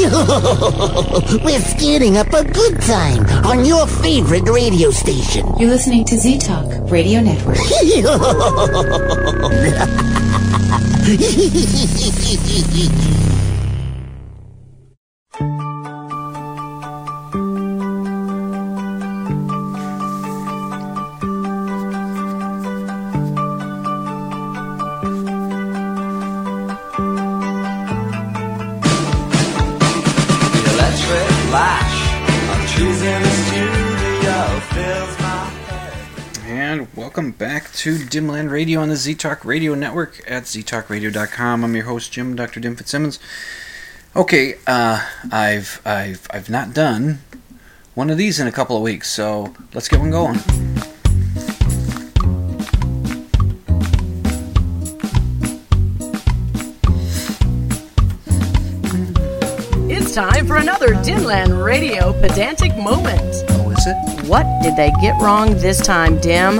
We're 1.44 1.60
scaring 1.60 2.16
up 2.16 2.32
a 2.32 2.42
good 2.42 2.80
time 2.80 3.26
on 3.44 3.66
your 3.66 3.86
favorite 3.86 4.48
radio 4.48 4.90
station. 4.90 5.46
You're 5.58 5.68
listening 5.68 6.06
to 6.06 6.16
Z 6.16 6.38
Talk 6.38 6.64
Radio 6.90 7.20
Network. 7.20 7.58
And 36.46 36.86
welcome 36.94 37.32
back 37.32 37.72
to 37.72 37.96
Dimland 37.96 38.52
Radio 38.52 38.80
on 38.80 38.88
the 38.88 38.94
Z 38.94 39.16
Talk 39.16 39.44
Radio 39.44 39.74
Network 39.74 40.20
at 40.30 40.44
ztalkradio.com. 40.44 41.64
I'm 41.64 41.74
your 41.74 41.86
host 41.86 42.12
Jim, 42.12 42.36
Dr. 42.36 42.60
Dim 42.60 42.76
Fitzsimmons. 42.76 43.18
Okay, 44.14 44.58
uh, 44.68 45.04
I've 45.32 45.82
I've 45.84 46.28
I've 46.30 46.50
not 46.50 46.72
done 46.72 47.18
one 47.94 48.10
of 48.10 48.16
these 48.16 48.38
in 48.38 48.46
a 48.46 48.52
couple 48.52 48.76
of 48.76 48.82
weeks, 48.82 49.10
so 49.10 49.52
let's 49.74 49.88
get 49.88 49.98
one 49.98 50.12
going. 50.12 50.38
It's 60.10 60.16
time 60.16 60.44
for 60.44 60.56
another 60.56 60.88
Dimland 60.88 61.64
Radio 61.64 62.12
pedantic 62.14 62.76
moment. 62.76 63.44
Oh, 63.50 63.70
is 63.70 63.86
it? 63.86 64.26
What 64.28 64.44
did 64.60 64.74
they 64.74 64.90
get 65.00 65.14
wrong 65.22 65.54
this 65.58 65.80
time, 65.80 66.18
Dim? 66.18 66.56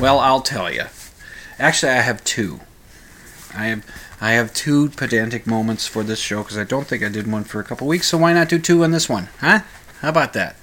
Well, 0.00 0.18
I'll 0.18 0.40
tell 0.40 0.72
you. 0.72 0.84
Actually, 1.58 1.92
I 1.92 2.00
have 2.00 2.24
two. 2.24 2.60
I 3.54 3.66
have 3.66 3.84
I 4.18 4.30
have 4.32 4.54
two 4.54 4.88
pedantic 4.88 5.46
moments 5.46 5.86
for 5.86 6.02
this 6.02 6.20
show 6.20 6.42
because 6.42 6.56
I 6.56 6.64
don't 6.64 6.86
think 6.86 7.02
I 7.02 7.10
did 7.10 7.30
one 7.30 7.44
for 7.44 7.60
a 7.60 7.64
couple 7.64 7.86
weeks. 7.86 8.06
So 8.06 8.16
why 8.16 8.32
not 8.32 8.48
do 8.48 8.58
two 8.58 8.82
on 8.82 8.92
this 8.92 9.10
one, 9.10 9.28
huh? 9.40 9.60
How 10.00 10.08
about 10.08 10.32
that? 10.32 10.56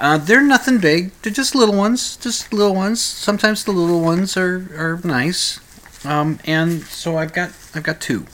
Uh, 0.00 0.18
they're 0.18 0.42
nothing 0.42 0.78
big. 0.78 1.12
They're 1.22 1.32
just 1.32 1.54
little 1.54 1.76
ones. 1.76 2.16
Just 2.16 2.52
little 2.52 2.74
ones. 2.74 3.00
Sometimes 3.00 3.62
the 3.62 3.70
little 3.70 4.00
ones 4.00 4.36
are, 4.36 4.66
are 4.76 5.00
nice. 5.04 5.60
Um, 6.04 6.38
and 6.44 6.82
so 6.82 7.16
I've 7.16 7.32
got 7.32 7.50
I've 7.74 7.82
got 7.82 8.00
two. 8.00 8.26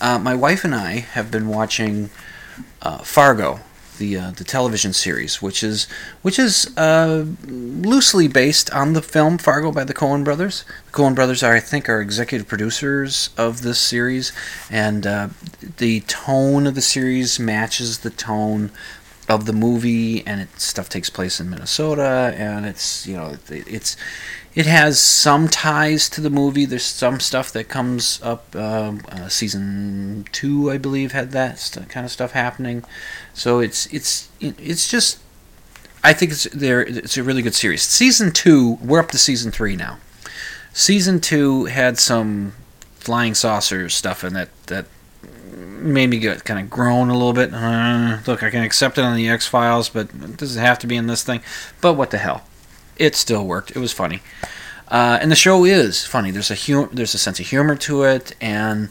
Uh, 0.00 0.18
my 0.18 0.34
wife 0.34 0.64
and 0.64 0.74
I 0.74 1.00
have 1.00 1.30
been 1.30 1.48
watching 1.48 2.10
uh, 2.82 2.98
Fargo, 2.98 3.60
the 3.98 4.16
uh, 4.16 4.30
the 4.32 4.44
television 4.44 4.92
series, 4.92 5.40
which 5.40 5.62
is 5.62 5.86
which 6.22 6.38
is 6.38 6.76
uh, 6.76 7.26
loosely 7.46 8.26
based 8.26 8.72
on 8.72 8.94
the 8.94 9.02
film 9.02 9.38
Fargo 9.38 9.70
by 9.70 9.84
the 9.84 9.94
Coen 9.94 10.24
Brothers. 10.24 10.64
The 10.86 10.92
Coen 10.92 11.14
Brothers 11.14 11.42
are, 11.42 11.54
I 11.54 11.60
think, 11.60 11.88
are 11.88 12.00
executive 12.00 12.48
producers 12.48 13.30
of 13.36 13.62
this 13.62 13.78
series, 13.78 14.32
and 14.70 15.06
uh, 15.06 15.28
the 15.76 16.00
tone 16.00 16.66
of 16.66 16.74
the 16.74 16.82
series 16.82 17.38
matches 17.38 17.98
the 17.98 18.10
tone 18.10 18.72
of 19.28 19.46
the 19.46 19.52
movie, 19.52 20.26
and 20.26 20.40
it, 20.40 20.60
stuff 20.60 20.88
takes 20.88 21.08
place 21.08 21.38
in 21.38 21.48
Minnesota, 21.48 22.34
and 22.36 22.66
it's 22.66 23.06
you 23.06 23.16
know 23.16 23.36
it, 23.48 23.68
it's 23.68 23.96
it 24.54 24.66
has 24.66 25.00
some 25.00 25.48
ties 25.48 26.08
to 26.10 26.20
the 26.20 26.30
movie. 26.30 26.64
There's 26.64 26.84
some 26.84 27.20
stuff 27.20 27.52
that 27.52 27.68
comes 27.68 28.20
up. 28.22 28.54
Um, 28.56 29.02
uh, 29.10 29.28
season 29.28 30.26
two, 30.32 30.70
I 30.70 30.78
believe, 30.78 31.12
had 31.12 31.30
that 31.32 31.86
kind 31.88 32.04
of 32.04 32.10
stuff 32.10 32.32
happening. 32.32 32.84
So 33.32 33.60
it's 33.60 33.86
it's 33.92 34.28
it's 34.40 34.88
just. 34.90 35.20
I 36.02 36.14
think 36.14 36.32
it's 36.32 36.44
there. 36.44 36.80
It's 36.80 37.18
a 37.18 37.22
really 37.22 37.42
good 37.42 37.54
series. 37.54 37.82
Season 37.82 38.32
two, 38.32 38.78
we're 38.82 39.00
up 39.00 39.10
to 39.10 39.18
season 39.18 39.52
three 39.52 39.76
now. 39.76 39.98
Season 40.72 41.20
two 41.20 41.66
had 41.66 41.98
some 41.98 42.54
flying 42.94 43.34
saucer 43.34 43.88
stuff 43.88 44.24
in 44.24 44.32
that 44.32 44.48
that 44.66 44.86
made 45.52 46.08
me 46.08 46.18
get 46.18 46.44
kind 46.44 46.58
of 46.58 46.70
groan 46.70 47.10
a 47.10 47.12
little 47.12 47.32
bit. 47.32 47.52
Uh, 47.52 48.18
look, 48.26 48.42
I 48.42 48.50
can 48.50 48.62
accept 48.62 48.98
it 48.98 49.04
on 49.04 49.16
the 49.16 49.28
X 49.28 49.46
Files, 49.46 49.88
but 49.88 50.08
it 50.08 50.36
doesn't 50.36 50.62
have 50.62 50.78
to 50.80 50.86
be 50.86 50.96
in 50.96 51.06
this 51.06 51.22
thing. 51.22 51.42
But 51.80 51.94
what 51.94 52.10
the 52.10 52.18
hell? 52.18 52.44
It 53.00 53.16
still 53.16 53.46
worked. 53.46 53.70
It 53.72 53.78
was 53.78 53.92
funny, 53.92 54.20
uh, 54.88 55.18
and 55.20 55.30
the 55.32 55.36
show 55.36 55.64
is 55.64 56.04
funny. 56.04 56.30
There's 56.30 56.50
a 56.50 56.88
there's 56.92 57.14
a 57.14 57.18
sense 57.18 57.40
of 57.40 57.46
humor 57.46 57.74
to 57.76 58.02
it, 58.04 58.36
and 58.40 58.90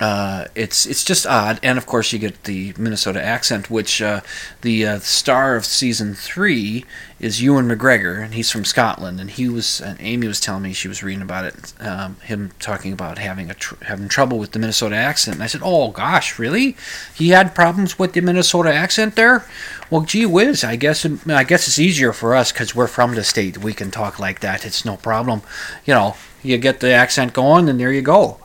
uh, 0.00 0.46
it's 0.54 0.84
it's 0.84 1.04
just 1.04 1.26
odd. 1.26 1.58
And 1.62 1.78
of 1.78 1.86
course, 1.86 2.12
you 2.12 2.18
get 2.18 2.44
the 2.44 2.74
Minnesota 2.76 3.22
accent, 3.22 3.70
which 3.70 4.02
uh, 4.02 4.20
the 4.60 4.86
uh, 4.86 4.98
star 4.98 5.56
of 5.56 5.64
season 5.64 6.14
three 6.14 6.84
is 7.18 7.40
Ewan 7.40 7.66
McGregor, 7.66 8.22
and 8.22 8.34
he's 8.34 8.50
from 8.50 8.66
Scotland. 8.66 9.20
And 9.20 9.30
he 9.30 9.48
was 9.48 9.80
and 9.80 9.98
Amy 10.00 10.26
was 10.26 10.38
telling 10.38 10.62
me 10.62 10.74
she 10.74 10.88
was 10.88 11.02
reading 11.02 11.22
about 11.22 11.46
it, 11.46 11.72
um, 11.80 12.16
him 12.16 12.52
talking 12.58 12.92
about 12.92 13.16
having 13.16 13.50
a 13.50 13.54
tr- 13.54 13.82
having 13.84 14.08
trouble 14.08 14.38
with 14.38 14.52
the 14.52 14.58
Minnesota 14.58 14.96
accent. 14.96 15.36
And 15.36 15.42
I 15.42 15.46
said, 15.46 15.62
"Oh 15.64 15.90
gosh, 15.90 16.38
really? 16.38 16.76
He 17.14 17.30
had 17.30 17.54
problems 17.54 17.98
with 17.98 18.12
the 18.12 18.20
Minnesota 18.20 18.72
accent 18.72 19.16
there? 19.16 19.46
Well, 19.90 20.02
gee 20.02 20.26
whiz, 20.26 20.62
I 20.62 20.76
guess 20.76 21.06
I 21.06 21.44
guess 21.44 21.68
it's 21.68 21.78
easier 21.78 22.12
for 22.12 22.34
us 22.34 22.52
because 22.52 22.74
we're 22.74 22.86
from 22.86 23.14
the 23.14 23.24
state. 23.24 23.58
We 23.58 23.72
can 23.72 23.90
talk 23.90 24.18
like 24.18 24.40
that. 24.40 24.66
It's 24.66 24.84
no 24.84 24.96
problem. 24.98 25.40
You 25.86 25.94
know, 25.94 26.16
you 26.42 26.58
get 26.58 26.80
the 26.80 26.90
accent 26.90 27.32
going, 27.32 27.68
and 27.70 27.80
there 27.80 27.92
you 27.92 28.02
go." 28.02 28.40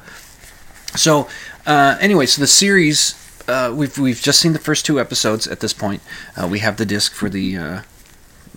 So, 0.96 1.30
uh, 1.66 1.98
anyway, 2.02 2.26
so 2.26 2.42
the 2.42 2.48
series 2.48 3.16
uh, 3.48 3.74
we've 3.76 3.98
we've 3.98 4.22
just 4.22 4.40
seen 4.40 4.54
the 4.54 4.60
first 4.60 4.86
two 4.86 5.00
episodes 5.00 5.48
at 5.48 5.60
this 5.60 5.74
point. 5.74 6.02
Uh, 6.36 6.48
we 6.48 6.60
have 6.60 6.78
the 6.78 6.86
disc 6.86 7.14
for 7.14 7.30
the 7.30 7.58
uh, 7.58 7.82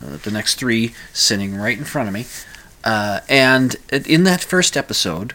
uh, 0.03 0.17
the 0.23 0.31
next 0.31 0.57
three 0.57 0.95
sitting 1.13 1.57
right 1.57 1.79
in 1.79 1.85
front 1.85 2.09
of 2.09 2.15
me, 2.15 2.27
uh, 2.85 3.21
and 3.29 3.77
in 3.91 4.25
that 4.25 4.43
first 4.43 4.77
episode, 4.77 5.35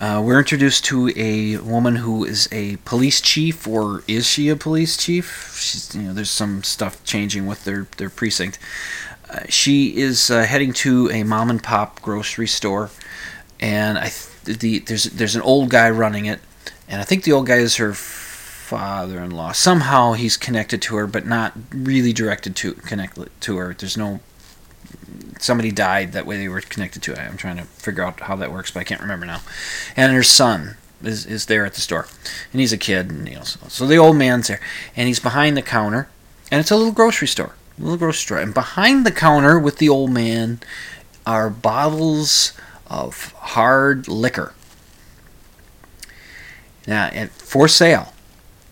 we're 0.00 0.38
introduced 0.38 0.84
to 0.86 1.12
a 1.16 1.56
woman 1.58 1.96
who 1.96 2.24
is 2.24 2.48
a 2.52 2.76
police 2.84 3.20
chief, 3.20 3.66
or 3.66 4.02
is 4.06 4.26
she 4.26 4.48
a 4.48 4.56
police 4.56 4.96
chief? 4.96 5.56
She's, 5.60 5.94
you 5.94 6.02
know, 6.02 6.14
there's 6.14 6.30
some 6.30 6.62
stuff 6.62 7.02
changing 7.04 7.46
with 7.46 7.64
their 7.64 7.86
their 7.96 8.10
precinct. 8.10 8.58
She 9.48 9.96
is 9.96 10.28
heading 10.28 10.72
to 10.74 11.10
a 11.10 11.24
mom 11.24 11.50
and 11.50 11.60
pop 11.62 12.00
grocery 12.00 12.46
store, 12.46 12.90
and 13.58 13.98
I 13.98 14.12
the 14.44 14.80
there's 14.80 15.04
there's 15.04 15.36
an 15.36 15.42
old 15.42 15.70
guy 15.70 15.90
running 15.90 16.26
it, 16.26 16.40
and 16.88 17.00
I 17.00 17.04
think 17.04 17.24
the 17.24 17.32
old 17.32 17.46
guy 17.46 17.56
is 17.56 17.76
her 17.76 17.94
father-in-law. 17.94 19.52
Somehow 19.52 20.12
he's 20.12 20.36
connected 20.36 20.80
to 20.82 20.96
her, 20.96 21.06
but 21.06 21.26
not 21.26 21.52
really 21.70 22.12
directed 22.12 22.56
to 22.56 22.74
connected 22.74 23.30
to 23.40 23.56
her. 23.56 23.74
There's 23.74 23.96
no 23.96 24.20
somebody 25.40 25.70
died 25.70 26.12
that 26.12 26.26
way 26.26 26.36
they 26.36 26.48
were 26.48 26.60
connected 26.60 27.02
to 27.02 27.12
it. 27.12 27.18
I'm 27.18 27.36
trying 27.36 27.56
to 27.56 27.64
figure 27.64 28.02
out 28.02 28.20
how 28.20 28.36
that 28.36 28.52
works, 28.52 28.70
but 28.70 28.80
I 28.80 28.84
can't 28.84 29.00
remember 29.00 29.26
now. 29.26 29.40
And 29.96 30.12
her 30.12 30.22
son 30.22 30.76
is, 31.02 31.26
is 31.26 31.46
there 31.46 31.64
at 31.64 31.74
the 31.74 31.80
store, 31.80 32.06
and 32.52 32.60
he's 32.60 32.72
a 32.72 32.78
kid, 32.78 33.10
and 33.10 33.28
you 33.28 33.36
know, 33.36 33.42
so, 33.42 33.60
so 33.68 33.86
the 33.86 33.96
old 33.96 34.16
man's 34.16 34.48
there, 34.48 34.60
and 34.96 35.06
he's 35.06 35.20
behind 35.20 35.56
the 35.56 35.62
counter, 35.62 36.08
and 36.50 36.60
it's 36.60 36.70
a 36.70 36.76
little 36.76 36.92
grocery 36.92 37.28
store, 37.28 37.54
little 37.78 37.98
grocery 37.98 38.20
store, 38.20 38.38
and 38.38 38.54
behind 38.54 39.04
the 39.04 39.12
counter 39.12 39.58
with 39.58 39.78
the 39.78 39.88
old 39.88 40.10
man 40.10 40.60
are 41.26 41.50
bottles 41.50 42.52
of 42.94 43.32
hard 43.32 44.06
liquor. 44.06 44.54
Now, 46.86 47.10
for 47.32 47.66
sale 47.66 48.12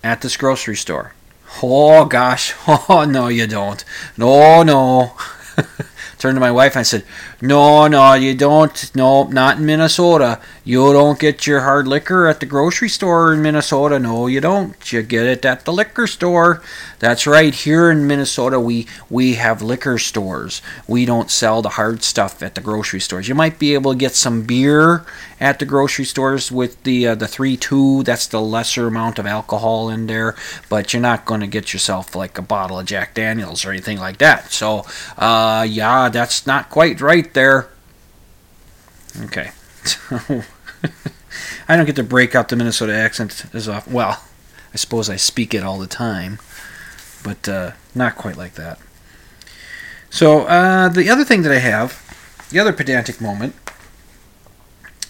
at 0.04 0.20
this 0.20 0.36
grocery 0.36 0.76
store. 0.76 1.14
Oh 1.62 2.04
gosh, 2.04 2.54
oh 2.68 3.04
no, 3.08 3.26
you 3.26 3.46
don't. 3.48 3.84
No, 4.16 4.62
no. 4.62 5.14
Turned 6.18 6.36
to 6.36 6.40
my 6.40 6.52
wife 6.52 6.76
and 6.76 6.80
I 6.80 6.84
said, 6.84 7.04
No, 7.42 7.88
no, 7.88 8.14
you 8.14 8.36
don't. 8.36 8.94
No, 8.94 9.24
not 9.24 9.58
in 9.58 9.66
Minnesota. 9.66 10.40
You 10.62 10.92
don't 10.92 11.18
get 11.18 11.44
your 11.44 11.62
hard 11.62 11.88
liquor 11.88 12.28
at 12.28 12.38
the 12.38 12.46
grocery 12.46 12.88
store 12.88 13.34
in 13.34 13.42
Minnesota. 13.42 13.98
No, 13.98 14.28
you 14.28 14.40
don't. 14.40 14.92
You 14.92 15.02
get 15.02 15.26
it 15.26 15.44
at 15.44 15.64
the 15.64 15.72
liquor 15.72 16.06
store. 16.06 16.62
That's 17.00 17.26
right. 17.26 17.52
Here 17.52 17.90
in 17.90 18.06
Minnesota, 18.06 18.60
we 18.60 18.86
we 19.10 19.34
have 19.34 19.60
liquor 19.60 19.98
stores. 19.98 20.62
We 20.86 21.04
don't 21.04 21.32
sell 21.32 21.62
the 21.62 21.70
hard 21.70 22.04
stuff 22.04 22.44
at 22.44 22.54
the 22.54 22.60
grocery 22.60 23.00
stores. 23.00 23.26
You 23.26 23.34
might 23.34 23.58
be 23.58 23.74
able 23.74 23.92
to 23.92 23.98
get 23.98 24.14
some 24.14 24.42
beer 24.42 25.04
at 25.40 25.58
the 25.58 25.64
grocery 25.64 26.04
stores 26.04 26.52
with 26.52 26.80
the 26.84 27.08
uh, 27.08 27.14
the 27.16 27.26
three 27.26 27.56
two. 27.56 28.04
That's 28.04 28.28
the 28.28 28.40
lesser 28.40 28.86
amount 28.86 29.18
of 29.18 29.26
alcohol 29.26 29.90
in 29.90 30.06
there, 30.06 30.36
but 30.68 30.92
you're 30.92 31.02
not 31.02 31.24
going 31.24 31.40
to 31.40 31.48
get 31.48 31.72
yourself 31.72 32.14
like 32.14 32.38
a 32.38 32.42
bottle 32.42 32.78
of 32.78 32.86
Jack 32.86 33.14
Daniels 33.14 33.64
or 33.64 33.72
anything 33.72 33.98
like 33.98 34.18
that. 34.18 34.52
So, 34.52 34.86
uh, 35.18 35.66
yeah, 35.68 36.08
that's 36.08 36.46
not 36.46 36.70
quite 36.70 37.00
right 37.00 37.31
there. 37.34 37.68
Okay. 39.24 39.50
I 41.68 41.76
don't 41.76 41.86
get 41.86 41.96
to 41.96 42.02
break 42.04 42.34
out 42.34 42.48
the 42.48 42.56
Minnesota 42.56 42.94
accent 42.94 43.46
as 43.52 43.68
often. 43.68 43.92
Well, 43.92 44.22
I 44.72 44.76
suppose 44.76 45.10
I 45.10 45.16
speak 45.16 45.54
it 45.54 45.62
all 45.62 45.78
the 45.78 45.86
time, 45.86 46.38
but 47.22 47.48
uh, 47.48 47.72
not 47.94 48.16
quite 48.16 48.36
like 48.36 48.54
that. 48.54 48.78
So 50.10 50.42
uh, 50.42 50.88
the 50.88 51.08
other 51.08 51.24
thing 51.24 51.42
that 51.42 51.52
I 51.52 51.58
have, 51.58 51.98
the 52.50 52.58
other 52.58 52.72
pedantic 52.72 53.20
moment, 53.20 53.54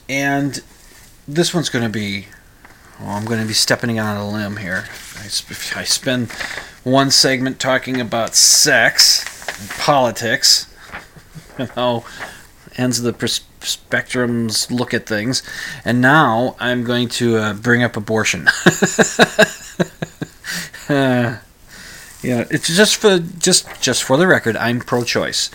and 0.09 0.61
this 1.27 1.55
one's 1.55 1.69
going 1.69 1.85
to 1.85 1.91
be, 1.91 2.27
oh, 3.01 3.09
I'm 3.09 3.25
going 3.25 3.41
to 3.41 3.47
be 3.47 3.55
stepping 3.55 3.99
out 3.99 4.17
on 4.17 4.17
a 4.17 4.31
limb 4.31 4.59
here. 4.59 4.85
I, 5.19 5.27
sp- 5.31 5.77
I 5.77 5.85
spend 5.85 6.31
one 6.85 7.11
segment 7.11 7.59
talking 7.59 8.01
about 8.01 8.35
sex 8.35 9.25
and 9.61 9.71
politics, 9.71 10.72
how 11.75 12.05
ends 12.77 12.99
of 12.99 13.05
the 13.05 13.13
pers- 13.13 13.45
spectrums 13.61 14.71
look 14.71 14.95
at 14.95 15.07
things, 15.07 15.43
and 15.85 16.01
now 16.01 16.57
I'm 16.59 16.85
going 16.85 17.09
to 17.11 17.37
uh, 17.37 17.55
bring 17.55 17.83
up 17.83 17.97
abortion. 17.97 18.49
uh, 20.89 21.39
yeah, 22.23 22.45
it's 22.51 22.75
just 22.75 22.97
for 22.97 23.19
just 23.19 23.69
just 23.81 24.03
for 24.05 24.17
the 24.17 24.27
record, 24.27 24.57
I'm 24.57 24.81
pro-choice. 24.81 25.51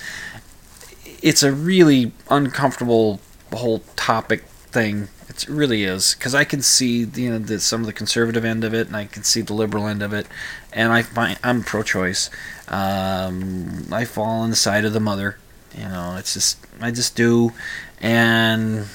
It's 1.21 1.43
a 1.43 1.51
really 1.51 2.11
uncomfortable 2.29 3.19
whole 3.53 3.79
topic 3.95 4.43
thing. 4.43 5.07
It 5.29 5.47
really 5.49 5.83
is 5.83 6.13
because 6.15 6.33
I 6.35 6.43
can 6.43 6.61
see 6.61 7.05
you 7.05 7.31
know 7.31 7.39
the, 7.39 7.59
some 7.59 7.81
of 7.81 7.87
the 7.87 7.93
conservative 7.93 8.45
end 8.45 8.63
of 8.63 8.73
it, 8.73 8.87
and 8.87 8.95
I 8.95 9.05
can 9.05 9.23
see 9.23 9.41
the 9.41 9.53
liberal 9.53 9.87
end 9.87 10.01
of 10.03 10.13
it, 10.13 10.27
and 10.73 10.91
I 10.91 11.01
find 11.01 11.39
I'm 11.43 11.63
pro-choice. 11.63 12.29
Um, 12.67 13.87
I 13.91 14.03
fall 14.05 14.41
on 14.41 14.49
the 14.49 14.55
side 14.55 14.83
of 14.85 14.93
the 14.93 14.99
mother. 14.99 15.37
You 15.78 15.88
know, 15.88 16.15
it's 16.17 16.34
just 16.34 16.57
I 16.82 16.91
just 16.91 17.15
do, 17.15 17.53
and 18.01 18.86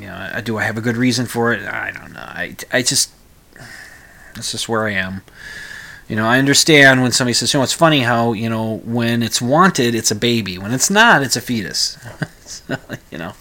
you 0.00 0.06
know, 0.06 0.40
do 0.44 0.58
I 0.58 0.62
have 0.64 0.78
a 0.78 0.80
good 0.80 0.96
reason 0.96 1.26
for 1.26 1.52
it? 1.52 1.66
I 1.66 1.90
don't 1.90 2.12
know. 2.12 2.20
I 2.20 2.56
I 2.72 2.82
just 2.82 3.10
that's 4.34 4.52
just 4.52 4.68
where 4.68 4.86
I 4.86 4.92
am. 4.92 5.22
You 6.08 6.16
know, 6.16 6.26
I 6.26 6.38
understand 6.38 7.02
when 7.02 7.12
somebody 7.12 7.32
says, 7.34 7.54
you 7.54 7.58
know, 7.58 7.64
it's 7.64 7.72
funny 7.72 8.00
how, 8.00 8.32
you 8.32 8.48
know, 8.50 8.78
when 8.84 9.22
it's 9.22 9.40
wanted, 9.40 9.94
it's 9.94 10.10
a 10.10 10.14
baby. 10.14 10.58
When 10.58 10.72
it's 10.72 10.90
not, 10.90 11.22
it's 11.22 11.36
a 11.36 11.40
fetus. 11.40 11.96
you 13.10 13.18
know. 13.18 13.32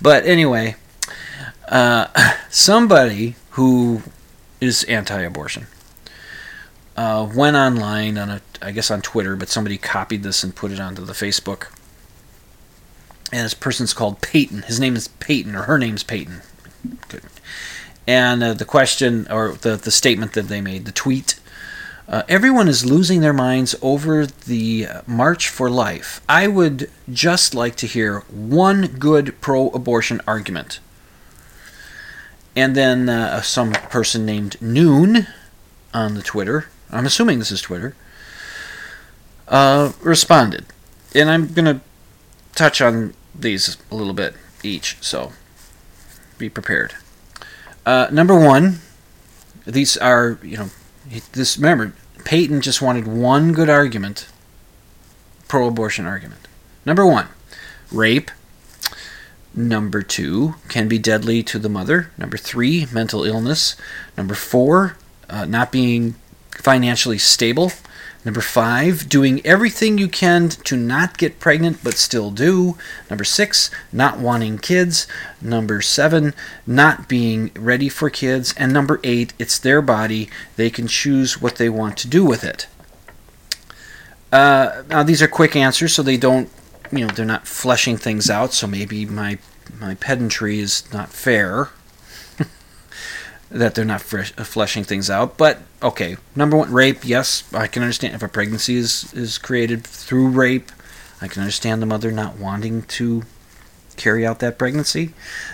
But 0.00 0.24
anyway, 0.24 0.76
uh, 1.68 2.06
somebody 2.50 3.36
who 3.50 4.02
is 4.60 4.84
anti 4.84 5.20
abortion 5.20 5.66
uh, 6.96 7.28
went 7.34 7.56
online 7.56 8.18
on 8.18 8.30
a, 8.30 8.40
I 8.60 8.70
guess 8.70 8.90
on 8.90 9.02
Twitter, 9.02 9.34
but 9.34 9.48
somebody 9.48 9.78
copied 9.78 10.22
this 10.22 10.44
and 10.44 10.54
put 10.54 10.70
it 10.70 10.80
onto 10.80 11.04
the 11.04 11.14
Facebook. 11.14 11.68
And 13.30 13.44
this 13.44 13.54
person's 13.54 13.94
called 13.94 14.20
Peyton. 14.20 14.62
His 14.62 14.80
name 14.80 14.96
is 14.96 15.08
Peyton, 15.08 15.54
or 15.54 15.62
her 15.62 15.78
name's 15.78 16.02
Peyton. 16.02 16.42
Good. 17.08 17.22
And 18.06 18.42
uh, 18.42 18.54
the 18.54 18.64
question, 18.64 19.26
or 19.30 19.52
the, 19.52 19.76
the 19.76 19.90
statement 19.90 20.32
that 20.32 20.48
they 20.48 20.60
made, 20.60 20.84
the 20.84 20.92
tweet 20.92 21.38
uh, 22.08 22.22
everyone 22.28 22.68
is 22.68 22.84
losing 22.84 23.20
their 23.20 23.32
minds 23.32 23.74
over 23.80 24.26
the 24.26 24.86
March 25.06 25.48
for 25.48 25.70
Life. 25.70 26.20
I 26.28 26.46
would 26.46 26.90
just 27.10 27.54
like 27.54 27.76
to 27.76 27.86
hear 27.86 28.20
one 28.28 28.86
good 28.86 29.40
pro 29.40 29.70
abortion 29.70 30.20
argument. 30.26 30.80
And 32.54 32.74
then 32.74 33.08
uh, 33.08 33.40
some 33.40 33.72
person 33.72 34.26
named 34.26 34.60
Noon 34.60 35.26
on 35.94 36.14
the 36.14 36.22
Twitter, 36.22 36.66
I'm 36.90 37.06
assuming 37.06 37.38
this 37.38 37.50
is 37.50 37.62
Twitter, 37.62 37.94
uh, 39.48 39.92
responded. 40.02 40.66
And 41.14 41.30
I'm 41.30 41.52
going 41.54 41.64
to 41.64 41.80
touch 42.54 42.80
on 42.80 43.14
these 43.34 43.76
a 43.90 43.94
little 43.94 44.12
bit 44.12 44.34
each, 44.62 44.96
so 45.00 45.32
be 46.38 46.48
prepared. 46.48 46.94
Uh, 47.84 48.08
number 48.12 48.38
one, 48.38 48.80
these 49.66 49.96
are, 49.96 50.38
you 50.42 50.56
know, 50.56 50.70
this 51.32 51.56
remember 51.56 51.94
Peyton 52.24 52.60
just 52.60 52.80
wanted 52.80 53.06
one 53.06 53.52
good 53.52 53.68
argument, 53.68 54.28
pro-abortion 55.48 56.06
argument. 56.06 56.46
Number 56.84 57.06
one, 57.06 57.28
rape. 57.90 58.30
Number 59.54 60.00
two, 60.02 60.54
can 60.68 60.88
be 60.88 60.98
deadly 60.98 61.42
to 61.42 61.58
the 61.58 61.68
mother. 61.68 62.10
Number 62.16 62.38
three, 62.38 62.86
mental 62.90 63.24
illness. 63.24 63.76
Number 64.16 64.34
four, 64.34 64.96
uh, 65.28 65.44
not 65.44 65.70
being 65.70 66.14
financially 66.52 67.18
stable. 67.18 67.72
Number 68.24 68.40
five, 68.40 69.08
doing 69.08 69.44
everything 69.44 69.98
you 69.98 70.08
can 70.08 70.48
to 70.48 70.76
not 70.76 71.18
get 71.18 71.40
pregnant 71.40 71.82
but 71.82 71.94
still 71.94 72.30
do. 72.30 72.76
Number 73.10 73.24
six, 73.24 73.70
not 73.92 74.18
wanting 74.18 74.58
kids. 74.58 75.08
Number 75.40 75.80
seven, 75.80 76.32
not 76.64 77.08
being 77.08 77.50
ready 77.56 77.88
for 77.88 78.10
kids. 78.10 78.54
And 78.56 78.72
number 78.72 79.00
eight, 79.02 79.32
it's 79.40 79.58
their 79.58 79.82
body. 79.82 80.30
They 80.54 80.70
can 80.70 80.86
choose 80.86 81.40
what 81.40 81.56
they 81.56 81.68
want 81.68 81.96
to 81.98 82.08
do 82.08 82.24
with 82.24 82.44
it. 82.44 82.68
Uh, 84.30 84.84
now, 84.88 85.02
these 85.02 85.20
are 85.20 85.28
quick 85.28 85.56
answers, 85.56 85.92
so 85.92 86.02
they 86.02 86.16
don't, 86.16 86.48
you 86.92 87.00
know, 87.00 87.12
they're 87.12 87.26
not 87.26 87.48
fleshing 87.48 87.96
things 87.96 88.30
out. 88.30 88.52
So 88.52 88.66
maybe 88.66 89.04
my 89.04 89.38
my 89.80 89.94
pedantry 89.94 90.58
is 90.60 90.90
not 90.92 91.08
fair 91.10 91.70
that 93.52 93.74
they're 93.74 93.84
not 93.84 94.00
fresh, 94.00 94.32
uh, 94.38 94.44
fleshing 94.44 94.84
things 94.84 95.10
out. 95.10 95.36
But 95.36 95.58
okay, 95.82 96.16
number 96.34 96.56
one, 96.56 96.72
rape. 96.72 97.04
Yes, 97.04 97.44
I 97.52 97.66
can 97.66 97.82
understand 97.82 98.14
if 98.14 98.22
a 98.22 98.28
pregnancy 98.28 98.76
is 98.76 99.12
is 99.14 99.38
created 99.38 99.84
through 99.84 100.28
rape. 100.28 100.72
I 101.20 101.28
can 101.28 101.42
understand 101.42 101.80
the 101.80 101.86
mother 101.86 102.10
not 102.10 102.36
wanting 102.36 102.82
to 102.82 103.22
carry 103.96 104.26
out 104.26 104.40
that 104.40 104.58
pregnancy. 104.58 105.12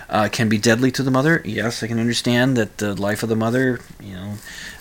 Uh, 0.08 0.28
can 0.30 0.48
be 0.48 0.58
deadly 0.58 0.90
to 0.92 1.02
the 1.02 1.10
mother. 1.10 1.42
Yes, 1.44 1.82
I 1.82 1.86
can 1.88 1.98
understand 1.98 2.56
that 2.56 2.78
the 2.78 2.94
life 2.94 3.22
of 3.22 3.28
the 3.28 3.36
mother. 3.36 3.80
You 4.00 4.14
know, 4.14 4.34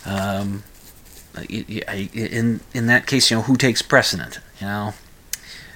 um, 0.05 0.63
in 1.49 2.61
in 2.73 2.87
that 2.87 3.07
case, 3.07 3.29
you 3.29 3.37
know, 3.37 3.43
who 3.43 3.57
takes 3.57 3.81
precedent? 3.81 4.39
You 4.61 4.67
know, 4.67 4.93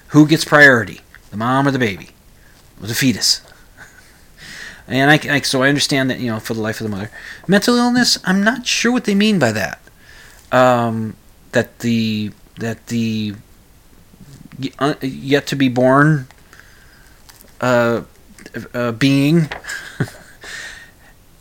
who 0.10 0.28
gets 0.28 0.46
priority? 0.46 1.02
The 1.32 1.38
mom 1.38 1.68
or 1.68 1.72
the 1.72 1.80
baby? 1.80 2.10
Or 2.82 2.88
the 2.88 2.96
fetus? 2.96 3.42
And 4.92 5.10
I, 5.10 5.36
I, 5.36 5.42
so 5.42 5.64
I 5.64 5.70
understand 5.70 6.10
that 6.10 6.20
you 6.20 6.30
know 6.30 6.40
for 6.40 6.54
the 6.54 6.62
life 6.62 6.82
of 6.82 6.86
the 6.86 6.96
mother, 6.96 7.12
mental 7.48 7.76
illness. 7.76 8.18
I'm 8.26 8.44
not 8.44 8.68
sure 8.68 8.92
what 8.92 9.06
they 9.06 9.16
mean 9.16 9.40
by 9.40 9.52
that. 9.52 9.80
Um, 10.52 11.16
that 11.54 11.80
the 11.80 12.32
that 12.58 12.88
the 12.88 13.36
uh, 14.80 14.96
yet 15.02 15.48
to 15.48 15.56
be 15.56 15.70
born 15.70 16.28
uh, 17.62 18.02
uh, 18.74 18.92
being 18.92 19.50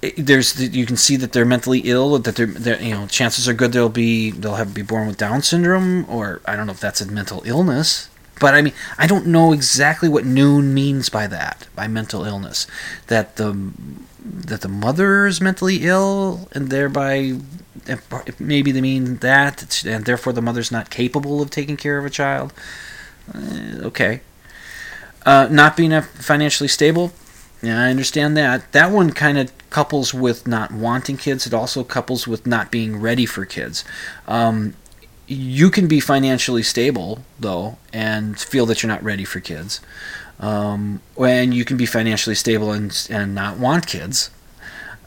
there's 0.17 0.55
the, 0.55 0.67
you 0.67 0.87
can 0.87 0.97
see 0.97 1.17
that 1.17 1.33
they're 1.33 1.45
mentally 1.45 1.81
ill 1.81 2.19
that 2.19 2.37
they're, 2.37 2.47
they're, 2.47 2.81
you 2.81 2.95
know 2.95 3.07
chances 3.07 3.49
are 3.49 3.55
good 3.55 3.73
they'll 3.73 3.89
be 3.89 4.31
they'll 4.31 4.55
have 4.55 4.73
be 4.75 4.83
born 4.83 5.07
with 5.07 5.17
down 5.17 5.43
syndrome 5.43 6.09
or 6.09 6.41
i 6.47 6.55
don't 6.55 6.67
know 6.67 6.73
if 6.73 6.81
that's 6.81 7.01
a 7.01 7.07
mental 7.11 7.43
illness 7.45 8.10
but 8.41 8.55
I 8.55 8.63
mean, 8.63 8.73
I 8.99 9.07
don't 9.07 9.27
know 9.27 9.53
exactly 9.53 10.09
what 10.09 10.25
noon 10.25 10.75
means 10.75 11.09
by 11.09 11.29
that, 11.29 11.69
by 11.77 11.87
mental 11.87 12.25
illness. 12.25 12.67
That 13.07 13.37
the 13.37 13.73
that 14.25 14.63
the 14.63 14.69
mother 14.69 15.27
is 15.27 15.41
mentally 15.41 15.85
ill, 15.85 16.49
and 16.53 16.71
thereby 16.71 17.39
maybe 18.39 18.73
they 18.73 18.81
mean 18.81 19.19
that, 19.19 19.85
and 19.85 20.05
therefore 20.05 20.33
the 20.33 20.43
mother's 20.43 20.73
not 20.73 20.91
capable 20.91 21.41
of 21.41 21.51
taking 21.51 21.77
care 21.77 21.99
of 21.99 22.05
a 22.05 22.11
child. 22.11 22.53
Uh, 23.33 23.83
okay. 23.83 24.23
Uh, 25.25 25.47
not 25.51 25.77
being 25.77 26.01
financially 26.01 26.69
stable, 26.69 27.13
yeah, 27.63 27.81
I 27.81 27.91
understand 27.91 28.37
that. 28.37 28.73
That 28.73 28.91
one 28.91 29.11
kind 29.13 29.39
of 29.39 29.53
couples 29.69 30.15
with 30.15 30.47
not 30.47 30.73
wanting 30.73 31.19
kids. 31.19 31.47
It 31.47 31.53
also 31.53 31.85
couples 31.85 32.27
with 32.27 32.47
not 32.47 32.71
being 32.71 33.01
ready 33.01 33.27
for 33.27 33.45
kids. 33.45 33.85
Um, 34.27 34.75
you 35.31 35.71
can 35.71 35.87
be 35.89 36.01
financially 36.01 36.63
stable 36.63 37.21
though 37.39 37.79
and 37.93 38.39
feel 38.39 38.67
that 38.67 38.83
you're 38.83 38.91
not 38.91 39.03
ready 39.03 39.25
for 39.25 39.41
kids 39.41 39.81
um, 40.41 41.01
and 41.19 41.55
you 41.55 41.65
can 41.65 41.77
be 41.77 41.87
financially 41.87 42.35
stable 42.35 42.73
and, 42.73 43.07
and 43.11 43.35
not 43.35 43.59
want 43.59 43.87
kids 43.87 44.31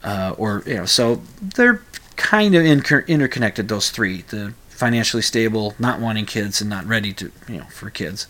uh, 0.04 0.34
or 0.38 0.64
you 0.66 0.76
know 0.76 0.86
so 0.86 1.22
they're 1.42 1.82
kind 2.16 2.56
of 2.56 2.64
inter- 2.66 3.06
interconnected 3.08 3.68
those 3.68 3.90
three 3.90 4.24
the 4.30 4.54
financially 4.70 5.24
stable 5.24 5.76
not 5.80 6.00
wanting 6.00 6.26
kids 6.26 6.62
and 6.62 6.70
not 6.70 6.86
ready 6.86 7.14
to 7.14 7.32
you 7.50 7.58
know 7.60 7.66
for 7.66 7.90
kids 7.90 8.28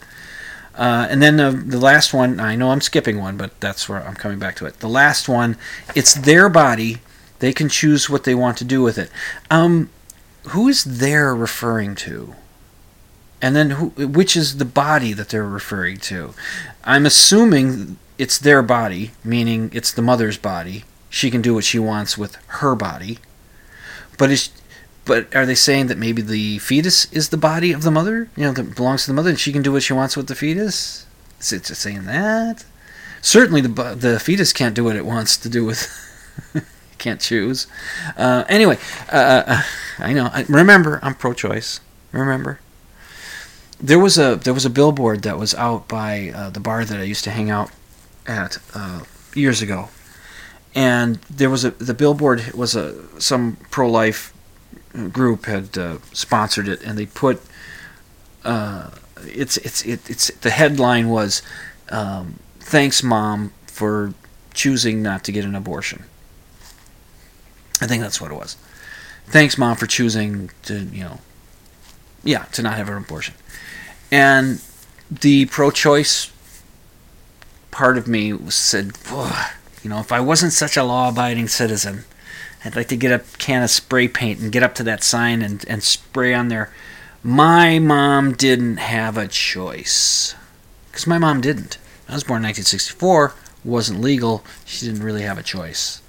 Uh, 0.76 1.06
and 1.10 1.22
then 1.22 1.38
the, 1.38 1.52
the 1.52 1.80
last 1.80 2.14
one, 2.14 2.40
I 2.40 2.56
know 2.56 2.72
I'm 2.72 2.82
skipping 2.82 3.20
one, 3.20 3.38
but 3.38 3.52
that's 3.60 3.88
where 3.88 4.02
I'm 4.04 4.16
coming 4.16 4.40
back 4.40 4.56
to 4.58 4.66
it. 4.66 4.80
The 4.80 4.90
last 4.90 5.30
one, 5.30 5.56
it's 5.96 6.16
their 6.16 6.50
body. 6.50 6.98
They 7.40 7.54
can 7.54 7.70
choose 7.70 8.10
what 8.10 8.24
they 8.24 8.34
want 8.34 8.58
to 8.58 8.66
do 8.66 8.82
with 8.82 8.98
it. 8.98 9.12
Um, 9.52 9.90
who 10.48 10.68
is 10.68 10.84
there 10.84 11.36
referring 11.36 11.96
to? 11.96 12.36
And 13.42 13.56
then 13.56 13.72
who, 13.72 13.88
which 14.08 14.36
is 14.36 14.58
the 14.58 14.66
body 14.66 15.14
that 15.14 15.30
they're 15.30 15.48
referring 15.48 15.98
to? 15.98 16.34
I'm 16.84 17.06
assuming 17.06 17.98
it's 18.18 18.38
their 18.38 18.62
body, 18.62 19.12
meaning 19.24 19.70
it's 19.74 19.92
the 19.92 20.02
mother's 20.02 20.38
body. 20.38 20.86
She 21.10 21.30
can 21.30 21.42
do 21.42 21.54
what 21.54 21.64
she 21.64 21.80
wants 21.80 22.18
with 22.18 22.36
her 22.48 22.76
body. 22.76 23.20
But 24.18 24.32
is 24.32 24.50
but 25.06 25.36
are 25.36 25.46
they 25.46 25.56
saying 25.56 25.88
that 25.88 25.98
maybe 25.98 26.22
the 26.22 26.60
fetus 26.60 27.12
is 27.12 27.30
the 27.30 27.38
body 27.38 27.74
of 27.74 27.84
the 27.84 27.92
mother? 27.92 28.30
You 28.38 28.46
know, 28.46 28.54
that 28.54 28.76
belongs 28.76 29.04
to 29.04 29.12
the 29.12 29.16
mother, 29.16 29.32
and 29.32 29.40
she 29.40 29.52
can 29.52 29.62
do 29.62 29.74
what 29.74 29.84
she 29.84 29.94
wants 29.94 30.16
with 30.16 30.28
the 30.28 30.36
fetus? 30.36 31.06
Is 31.40 31.52
it 31.52 31.66
just 31.66 31.82
saying 31.82 32.06
that? 32.06 32.64
Certainly, 33.22 33.62
the 33.62 33.96
the 33.96 34.20
fetus 34.20 34.54
can't 34.54 34.76
do 34.76 34.84
what 34.84 34.96
it 34.96 35.06
wants 35.06 35.36
to 35.38 35.50
do 35.50 35.66
with. 35.66 35.90
can't 37.04 37.20
choose. 37.20 37.68
Uh, 38.16 38.46
anyway, 38.48 38.78
uh, 39.12 39.44
uh, 39.46 39.62
I 40.00 40.14
know. 40.14 40.32
Remember, 40.48 41.00
I'm 41.04 41.16
pro-choice. 41.16 41.82
Remember. 42.12 42.60
There 43.82 44.00
was 44.00 44.18
a 44.18 44.36
there 44.36 44.54
was 44.54 44.66
a 44.66 44.70
billboard 44.70 45.24
that 45.24 45.38
was 45.38 45.54
out 45.56 45.88
by 45.90 46.32
uh, 46.34 46.50
the 46.50 46.62
bar 46.62 46.86
that 46.86 47.00
I 47.00 47.04
used 47.04 47.26
to 47.26 47.32
hang 47.32 47.50
out 47.50 47.70
at 48.26 48.58
uh, 48.74 49.02
years 49.36 49.62
ago, 49.62 49.90
and 50.74 51.16
there 51.30 51.50
was 51.50 51.66
a 51.66 51.72
the 51.72 51.94
billboard 51.94 52.54
was 52.54 52.76
a 52.76 52.96
some 53.20 53.58
pro-life 53.72 54.34
group 55.12 55.46
had 55.46 55.78
uh, 55.78 55.98
sponsored 56.14 56.70
it, 56.70 56.82
and 56.84 56.98
they 56.98 57.08
put 57.08 57.42
it's 59.26 59.58
it's 59.58 59.84
it, 59.86 60.10
it's 60.10 60.32
the 60.42 60.52
headline 60.52 61.10
was 61.10 61.42
um, 61.90 62.40
thanks 62.60 63.04
mom 63.04 63.52
for 63.68 64.14
choosing 64.54 65.02
not 65.02 65.26
to 65.26 65.32
get 65.32 65.44
an 65.44 65.56
abortion. 65.56 66.06
I 67.84 67.88
think 67.88 68.02
that's 68.02 68.22
what 68.22 68.32
it 68.32 68.36
was. 68.36 68.56
Thanks 69.26 69.58
mom 69.58 69.76
for 69.78 69.88
choosing 69.88 70.50
to 70.64 70.80
you 70.86 71.04
know 71.04 71.20
yeah 72.24 72.46
to 72.54 72.62
not 72.62 72.78
have 72.78 72.90
an 72.90 72.98
abortion, 72.98 73.36
and 74.12 74.62
the 75.10 75.46
pro-choice 75.46 76.32
part 77.74 77.98
of 77.98 78.08
me 78.08 78.38
said, 78.50 78.92
you 79.84 79.90
know, 79.90 80.00
if 80.00 80.12
I 80.12 80.20
wasn't 80.20 80.54
such 80.54 80.78
a 80.78 80.84
law-abiding 80.84 81.48
citizen, 81.48 82.06
I'd 82.64 82.76
like 82.76 82.88
to 82.90 82.96
get 82.96 83.12
a 83.12 83.24
can 83.40 83.64
of 83.64 83.70
spray 83.70 84.08
paint 84.08 84.40
and 84.40 84.52
get 84.52 84.64
up 84.64 84.76
to 84.76 84.84
that 84.84 85.04
sign 85.04 85.42
and, 85.42 85.66
and 85.68 85.84
spray 85.84 86.34
on 86.34 86.48
there. 86.48 86.72
My 87.24 87.80
mom 87.80 88.34
didn't 88.34 88.78
have 88.78 89.18
a 89.18 89.28
choice. 89.28 90.36
Because 90.90 91.08
my 91.08 91.18
mom 91.18 91.42
didn't. 91.42 91.80
I 92.08 92.14
was 92.14 92.24
born 92.24 92.42
in 92.42 92.48
1964, 92.48 93.34
wasn't 93.66 94.02
legal. 94.02 94.44
She 94.66 94.86
didn't 94.86 95.04
really 95.04 95.24
have 95.24 95.40
a 95.40 95.44
choice. 95.44 96.02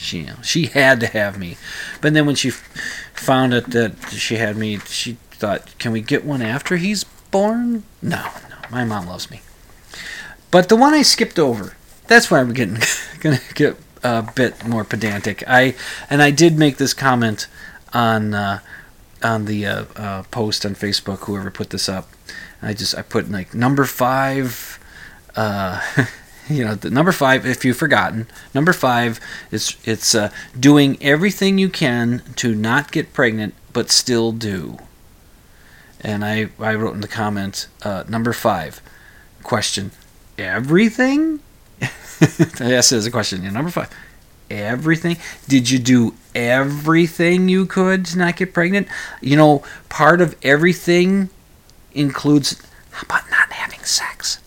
She, 0.00 0.28
she 0.42 0.66
had 0.66 0.98
to 1.00 1.06
have 1.06 1.38
me. 1.38 1.58
But 2.00 2.14
then 2.14 2.24
when 2.24 2.34
she 2.34 2.50
found 2.50 3.52
out 3.52 3.70
that 3.70 3.92
she 4.10 4.36
had 4.36 4.56
me, 4.56 4.78
she 4.86 5.18
thought, 5.30 5.78
can 5.78 5.92
we 5.92 6.00
get 6.00 6.24
one 6.24 6.40
after 6.40 6.78
he's 6.78 7.04
born? 7.04 7.84
No, 8.00 8.24
no. 8.48 8.56
My 8.70 8.84
mom 8.84 9.06
loves 9.06 9.30
me. 9.30 9.42
But 10.50 10.70
the 10.70 10.76
one 10.76 10.94
I 10.94 11.02
skipped 11.02 11.38
over, 11.38 11.76
that's 12.06 12.30
where 12.30 12.40
I'm 12.40 12.54
getting 12.54 12.78
gonna 13.20 13.40
get 13.54 13.76
a 14.02 14.22
bit 14.34 14.66
more 14.66 14.84
pedantic. 14.84 15.44
I 15.46 15.74
and 16.08 16.22
I 16.22 16.30
did 16.30 16.58
make 16.58 16.78
this 16.78 16.94
comment 16.94 17.46
on 17.92 18.34
uh, 18.34 18.60
on 19.22 19.44
the 19.44 19.66
uh, 19.66 19.84
uh, 19.96 20.22
post 20.30 20.64
on 20.64 20.74
Facebook. 20.74 21.26
Whoever 21.26 21.50
put 21.50 21.70
this 21.70 21.88
up, 21.88 22.08
I 22.62 22.72
just 22.72 22.96
I 22.96 23.02
put 23.02 23.30
like 23.30 23.54
number 23.54 23.84
five. 23.84 24.78
You 26.50 26.64
know, 26.64 26.78
number 26.90 27.12
five. 27.12 27.46
If 27.46 27.64
you've 27.64 27.76
forgotten, 27.76 28.26
number 28.54 28.72
five 28.72 29.20
is 29.50 29.76
it's 29.84 30.14
uh, 30.14 30.30
doing 30.58 30.98
everything 31.00 31.58
you 31.58 31.68
can 31.68 32.22
to 32.36 32.54
not 32.54 32.90
get 32.90 33.12
pregnant, 33.12 33.54
but 33.72 33.90
still 33.90 34.32
do. 34.32 34.78
And 36.00 36.24
I 36.24 36.50
I 36.58 36.74
wrote 36.74 36.94
in 36.94 37.00
the 37.00 37.08
comment 37.08 37.68
uh, 37.82 38.04
number 38.08 38.32
five 38.32 38.80
question 39.42 39.92
everything 40.36 41.40
yes, 42.60 42.92
is 42.92 43.06
a 43.06 43.10
question. 43.10 43.42
Yeah, 43.42 43.50
number 43.50 43.70
five. 43.70 43.90
Everything? 44.50 45.16
Did 45.48 45.70
you 45.70 45.78
do 45.78 46.14
everything 46.34 47.48
you 47.48 47.66
could 47.66 48.04
to 48.06 48.18
not 48.18 48.36
get 48.36 48.52
pregnant? 48.52 48.88
You 49.20 49.36
know, 49.36 49.62
part 49.88 50.20
of 50.20 50.36
everything 50.42 51.30
includes 51.92 52.60
how 52.90 53.02
about 53.02 53.30
not 53.30 53.52
having 53.52 53.80
sex? 53.84 54.40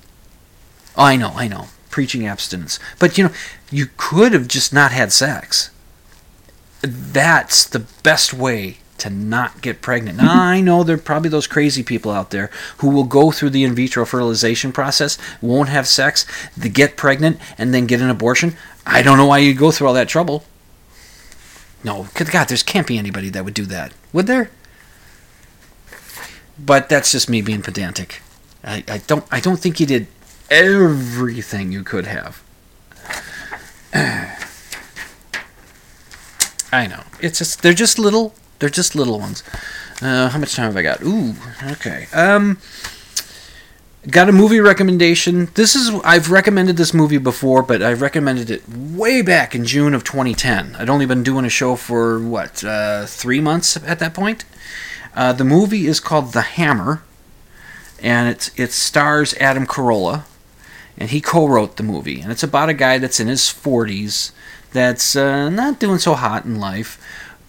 Oh, 0.96 1.04
I 1.04 1.16
know, 1.16 1.32
I 1.36 1.48
know. 1.48 1.68
Preaching 1.94 2.26
abstinence. 2.26 2.80
But 2.98 3.20
you 3.20 3.26
know, 3.26 3.34
you 3.70 3.86
could 3.98 4.34
have 4.34 4.48
just 4.48 4.74
not 4.74 4.92
had 4.92 5.14
sex. 5.14 5.70
That's 6.82 7.66
the 7.66 7.86
best 8.02 8.34
way 8.34 8.78
to 8.98 9.12
not 9.12 9.62
get 9.62 9.84
pregnant. 9.84 10.18
Now, 10.18 10.34
I 10.34 10.60
know 10.60 10.84
there 10.84 10.96
are 10.96 11.00
probably 11.00 11.30
those 11.30 11.46
crazy 11.46 11.84
people 11.84 12.10
out 12.10 12.32
there 12.32 12.50
who 12.78 12.90
will 12.90 13.04
go 13.04 13.30
through 13.30 13.52
the 13.52 13.64
in 13.64 13.76
vitro 13.76 14.08
fertilization 14.08 14.72
process, 14.72 15.20
won't 15.40 15.70
have 15.70 15.88
sex, 15.88 16.26
they 16.58 16.68
get 16.68 16.98
pregnant, 16.98 17.38
and 17.60 17.76
then 17.76 17.86
get 17.86 18.02
an 18.02 18.10
abortion. 18.10 18.56
I 18.88 19.04
don't 19.04 19.20
know 19.20 19.28
why 19.28 19.38
you 19.38 19.54
go 19.54 19.70
through 19.70 19.86
all 19.86 19.94
that 19.94 20.10
trouble. 20.10 20.46
No, 21.84 22.08
good 22.16 22.32
God, 22.32 22.48
there 22.48 22.58
can't 22.58 22.88
be 22.88 22.98
anybody 22.98 23.30
that 23.30 23.46
would 23.46 23.54
do 23.54 23.68
that, 23.68 23.94
would 24.14 24.26
there? 24.26 24.50
But 26.58 26.90
that's 26.90 27.12
just 27.12 27.30
me 27.30 27.44
being 27.44 27.62
pedantic. 27.62 28.24
I, 28.64 28.84
I 28.88 28.98
don't 28.98 29.26
I 29.32 29.40
don't 29.40 29.60
think 29.60 29.80
you 29.80 29.86
did 29.86 30.08
everything 30.54 31.72
you 31.72 31.84
could 31.84 32.06
have. 32.06 32.44
I 36.72 36.88
know. 36.88 37.04
It's 37.22 37.40
just 37.40 37.62
they're 37.62 37.74
just 37.74 38.00
little 38.00 38.34
they're 38.60 38.70
just 38.70 38.96
little 38.96 39.20
ones. 39.20 39.44
Uh, 40.02 40.30
how 40.30 40.40
much 40.40 40.56
time 40.56 40.66
have 40.66 40.78
I 40.78 40.82
got? 40.82 41.02
Ooh, 41.04 41.34
okay. 41.72 42.08
Um, 42.14 42.60
got 44.08 44.30
a 44.30 44.32
movie 44.32 44.60
recommendation. 44.60 45.50
This 45.56 45.76
is 45.76 45.90
I've 46.04 46.32
recommended 46.32 46.78
this 46.78 46.94
movie 46.94 47.18
before, 47.18 47.64
but 47.64 47.82
I 47.82 47.94
recommended 47.94 48.50
it 48.50 48.68
way 48.70 49.22
back 49.22 49.56
in 49.56 49.66
June 49.66 49.94
of 49.94 50.04
2010. 50.04 50.76
I'd 50.78 50.90
only 50.90 51.06
been 51.06 51.24
doing 51.24 51.46
a 51.46 51.50
show 51.50 51.76
for 51.76 52.20
what 52.20 52.64
uh, 52.64 53.06
three 53.06 53.40
months 53.40 53.78
at 53.78 54.00
that 54.00 54.14
point. 54.14 54.46
Uh, 55.16 55.34
the 55.34 55.46
movie 55.46 55.86
is 55.88 56.00
called 56.00 56.34
The 56.34 56.42
Hammer, 56.42 57.04
and 58.02 58.30
it's 58.30 58.52
it 58.58 58.72
stars 58.72 59.36
Adam 59.36 59.68
Carolla, 59.68 60.24
and 61.04 61.12
he 61.12 61.20
co-wrote 61.20 61.76
the 61.76 61.84
movie. 61.84 62.22
And 62.22 62.32
it's 62.32 62.44
about 62.44 62.70
a 62.70 62.74
guy 62.74 62.98
that's 62.98 63.20
in 63.20 63.28
his 63.28 63.42
40s 63.42 64.32
that's 64.72 65.18
uh, 65.18 65.50
not 65.50 65.78
doing 65.78 66.00
so 66.00 66.14
hot 66.14 66.46
in 66.46 66.62
life, 66.62 66.98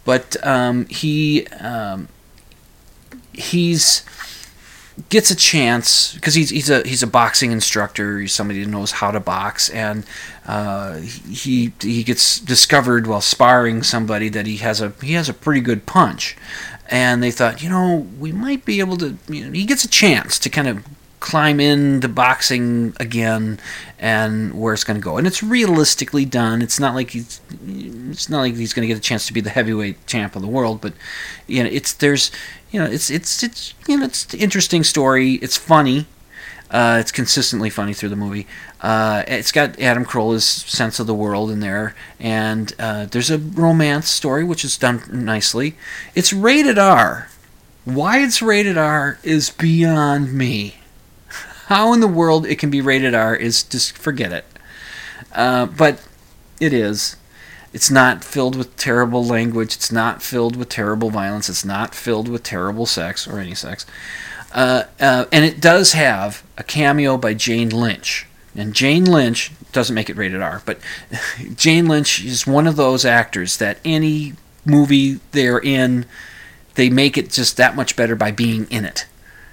but 0.04 0.36
um, 0.44 0.86
he 0.86 1.46
um, 1.60 2.08
he's 3.32 4.04
gets 5.08 5.30
a 5.30 5.36
chance 5.36 6.14
because 6.14 6.34
he's 6.34 6.50
he's 6.50 6.68
a 6.68 6.82
he's 6.84 7.04
a 7.04 7.06
boxing 7.06 7.52
instructor. 7.52 8.18
He's 8.18 8.34
somebody 8.34 8.64
who 8.64 8.68
knows 8.68 8.90
how 8.90 9.12
to 9.12 9.20
box, 9.20 9.70
and 9.70 10.04
uh, 10.48 10.96
he 10.96 11.72
he 11.80 12.02
gets 12.02 12.40
discovered 12.40 13.06
while 13.06 13.20
sparring 13.20 13.84
somebody 13.84 14.28
that 14.30 14.46
he 14.46 14.56
has 14.56 14.80
a 14.80 14.92
he 15.00 15.12
has 15.12 15.28
a 15.28 15.32
pretty 15.32 15.60
good 15.60 15.86
punch, 15.86 16.36
and 16.88 17.22
they 17.22 17.30
thought 17.30 17.62
you 17.62 17.70
know 17.70 18.08
we 18.18 18.32
might 18.32 18.64
be 18.64 18.80
able 18.80 18.96
to. 18.96 19.16
You 19.28 19.46
know, 19.46 19.52
he 19.52 19.64
gets 19.64 19.84
a 19.84 19.88
chance 19.88 20.40
to 20.40 20.50
kind 20.50 20.66
of 20.66 20.84
climb 21.24 21.58
into 21.58 22.06
boxing 22.06 22.94
again 23.00 23.58
and 23.98 24.52
where 24.52 24.74
it's 24.74 24.84
going 24.84 25.00
to 25.00 25.02
go 25.02 25.16
and 25.16 25.26
it's 25.26 25.42
realistically 25.42 26.26
done 26.26 26.60
it's 26.60 26.78
not 26.78 26.94
like 26.94 27.12
he's 27.12 27.40
it's 27.66 28.28
not 28.28 28.40
like 28.40 28.54
he's 28.54 28.74
going 28.74 28.86
to 28.86 28.86
get 28.86 28.98
a 28.98 29.00
chance 29.00 29.26
to 29.26 29.32
be 29.32 29.40
the 29.40 29.48
heavyweight 29.48 30.06
champ 30.06 30.36
of 30.36 30.42
the 30.42 30.48
world 30.48 30.82
but 30.82 30.92
you 31.46 31.64
know 31.64 31.70
it's 31.72 31.94
there's 31.94 32.30
you 32.70 32.78
know 32.78 32.84
it's 32.84 33.08
it's 33.08 33.42
it's 33.42 33.72
you 33.88 33.96
know 33.96 34.04
it's 34.04 34.34
interesting 34.34 34.84
story 34.84 35.36
it's 35.36 35.56
funny 35.56 36.06
uh, 36.70 36.98
it's 37.00 37.12
consistently 37.12 37.70
funny 37.70 37.94
through 37.94 38.08
the 38.08 38.16
movie. 38.16 38.48
Uh, 38.80 39.22
it's 39.28 39.52
got 39.52 39.78
Adam 39.78 40.04
Carolla's 40.04 40.44
sense 40.44 40.98
of 40.98 41.06
the 41.06 41.14
world 41.14 41.50
in 41.50 41.60
there, 41.60 41.94
and 42.18 42.74
uh, 42.80 43.04
there's 43.04 43.30
a 43.30 43.38
romance 43.38 44.08
story 44.10 44.42
which 44.42 44.64
is 44.64 44.76
done 44.76 45.02
nicely. 45.12 45.76
It's 46.16 46.32
rated 46.32 46.76
R. 46.76 47.28
Why 47.84 48.18
it's 48.24 48.42
rated 48.42 48.76
R 48.76 49.18
is 49.22 49.50
beyond 49.50 50.32
me 50.32 50.74
how 51.66 51.92
in 51.92 52.00
the 52.00 52.08
world 52.08 52.46
it 52.46 52.58
can 52.58 52.70
be 52.70 52.80
rated 52.80 53.14
R 53.14 53.34
is 53.34 53.62
just 53.62 53.96
forget 53.96 54.32
it. 54.32 54.44
Uh, 55.32 55.66
but 55.66 56.06
it 56.60 56.72
is. 56.72 57.16
It's 57.72 57.90
not 57.90 58.22
filled 58.22 58.54
with 58.54 58.76
terrible 58.76 59.24
language. 59.24 59.74
It's 59.74 59.90
not 59.90 60.22
filled 60.22 60.56
with 60.56 60.68
terrible 60.68 61.10
violence. 61.10 61.48
It's 61.48 61.64
not 61.64 61.94
filled 61.94 62.28
with 62.28 62.44
terrible 62.44 62.86
sex 62.86 63.26
or 63.26 63.40
any 63.40 63.54
sex. 63.54 63.84
Uh, 64.52 64.84
uh, 65.00 65.24
and 65.32 65.44
it 65.44 65.60
does 65.60 65.92
have 65.92 66.44
a 66.56 66.62
cameo 66.62 67.16
by 67.16 67.34
Jane 67.34 67.70
Lynch. 67.70 68.26
And 68.54 68.72
Jane 68.72 69.04
Lynch 69.04 69.50
doesn't 69.72 69.94
make 69.94 70.08
it 70.08 70.16
rated 70.16 70.40
R, 70.40 70.62
but 70.64 70.78
Jane 71.56 71.86
Lynch 71.86 72.24
is 72.24 72.46
one 72.46 72.68
of 72.68 72.76
those 72.76 73.04
actors 73.04 73.56
that 73.56 73.78
any 73.84 74.34
movie 74.64 75.18
they're 75.32 75.58
in, 75.58 76.06
they 76.76 76.88
make 76.88 77.18
it 77.18 77.30
just 77.30 77.56
that 77.56 77.74
much 77.74 77.96
better 77.96 78.14
by 78.14 78.30
being 78.30 78.68
in 78.70 78.84
it. 78.84 79.06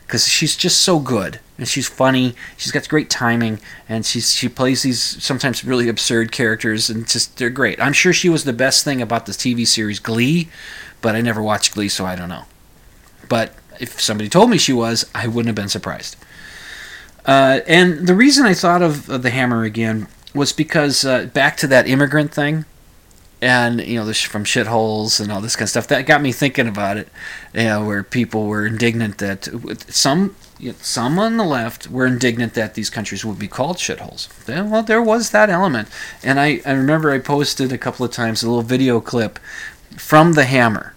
Because 0.05 0.27
she's 0.27 0.55
just 0.55 0.81
so 0.81 0.99
good 0.99 1.39
and 1.61 1.67
she's 1.67 1.87
funny. 1.87 2.33
She's 2.57 2.71
got 2.71 2.89
great 2.89 3.07
timing, 3.07 3.59
and 3.87 4.03
she's 4.03 4.33
she 4.33 4.49
plays 4.49 4.81
these 4.81 4.99
sometimes 5.23 5.63
really 5.63 5.87
absurd 5.87 6.31
characters, 6.31 6.89
and 6.89 7.07
just 7.07 7.37
they're 7.37 7.51
great. 7.51 7.79
I'm 7.79 7.93
sure 7.93 8.11
she 8.13 8.29
was 8.29 8.45
the 8.45 8.51
best 8.51 8.83
thing 8.83 8.99
about 8.99 9.27
the 9.27 9.31
TV 9.31 9.67
series 9.67 9.99
Glee, 9.99 10.49
but 11.01 11.15
I 11.15 11.21
never 11.21 11.39
watched 11.39 11.75
Glee, 11.75 11.87
so 11.87 12.03
I 12.03 12.15
don't 12.15 12.29
know. 12.29 12.45
But 13.29 13.53
if 13.79 14.01
somebody 14.01 14.27
told 14.27 14.49
me 14.49 14.57
she 14.57 14.73
was, 14.73 15.07
I 15.13 15.27
wouldn't 15.27 15.49
have 15.49 15.55
been 15.55 15.69
surprised. 15.69 16.15
Uh, 17.27 17.59
and 17.67 18.07
the 18.07 18.15
reason 18.15 18.47
I 18.47 18.55
thought 18.55 18.81
of, 18.81 19.07
of 19.07 19.21
the 19.21 19.29
Hammer 19.29 19.63
again 19.63 20.07
was 20.33 20.51
because 20.53 21.05
uh, 21.05 21.25
back 21.25 21.57
to 21.57 21.67
that 21.67 21.87
immigrant 21.87 22.33
thing, 22.33 22.65
and 23.39 23.81
you 23.81 23.99
know, 23.99 24.11
from 24.13 24.45
shitholes 24.45 25.21
and 25.21 25.31
all 25.31 25.41
this 25.41 25.55
kind 25.55 25.65
of 25.65 25.69
stuff. 25.69 25.85
That 25.89 26.07
got 26.07 26.23
me 26.23 26.31
thinking 26.31 26.67
about 26.67 26.97
it. 26.97 27.07
You 27.53 27.65
know, 27.65 27.85
where 27.85 28.01
people 28.01 28.47
were 28.47 28.65
indignant 28.65 29.19
that 29.19 29.47
some 29.89 30.35
some 30.81 31.17
on 31.19 31.37
the 31.37 31.43
left 31.43 31.89
were 31.89 32.05
indignant 32.05 32.53
that 32.53 32.75
these 32.75 32.89
countries 32.89 33.25
would 33.25 33.39
be 33.39 33.47
called 33.47 33.77
shitholes. 33.77 34.27
Well, 34.47 34.83
there 34.83 35.01
was 35.01 35.31
that 35.31 35.49
element, 35.49 35.87
and 36.23 36.39
I, 36.39 36.61
I 36.65 36.73
remember 36.73 37.11
I 37.11 37.19
posted 37.19 37.71
a 37.71 37.77
couple 37.77 38.05
of 38.05 38.11
times 38.11 38.43
a 38.43 38.47
little 38.47 38.63
video 38.63 38.99
clip 38.99 39.39
from 39.97 40.33
The 40.33 40.45
Hammer, 40.45 40.93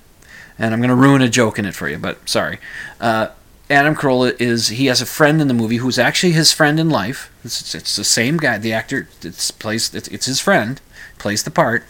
and 0.58 0.72
I'm 0.72 0.80
going 0.80 0.90
to 0.90 0.94
ruin 0.94 1.22
a 1.22 1.28
joke 1.28 1.58
in 1.58 1.64
it 1.64 1.74
for 1.74 1.88
you, 1.88 1.98
but 1.98 2.28
sorry. 2.28 2.58
Uh, 3.00 3.28
Adam 3.70 3.94
Carolla 3.94 4.38
is 4.40 4.68
he 4.68 4.86
has 4.86 5.00
a 5.00 5.06
friend 5.06 5.40
in 5.40 5.48
the 5.48 5.54
movie 5.54 5.76
who's 5.76 5.98
actually 5.98 6.32
his 6.32 6.52
friend 6.52 6.78
in 6.78 6.90
life. 6.90 7.32
It's, 7.42 7.74
it's 7.74 7.96
the 7.96 8.04
same 8.04 8.36
guy. 8.36 8.58
The 8.58 8.74
actor 8.74 9.08
it's 9.22 9.50
plays 9.50 9.94
it's, 9.94 10.08
it's 10.08 10.26
his 10.26 10.38
friend 10.38 10.80
plays 11.18 11.44
the 11.44 11.50
part 11.50 11.84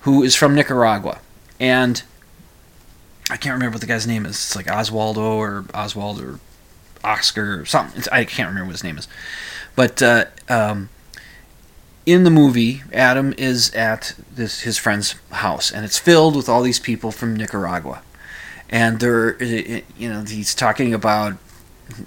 who 0.00 0.22
is 0.22 0.34
from 0.34 0.54
Nicaragua, 0.54 1.20
and 1.58 2.02
I 3.28 3.36
can't 3.36 3.52
remember 3.52 3.74
what 3.74 3.80
the 3.82 3.86
guy's 3.86 4.06
name 4.06 4.24
is. 4.24 4.36
It's 4.36 4.56
like 4.56 4.66
Oswaldo 4.66 5.18
or 5.18 5.66
Oswald 5.74 6.20
or 6.22 6.40
Oscar 7.04 7.60
or 7.60 7.64
something. 7.64 8.02
I 8.12 8.24
can't 8.24 8.48
remember 8.48 8.66
what 8.66 8.72
his 8.72 8.84
name 8.84 8.98
is, 8.98 9.08
but 9.76 10.02
uh, 10.02 10.26
um, 10.48 10.88
in 12.06 12.24
the 12.24 12.30
movie, 12.30 12.82
Adam 12.92 13.34
is 13.36 13.72
at 13.74 14.14
this 14.34 14.60
his 14.62 14.78
friend's 14.78 15.14
house, 15.30 15.70
and 15.70 15.84
it's 15.84 15.98
filled 15.98 16.36
with 16.36 16.48
all 16.48 16.62
these 16.62 16.80
people 16.80 17.10
from 17.12 17.36
Nicaragua, 17.36 18.02
and 18.68 19.00
they're 19.00 19.42
you 19.42 20.08
know 20.08 20.24
he's 20.24 20.54
talking 20.54 20.94
about 20.94 21.36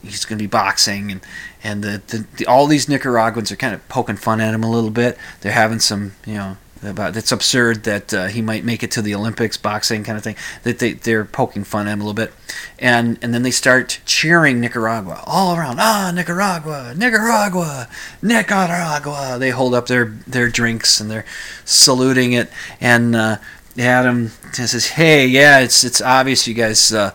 he's 0.01 0.25
going 0.25 0.37
to 0.37 0.43
be 0.43 0.47
boxing 0.47 1.11
and 1.11 1.21
and 1.63 1.83
the, 1.83 2.01
the, 2.07 2.25
the, 2.37 2.45
all 2.45 2.67
these 2.67 2.89
Nicaraguans 2.89 3.51
are 3.51 3.55
kind 3.55 3.73
of 3.73 3.87
poking 3.87 4.17
fun 4.17 4.41
at 4.41 4.53
him 4.53 4.63
a 4.63 4.69
little 4.69 4.89
bit. 4.89 5.17
They're 5.41 5.51
having 5.51 5.79
some 5.79 6.13
you 6.25 6.35
know 6.35 6.57
about 6.85 7.15
it's 7.17 7.31
absurd 7.31 7.83
that 7.83 8.13
uh, 8.13 8.27
he 8.27 8.41
might 8.41 8.63
make 8.63 8.83
it 8.83 8.91
to 8.91 9.01
the 9.01 9.15
Olympics, 9.15 9.57
boxing 9.57 10.03
kind 10.03 10.17
of 10.17 10.23
thing. 10.23 10.35
That 10.63 10.79
they 10.79 10.93
they're 10.93 11.25
poking 11.25 11.63
fun 11.63 11.87
at 11.87 11.93
him 11.93 12.01
a 12.01 12.03
little 12.03 12.13
bit, 12.13 12.33
and 12.79 13.17
and 13.21 13.33
then 13.33 13.43
they 13.43 13.51
start 13.51 14.01
cheering 14.05 14.59
Nicaragua 14.59 15.23
all 15.25 15.55
around. 15.55 15.79
Ah, 15.79 16.11
Nicaragua, 16.13 16.93
Nicaragua, 16.95 17.87
Nicaragua. 18.21 19.37
They 19.39 19.49
hold 19.49 19.73
up 19.73 19.87
their 19.87 20.05
their 20.27 20.49
drinks 20.49 20.99
and 20.99 21.09
they're 21.09 21.25
saluting 21.65 22.33
it, 22.33 22.49
and 22.79 23.15
uh, 23.15 23.37
Adam 23.77 24.29
says, 24.51 24.87
"Hey, 24.87 25.25
yeah, 25.25 25.59
it's 25.59 25.83
it's 25.83 26.01
obvious 26.01 26.47
you 26.47 26.53
guys 26.53 26.91
uh, 26.93 27.11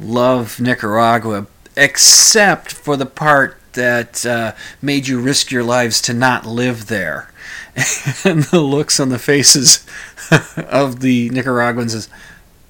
love 0.00 0.60
Nicaragua, 0.60 1.46
except 1.76 2.72
for 2.72 2.96
the 2.96 3.06
part." 3.06 3.56
That 3.74 4.26
uh, 4.26 4.54
made 4.82 5.06
you 5.06 5.20
risk 5.20 5.52
your 5.52 5.62
lives 5.62 6.02
to 6.02 6.12
not 6.12 6.44
live 6.44 6.88
there. 6.88 7.30
and 8.24 8.44
the 8.44 8.60
looks 8.60 9.00
on 9.00 9.08
the 9.08 9.18
faces 9.18 9.86
of 10.56 11.00
the 11.00 11.30
Nicaraguans 11.30 11.94
is, 11.94 12.08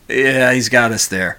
yeah, 0.08 0.52
he's 0.52 0.68
got 0.68 0.92
us 0.92 1.06
there. 1.06 1.38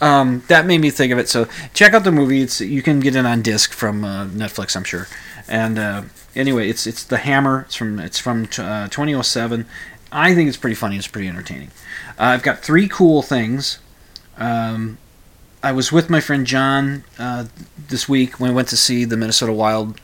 um, 0.00 0.42
that 0.48 0.66
made 0.66 0.80
me 0.80 0.90
think 0.90 1.12
of 1.12 1.18
it. 1.18 1.28
So 1.28 1.48
check 1.74 1.92
out 1.92 2.04
the 2.04 2.12
movie. 2.12 2.42
It's 2.42 2.60
you 2.60 2.82
can 2.82 3.00
get 3.00 3.16
it 3.16 3.26
on 3.26 3.42
disc 3.42 3.72
from 3.72 4.04
uh, 4.04 4.26
Netflix, 4.26 4.76
I'm 4.76 4.84
sure. 4.84 5.06
And 5.48 5.78
uh, 5.78 6.02
anyway, 6.36 6.68
it's 6.68 6.86
it's 6.86 7.04
The 7.04 7.18
Hammer. 7.18 7.62
It's 7.66 7.76
from 7.76 7.98
it's 7.98 8.18
from 8.18 8.44
uh, 8.58 8.88
2007. 8.88 9.66
I 10.10 10.34
think 10.34 10.48
it's 10.48 10.56
pretty 10.56 10.76
funny. 10.76 10.96
It's 10.96 11.08
pretty 11.08 11.28
entertaining. 11.28 11.70
Uh, 12.18 12.24
I've 12.24 12.42
got 12.42 12.60
three 12.60 12.88
cool 12.88 13.22
things. 13.22 13.78
Um, 14.36 14.98
I 15.62 15.72
was 15.72 15.90
with 15.90 16.08
my 16.08 16.20
friend 16.20 16.46
John 16.46 17.04
uh, 17.18 17.46
this 17.88 18.08
week 18.08 18.38
when 18.38 18.50
we 18.50 18.56
went 18.56 18.68
to 18.68 18.76
see 18.76 19.04
the 19.04 19.16
Minnesota 19.16 19.52
Wild 19.52 20.00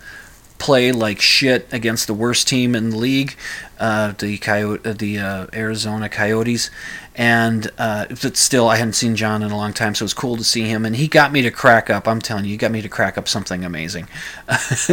play 0.65 0.93
like 0.93 1.21
shit 1.21 1.69
against 1.71 2.07
the 2.07 2.15
worst 2.15 2.49
team 2.49 2.75
in 2.75 2.89
the 2.89 2.97
league, 2.97 3.37
uh, 3.79 4.13
the 4.13 4.39
Coyote, 4.39 4.89
uh, 4.89 4.95
the 4.95 5.19
uh, 5.19 5.47
Arizona 5.53 6.09
Coyotes, 6.09 6.71
and 7.15 7.71
uh, 7.77 8.07
but 8.09 8.39
still 8.39 8.67
I 8.67 8.77
hadn't 8.77 8.95
seen 8.95 9.15
John 9.15 9.43
in 9.43 9.51
a 9.51 9.57
long 9.59 9.75
time, 9.75 9.95
so 9.95 10.05
it 10.05 10.07
was 10.07 10.15
cool 10.15 10.39
to 10.39 10.43
see 10.43 10.63
him, 10.63 10.87
and 10.87 10.97
he 10.97 11.07
got 11.07 11.33
me 11.33 11.43
to 11.43 11.51
crack 11.51 11.91
up. 11.91 12.09
I'm 12.09 12.19
telling 12.19 12.47
you, 12.47 12.53
he 12.53 12.57
got 12.57 12.71
me 12.71 12.81
to 12.81 12.89
crack 12.89 13.19
up 13.19 13.29
something 13.29 13.63
amazing. 13.63 14.09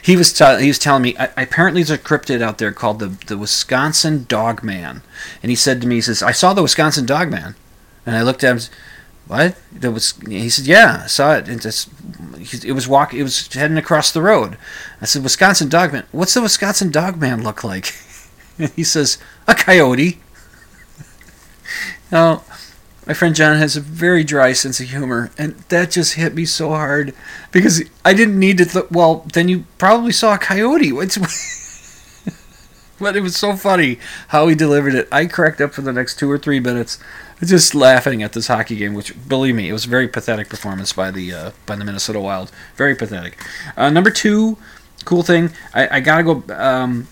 he 0.00 0.16
was 0.16 0.32
t- 0.32 0.60
he 0.60 0.68
was 0.68 0.78
telling 0.78 1.02
me 1.02 1.16
I, 1.18 1.24
apparently 1.36 1.82
there's 1.82 1.98
a 1.98 2.00
cryptid 2.00 2.40
out 2.40 2.58
there 2.58 2.70
called 2.70 3.00
the 3.00 3.18
the 3.26 3.36
Wisconsin 3.36 4.26
Dog 4.28 4.62
Man, 4.62 5.02
and 5.42 5.50
he 5.50 5.56
said 5.56 5.80
to 5.80 5.88
me, 5.88 5.96
he 5.96 6.02
says 6.02 6.22
I 6.22 6.30
saw 6.30 6.54
the 6.54 6.62
Wisconsin 6.62 7.04
Dog 7.04 7.32
Man, 7.32 7.56
and 8.06 8.14
I 8.14 8.22
looked 8.22 8.44
at 8.44 8.56
him. 8.56 8.60
What? 9.26 9.56
There 9.72 9.90
was. 9.90 10.14
He 10.28 10.48
said, 10.48 10.66
"Yeah, 10.66 11.02
I 11.04 11.06
saw 11.08 11.34
it. 11.34 11.48
It, 11.48 12.72
was 12.72 12.86
walk. 12.86 13.12
It 13.12 13.24
was 13.24 13.52
heading 13.52 13.76
across 13.76 14.12
the 14.12 14.22
road." 14.22 14.56
I 15.00 15.04
said, 15.04 15.24
"Wisconsin 15.24 15.68
Dogman. 15.68 16.04
What's 16.12 16.34
the 16.34 16.42
Wisconsin 16.42 16.90
Dogman 16.90 17.42
look 17.42 17.64
like?" 17.64 17.86
he 18.76 18.84
says, 18.84 19.18
"A 19.48 19.54
coyote." 19.54 20.20
now, 22.12 22.44
my 23.04 23.14
friend 23.14 23.34
John 23.34 23.56
has 23.56 23.76
a 23.76 23.80
very 23.80 24.22
dry 24.22 24.52
sense 24.52 24.78
of 24.78 24.90
humor, 24.90 25.32
and 25.36 25.56
that 25.70 25.90
just 25.90 26.14
hit 26.14 26.34
me 26.34 26.44
so 26.44 26.68
hard 26.68 27.12
because 27.50 27.82
I 28.04 28.14
didn't 28.14 28.38
need 28.38 28.58
to. 28.58 28.64
Th- 28.64 28.90
well, 28.92 29.26
then 29.32 29.48
you 29.48 29.64
probably 29.78 30.12
saw 30.12 30.34
a 30.34 30.38
coyote. 30.38 30.92
but 33.00 33.16
it 33.16 33.20
was 33.20 33.36
so 33.36 33.56
funny 33.56 33.98
how 34.28 34.48
he 34.48 34.54
delivered 34.54 34.94
it. 34.94 35.08
I 35.10 35.26
cracked 35.26 35.60
up 35.60 35.72
for 35.72 35.82
the 35.82 35.92
next 35.92 36.18
two 36.18 36.30
or 36.30 36.38
three 36.38 36.60
minutes 36.60 36.98
just 37.44 37.74
laughing 37.74 38.22
at 38.22 38.32
this 38.32 38.46
hockey 38.46 38.76
game, 38.76 38.94
which 38.94 39.14
believe 39.28 39.54
me, 39.54 39.68
it 39.68 39.72
was 39.72 39.84
a 39.84 39.88
very 39.88 40.08
pathetic 40.08 40.48
performance 40.48 40.92
by 40.92 41.10
the 41.10 41.32
uh, 41.32 41.50
by 41.66 41.76
the 41.76 41.84
Minnesota 41.84 42.20
Wild. 42.20 42.50
Very 42.76 42.94
pathetic. 42.94 43.38
Uh, 43.76 43.90
number 43.90 44.10
two, 44.10 44.56
cool 45.04 45.22
thing. 45.22 45.50
I, 45.74 45.96
I 45.96 46.00
gotta 46.00 46.22
go. 46.22 46.42
Um, 46.54 47.08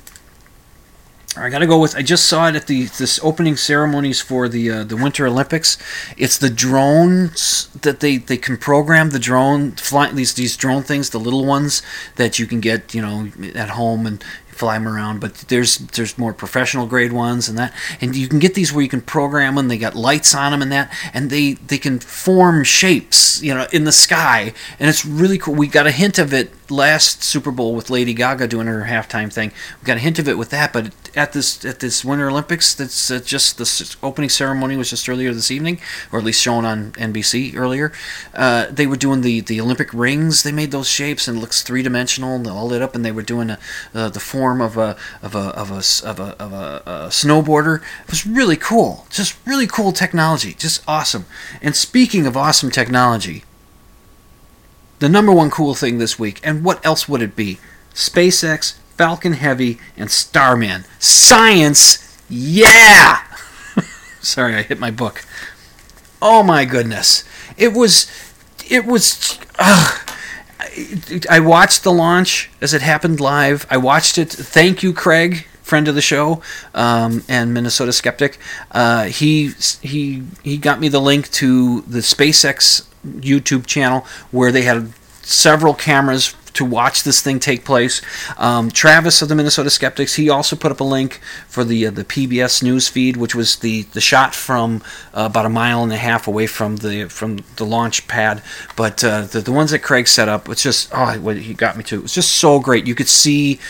I 1.36 1.50
gotta 1.50 1.66
go 1.66 1.80
with. 1.80 1.96
I 1.96 2.02
just 2.02 2.26
saw 2.26 2.48
it 2.48 2.54
at 2.54 2.68
the 2.68 2.84
this 2.84 3.20
opening 3.22 3.56
ceremonies 3.56 4.20
for 4.20 4.48
the 4.48 4.70
uh, 4.70 4.84
the 4.84 4.96
Winter 4.96 5.26
Olympics. 5.26 5.76
It's 6.16 6.38
the 6.38 6.48
drones 6.48 7.68
that 7.82 8.00
they, 8.00 8.18
they 8.18 8.36
can 8.36 8.56
program 8.56 9.10
the 9.10 9.18
drone 9.18 9.72
fly 9.72 10.10
these 10.12 10.34
these 10.34 10.56
drone 10.56 10.84
things, 10.84 11.10
the 11.10 11.18
little 11.18 11.44
ones 11.44 11.82
that 12.16 12.38
you 12.38 12.46
can 12.46 12.60
get 12.60 12.94
you 12.94 13.02
know 13.02 13.30
at 13.54 13.70
home 13.70 14.06
and 14.06 14.24
fly 14.54 14.78
them 14.78 14.88
around. 14.88 15.20
But 15.20 15.34
there's 15.48 15.78
there's 15.78 16.16
more 16.16 16.32
professional 16.32 16.86
grade 16.86 17.12
ones 17.12 17.48
and 17.48 17.58
that, 17.58 17.74
and 18.00 18.14
you 18.16 18.28
can 18.28 18.38
get 18.38 18.54
these 18.54 18.72
where 18.72 18.82
you 18.82 18.88
can 18.88 19.00
program 19.00 19.56
them. 19.56 19.68
They 19.68 19.78
got 19.78 19.94
lights 19.94 20.34
on 20.34 20.52
them 20.52 20.62
and 20.62 20.72
that, 20.72 20.92
and 21.12 21.30
they 21.30 21.54
they 21.54 21.78
can 21.78 21.98
form 21.98 22.64
shapes, 22.64 23.42
you 23.42 23.54
know, 23.54 23.66
in 23.72 23.84
the 23.84 23.92
sky, 23.92 24.52
and 24.78 24.88
it's 24.88 25.04
really 25.04 25.38
cool. 25.38 25.54
We 25.54 25.66
got 25.66 25.86
a 25.86 25.92
hint 25.92 26.18
of 26.18 26.32
it 26.32 26.52
last 26.70 27.22
Super 27.22 27.50
Bowl 27.50 27.74
with 27.74 27.90
Lady 27.90 28.14
Gaga 28.14 28.48
doing 28.48 28.66
her 28.66 28.84
halftime 28.84 29.32
thing. 29.32 29.52
We 29.80 29.86
got 29.86 29.96
a 29.96 30.00
hint 30.00 30.18
of 30.18 30.28
it 30.28 30.38
with 30.38 30.50
that, 30.50 30.72
but 30.72 30.92
at 31.16 31.32
this 31.32 31.64
at 31.64 31.80
this 31.80 32.04
Winter 32.04 32.28
Olympics, 32.30 32.74
that's 32.74 33.10
uh, 33.10 33.20
just 33.20 33.58
the 33.58 33.96
opening 34.02 34.30
ceremony 34.30 34.76
was 34.76 34.90
just 34.90 35.08
earlier 35.08 35.32
this 35.32 35.50
evening, 35.50 35.80
or 36.12 36.18
at 36.18 36.24
least 36.24 36.40
shown 36.40 36.64
on 36.64 36.92
NBC 36.92 37.56
earlier. 37.56 37.92
Uh, 38.34 38.66
they 38.70 38.86
were 38.86 38.96
doing 38.96 39.20
the 39.20 39.40
the 39.40 39.60
Olympic 39.60 39.92
rings. 39.92 40.42
They 40.42 40.52
made 40.52 40.70
those 40.70 40.88
shapes 40.88 41.28
and 41.28 41.38
it 41.38 41.40
looks 41.40 41.62
three 41.62 41.82
dimensional 41.82 42.36
and 42.36 42.46
all 42.46 42.66
lit 42.66 42.82
up, 42.82 42.94
and 42.94 43.04
they 43.04 43.12
were 43.12 43.22
doing 43.22 43.50
a, 43.50 43.58
uh, 43.94 44.08
the 44.08 44.20
form 44.20 44.60
of 44.60 44.76
a 44.76 44.96
of 45.22 45.34
a 45.34 45.48
of 45.50 45.70
a 45.70 46.08
of 46.08 46.20
a, 46.20 46.42
of 46.42 46.52
a, 46.52 46.82
a 46.86 47.08
snowboarder. 47.08 47.82
It 48.04 48.10
was 48.10 48.26
really 48.26 48.56
cool. 48.56 49.06
Just 49.10 49.36
really 49.46 49.66
cool 49.66 49.92
technology. 49.92 50.54
Just 50.54 50.82
awesome. 50.88 51.26
And 51.62 51.74
speaking 51.74 52.26
of 52.26 52.36
awesome 52.36 52.70
technology 52.70 53.44
the 55.04 55.08
number 55.08 55.32
one 55.32 55.50
cool 55.50 55.74
thing 55.74 55.98
this 55.98 56.18
week, 56.18 56.40
and 56.42 56.64
what 56.64 56.84
else 56.84 57.08
would 57.08 57.20
it 57.20 57.36
be? 57.36 57.58
SpaceX, 57.94 58.76
Falcon 58.96 59.34
Heavy, 59.34 59.78
and 59.96 60.10
Starman. 60.10 60.84
Science, 60.98 62.18
yeah! 62.28 63.22
Sorry, 64.20 64.54
I 64.54 64.62
hit 64.62 64.78
my 64.78 64.90
book. 64.90 65.24
Oh 66.22 66.42
my 66.42 66.64
goodness. 66.64 67.24
It 67.56 67.72
was. 67.72 68.10
It 68.68 68.86
was. 68.86 69.38
I 69.58 71.40
watched 71.40 71.84
the 71.84 71.92
launch 71.92 72.50
as 72.60 72.72
it 72.74 72.82
happened 72.82 73.20
live. 73.20 73.66
I 73.70 73.76
watched 73.76 74.18
it. 74.18 74.30
Thank 74.30 74.82
you, 74.82 74.92
Craig, 74.92 75.46
friend 75.62 75.86
of 75.86 75.94
the 75.94 76.00
show, 76.00 76.42
um, 76.74 77.22
and 77.28 77.52
Minnesota 77.52 77.92
skeptic. 77.92 78.38
Uh, 78.70 79.04
he 79.04 79.52
he 79.82 80.24
he 80.42 80.56
got 80.56 80.80
me 80.80 80.88
the 80.88 81.00
link 81.00 81.30
to 81.32 81.82
the 81.82 81.98
SpaceX 81.98 82.86
YouTube 83.04 83.66
channel 83.66 84.06
where 84.30 84.50
they 84.50 84.62
had 84.62 84.92
several 85.22 85.74
cameras 85.74 86.34
to 86.54 86.64
watch 86.64 87.02
this 87.02 87.20
thing 87.20 87.38
take 87.38 87.64
place. 87.64 88.00
Um, 88.38 88.70
Travis 88.70 89.20
of 89.22 89.28
the 89.28 89.34
Minnesota 89.34 89.70
Skeptics, 89.70 90.14
he 90.14 90.30
also 90.30 90.56
put 90.56 90.72
up 90.72 90.80
a 90.80 90.84
link 90.84 91.20
for 91.46 91.64
the 91.64 91.86
uh, 91.86 91.90
the 91.90 92.04
PBS 92.04 92.62
news 92.62 92.88
feed, 92.88 93.16
which 93.16 93.34
was 93.34 93.56
the, 93.56 93.82
the 93.82 94.00
shot 94.00 94.34
from 94.34 94.82
uh, 95.12 95.26
about 95.30 95.46
a 95.46 95.50
mile 95.50 95.82
and 95.82 95.92
a 95.92 95.96
half 95.96 96.26
away 96.26 96.46
from 96.46 96.76
the 96.76 97.06
from 97.08 97.44
the 97.56 97.66
launch 97.66 98.08
pad. 98.08 98.42
But 98.76 99.04
uh, 99.04 99.22
the 99.22 99.40
the 99.40 99.52
ones 99.52 99.70
that 99.72 99.80
Craig 99.80 100.08
set 100.08 100.28
up, 100.28 100.48
it's 100.48 100.62
just 100.62 100.90
oh, 100.92 101.06
he 101.32 101.54
got 101.54 101.76
me 101.76 101.84
to. 101.84 101.96
It 101.96 102.02
was 102.02 102.14
just 102.14 102.36
so 102.36 102.60
great. 102.60 102.86
You 102.86 102.94
could 102.94 103.08
see 103.08 103.60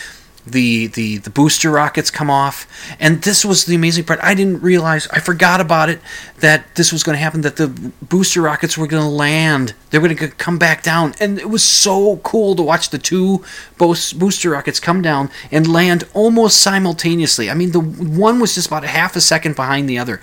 the 0.45 0.87
the 0.87 1.17
the 1.17 1.29
booster 1.29 1.71
rockets 1.71 2.11
come 2.11 2.29
off. 2.29 2.67
And 2.99 3.21
this 3.23 3.43
was 3.43 3.65
the 3.65 3.75
amazing 3.75 4.03
part. 4.03 4.19
I 4.21 4.33
didn't 4.33 4.61
realize 4.61 5.07
i 5.11 5.19
forgot 5.19 5.59
about 5.59 5.89
it 5.89 5.99
that 6.39 6.75
this 6.75 6.91
was 6.91 7.03
going 7.03 7.15
to 7.15 7.19
happen 7.19 7.41
that 7.41 7.55
the 7.55 7.67
booster 8.01 8.41
rockets 8.41 8.77
were 8.77 8.87
going 8.87 9.03
to 9.03 9.09
land. 9.09 9.73
They 9.89 9.99
were 9.99 10.07
going 10.07 10.17
to 10.17 10.35
come 10.35 10.57
back 10.57 10.83
down. 10.83 11.13
And 11.19 11.39
it 11.39 11.49
was 11.49 11.63
so 11.63 12.17
cool 12.17 12.55
to 12.55 12.63
watch 12.63 12.89
the 12.89 12.97
two 12.97 13.43
booster 13.77 14.49
rockets 14.49 14.79
come 14.79 15.01
down 15.01 15.29
and 15.51 15.71
land 15.71 16.03
almost 16.13 16.61
simultaneously. 16.61 17.49
I 17.49 17.53
mean 17.53 17.71
the 17.71 17.79
one 17.79 18.39
was 18.39 18.55
just 18.55 18.67
about 18.67 18.83
a 18.83 18.87
half 18.87 19.15
a 19.15 19.21
second 19.21 19.55
behind 19.55 19.89
the 19.89 19.97
other. 19.97 20.21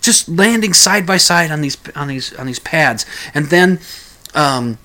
Just 0.00 0.28
landing 0.28 0.72
side 0.72 1.06
by 1.06 1.16
side 1.16 1.50
on 1.50 1.60
these 1.60 1.76
on 1.96 2.08
these 2.08 2.32
on 2.34 2.46
these 2.46 2.60
pads. 2.60 3.04
And 3.34 3.46
then 3.46 3.80
um 4.34 4.78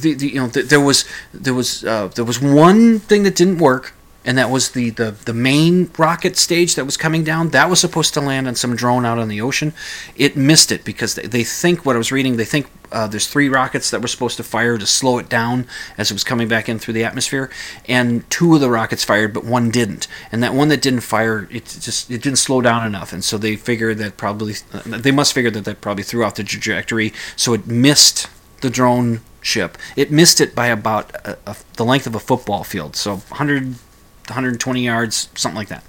the, 0.00 0.14
the, 0.14 0.28
you 0.28 0.40
know 0.40 0.48
th- 0.48 0.66
there 0.66 0.80
was 0.80 1.04
there 1.32 1.54
was 1.54 1.84
uh, 1.84 2.08
there 2.08 2.24
was 2.24 2.40
one 2.40 2.98
thing 2.98 3.22
that 3.24 3.36
didn't 3.36 3.58
work 3.58 3.94
and 4.24 4.38
that 4.38 4.50
was 4.50 4.70
the, 4.70 4.90
the 4.90 5.10
the 5.24 5.34
main 5.34 5.90
rocket 5.98 6.36
stage 6.36 6.74
that 6.76 6.84
was 6.84 6.96
coming 6.96 7.24
down. 7.24 7.50
That 7.50 7.68
was 7.68 7.80
supposed 7.80 8.14
to 8.14 8.20
land 8.20 8.48
on 8.48 8.54
some 8.54 8.74
drone 8.74 9.04
out 9.04 9.18
on 9.18 9.28
the 9.28 9.40
ocean. 9.40 9.74
It 10.16 10.36
missed 10.36 10.72
it 10.72 10.84
because 10.84 11.14
they, 11.14 11.26
they 11.26 11.44
think 11.44 11.84
what 11.84 11.94
i 11.94 11.98
was 11.98 12.10
reading 12.10 12.36
they 12.36 12.44
think 12.44 12.66
uh, 12.92 13.06
there's 13.08 13.26
three 13.26 13.48
rockets 13.48 13.90
that 13.90 14.00
were 14.00 14.08
supposed 14.08 14.36
to 14.36 14.44
fire 14.44 14.78
to 14.78 14.86
slow 14.86 15.18
it 15.18 15.28
down 15.28 15.66
as 15.98 16.10
it 16.10 16.14
was 16.14 16.22
coming 16.22 16.46
back 16.46 16.68
in 16.68 16.78
through 16.78 16.94
the 16.94 17.02
atmosphere 17.02 17.50
and 17.88 18.28
two 18.30 18.54
of 18.54 18.60
the 18.60 18.70
rockets 18.70 19.04
fired 19.04 19.34
but 19.34 19.44
one 19.44 19.70
didn't. 19.70 20.06
And 20.30 20.42
that 20.42 20.54
one 20.54 20.68
that 20.68 20.80
didn't 20.80 21.00
fire 21.00 21.48
it 21.50 21.64
just 21.80 22.10
it 22.10 22.22
didn't 22.22 22.38
slow 22.38 22.60
down 22.60 22.86
enough. 22.86 23.12
And 23.12 23.24
so 23.24 23.36
they 23.36 23.56
figured 23.56 23.98
that 23.98 24.16
probably 24.16 24.54
they 24.86 25.10
must 25.10 25.32
figure 25.32 25.50
that 25.50 25.64
that 25.64 25.80
probably 25.80 26.04
threw 26.04 26.24
off 26.24 26.36
the 26.36 26.44
trajectory. 26.44 27.12
So 27.36 27.52
it 27.52 27.66
missed 27.66 28.28
the 28.60 28.70
drone 28.70 29.20
ship. 29.44 29.78
It 29.94 30.10
missed 30.10 30.40
it 30.40 30.54
by 30.54 30.66
about 30.68 31.14
a, 31.26 31.38
a, 31.46 31.56
the 31.76 31.84
length 31.84 32.06
of 32.06 32.14
a 32.14 32.18
football 32.18 32.64
field, 32.64 32.96
so 32.96 33.16
100, 33.16 33.66
120 33.66 34.84
yards, 34.84 35.28
something 35.34 35.56
like 35.56 35.68
that. 35.68 35.84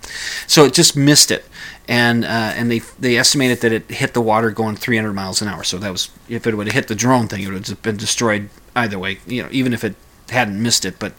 So 0.46 0.66
it 0.66 0.74
just 0.74 0.96
missed 0.96 1.32
it, 1.32 1.46
and 1.88 2.26
uh, 2.26 2.54
and 2.56 2.70
they 2.70 2.80
they 3.00 3.18
estimated 3.18 3.62
that 3.62 3.72
it 3.72 3.90
hit 3.90 4.14
the 4.14 4.22
water 4.22 4.52
going 4.52 4.76
300 4.76 5.14
miles 5.14 5.42
an 5.42 5.48
hour. 5.48 5.64
So 5.64 5.78
that 5.78 5.92
was 5.92 6.10
if 6.30 6.46
it 6.46 6.56
would 6.56 6.68
have 6.68 6.76
hit 6.76 6.88
the 6.88 6.96
drone 6.96 7.28
thing, 7.28 7.42
it 7.42 7.52
would 7.52 7.68
have 7.68 7.82
been 7.82 7.98
destroyed 7.98 8.50
either 8.76 9.00
way. 9.00 9.20
You 9.26 9.44
know, 9.44 9.50
even 9.52 9.74
if 9.74 9.84
it 9.84 9.96
hadn't 10.30 10.62
missed 10.62 10.86
it, 10.86 11.00
but 11.00 11.14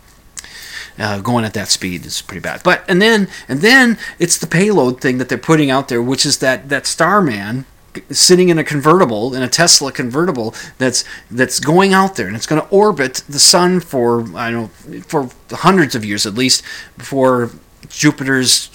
uh, 0.98 1.20
going 1.20 1.44
at 1.44 1.54
that 1.54 1.68
speed 1.68 2.04
is 2.04 2.22
pretty 2.22 2.40
bad. 2.40 2.62
But 2.62 2.84
and 2.88 3.00
then 3.00 3.28
and 3.48 3.60
then 3.60 3.98
it's 4.18 4.38
the 4.38 4.46
payload 4.46 5.00
thing 5.00 5.18
that 5.18 5.28
they're 5.28 5.38
putting 5.38 5.70
out 5.70 5.88
there, 5.88 6.02
which 6.02 6.26
is 6.26 6.38
that 6.38 6.68
that 6.68 6.86
Starman 6.86 7.64
sitting 8.10 8.48
in 8.48 8.58
a 8.58 8.64
convertible 8.64 9.34
in 9.34 9.42
a 9.42 9.48
Tesla 9.48 9.92
convertible 9.92 10.54
that's 10.78 11.04
that's 11.30 11.60
going 11.60 11.92
out 11.92 12.16
there 12.16 12.26
and 12.26 12.36
it's 12.36 12.46
going 12.46 12.60
to 12.60 12.68
orbit 12.68 13.22
the 13.28 13.38
sun 13.38 13.80
for 13.80 14.22
I 14.36 14.50
don't 14.50 14.88
know 14.88 15.00
for 15.02 15.30
hundreds 15.50 15.94
of 15.94 16.04
years 16.04 16.26
at 16.26 16.34
least 16.34 16.62
before 16.96 17.50
Jupiter's 17.88 18.70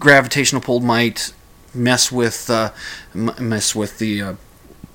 gravitational 0.00 0.62
pull 0.62 0.80
might 0.80 1.32
mess 1.74 2.10
with 2.10 2.48
uh, 2.50 2.72
mess 3.14 3.74
with 3.74 3.98
the 3.98 4.22
uh, 4.22 4.34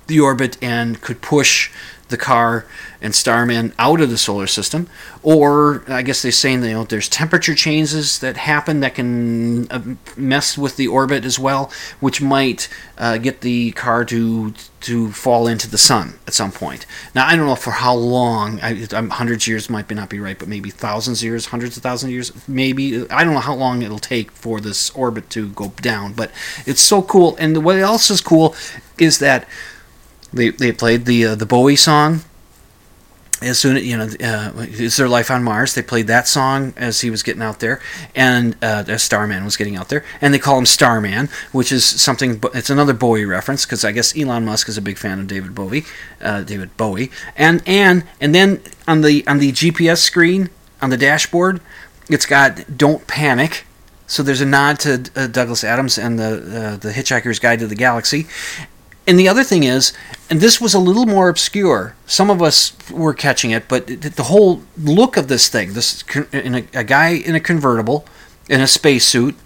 the 0.06 0.20
orbit 0.20 0.56
and 0.62 1.00
could 1.00 1.20
push 1.20 1.70
the 2.14 2.24
car 2.24 2.64
and 3.02 3.14
Starman 3.14 3.72
out 3.78 4.00
of 4.00 4.08
the 4.08 4.16
solar 4.16 4.46
system, 4.46 4.88
or 5.22 5.84
I 5.88 6.02
guess 6.02 6.22
they're 6.22 6.32
saying 6.32 6.62
you 6.62 6.72
know 6.72 6.84
there's 6.84 7.08
temperature 7.08 7.54
changes 7.54 8.20
that 8.20 8.36
happen 8.36 8.80
that 8.80 8.94
can 8.94 9.70
uh, 9.70 9.82
mess 10.16 10.56
with 10.56 10.76
the 10.76 10.86
orbit 10.86 11.24
as 11.24 11.38
well, 11.38 11.72
which 11.98 12.22
might 12.22 12.68
uh, 12.96 13.18
get 13.18 13.40
the 13.40 13.72
car 13.72 14.04
to 14.06 14.54
to 14.82 15.10
fall 15.12 15.46
into 15.46 15.68
the 15.68 15.78
sun 15.78 16.14
at 16.26 16.34
some 16.34 16.52
point. 16.52 16.86
Now 17.14 17.26
I 17.26 17.34
don't 17.36 17.46
know 17.46 17.56
for 17.56 17.72
how 17.72 17.94
long. 17.94 18.60
I, 18.60 18.86
I'm, 18.92 19.10
hundreds 19.10 19.44
of 19.44 19.48
years 19.48 19.68
might 19.68 19.88
be 19.88 19.94
not 19.94 20.08
be 20.08 20.20
right, 20.20 20.38
but 20.38 20.48
maybe 20.48 20.70
thousands 20.70 21.20
of 21.20 21.24
years, 21.24 21.46
hundreds 21.46 21.76
of 21.76 21.82
thousands 21.82 22.10
of 22.10 22.14
years, 22.14 22.48
maybe. 22.48 23.10
I 23.10 23.24
don't 23.24 23.34
know 23.34 23.40
how 23.40 23.54
long 23.54 23.82
it'll 23.82 23.98
take 23.98 24.30
for 24.30 24.60
this 24.60 24.90
orbit 24.90 25.30
to 25.30 25.48
go 25.50 25.72
down, 25.82 26.12
but 26.12 26.30
it's 26.64 26.82
so 26.82 27.02
cool. 27.02 27.36
And 27.40 27.64
what 27.64 27.76
else 27.76 28.08
is 28.10 28.20
cool 28.20 28.54
is 28.98 29.18
that 29.18 29.48
they, 30.34 30.50
they 30.50 30.72
played 30.72 31.04
the 31.06 31.26
uh, 31.26 31.34
the 31.34 31.46
Bowie 31.46 31.76
song. 31.76 32.20
As 33.42 33.58
soon 33.58 33.76
as 33.76 33.84
you 33.84 33.96
know, 33.96 34.08
uh, 34.20 34.52
"Is 34.68 34.96
There 34.96 35.08
Life 35.08 35.30
on 35.30 35.42
Mars?" 35.42 35.74
They 35.74 35.82
played 35.82 36.06
that 36.06 36.26
song 36.26 36.72
as 36.76 37.02
he 37.02 37.10
was 37.10 37.22
getting 37.22 37.42
out 37.42 37.60
there, 37.60 37.80
and 38.14 38.56
uh, 38.62 38.84
as 38.86 39.02
Starman 39.02 39.44
was 39.44 39.56
getting 39.56 39.76
out 39.76 39.88
there, 39.88 40.04
and 40.20 40.32
they 40.32 40.38
call 40.38 40.56
him 40.56 40.66
Starman, 40.66 41.28
which 41.52 41.70
is 41.70 41.84
something. 41.84 42.40
It's 42.54 42.70
another 42.70 42.94
Bowie 42.94 43.24
reference 43.24 43.66
because 43.66 43.84
I 43.84 43.92
guess 43.92 44.16
Elon 44.16 44.44
Musk 44.44 44.68
is 44.68 44.78
a 44.78 44.82
big 44.82 44.98
fan 44.98 45.20
of 45.20 45.26
David 45.26 45.54
Bowie, 45.54 45.84
uh, 46.22 46.42
David 46.42 46.76
Bowie, 46.76 47.10
and 47.36 47.62
and 47.66 48.04
and 48.20 48.34
then 48.34 48.62
on 48.88 49.02
the 49.02 49.26
on 49.26 49.38
the 49.38 49.52
GPS 49.52 49.98
screen 49.98 50.48
on 50.80 50.90
the 50.90 50.96
dashboard, 50.96 51.60
it's 52.08 52.26
got 52.26 52.78
"Don't 52.78 53.06
Panic." 53.06 53.66
So 54.06 54.22
there's 54.22 54.42
a 54.42 54.46
nod 54.46 54.78
to 54.80 55.10
uh, 55.16 55.26
Douglas 55.26 55.64
Adams 55.64 55.98
and 55.98 56.18
the 56.18 56.26
uh, 56.36 56.76
the 56.76 56.90
Hitchhiker's 56.90 57.38
Guide 57.38 57.58
to 57.60 57.66
the 57.66 57.74
Galaxy, 57.74 58.26
and 59.06 59.18
the 59.18 59.28
other 59.28 59.44
thing 59.44 59.64
is, 59.64 59.92
and 60.30 60.40
this 60.40 60.60
was 60.60 60.74
a 60.74 60.78
little 60.78 61.06
more 61.06 61.28
obscure. 61.28 61.94
Some 62.06 62.30
of 62.30 62.40
us 62.40 62.74
were 62.90 63.12
catching 63.12 63.50
it, 63.50 63.68
but 63.68 63.86
the 63.86 64.24
whole 64.24 64.62
look 64.78 65.16
of 65.16 65.28
this 65.28 65.48
thing, 65.48 65.74
this 65.74 66.02
in 66.32 66.54
a, 66.54 66.64
a 66.72 66.84
guy 66.84 67.10
in 67.10 67.34
a 67.34 67.40
convertible, 67.40 68.06
in 68.48 68.60
a 68.60 68.66
spacesuit, 68.66 69.36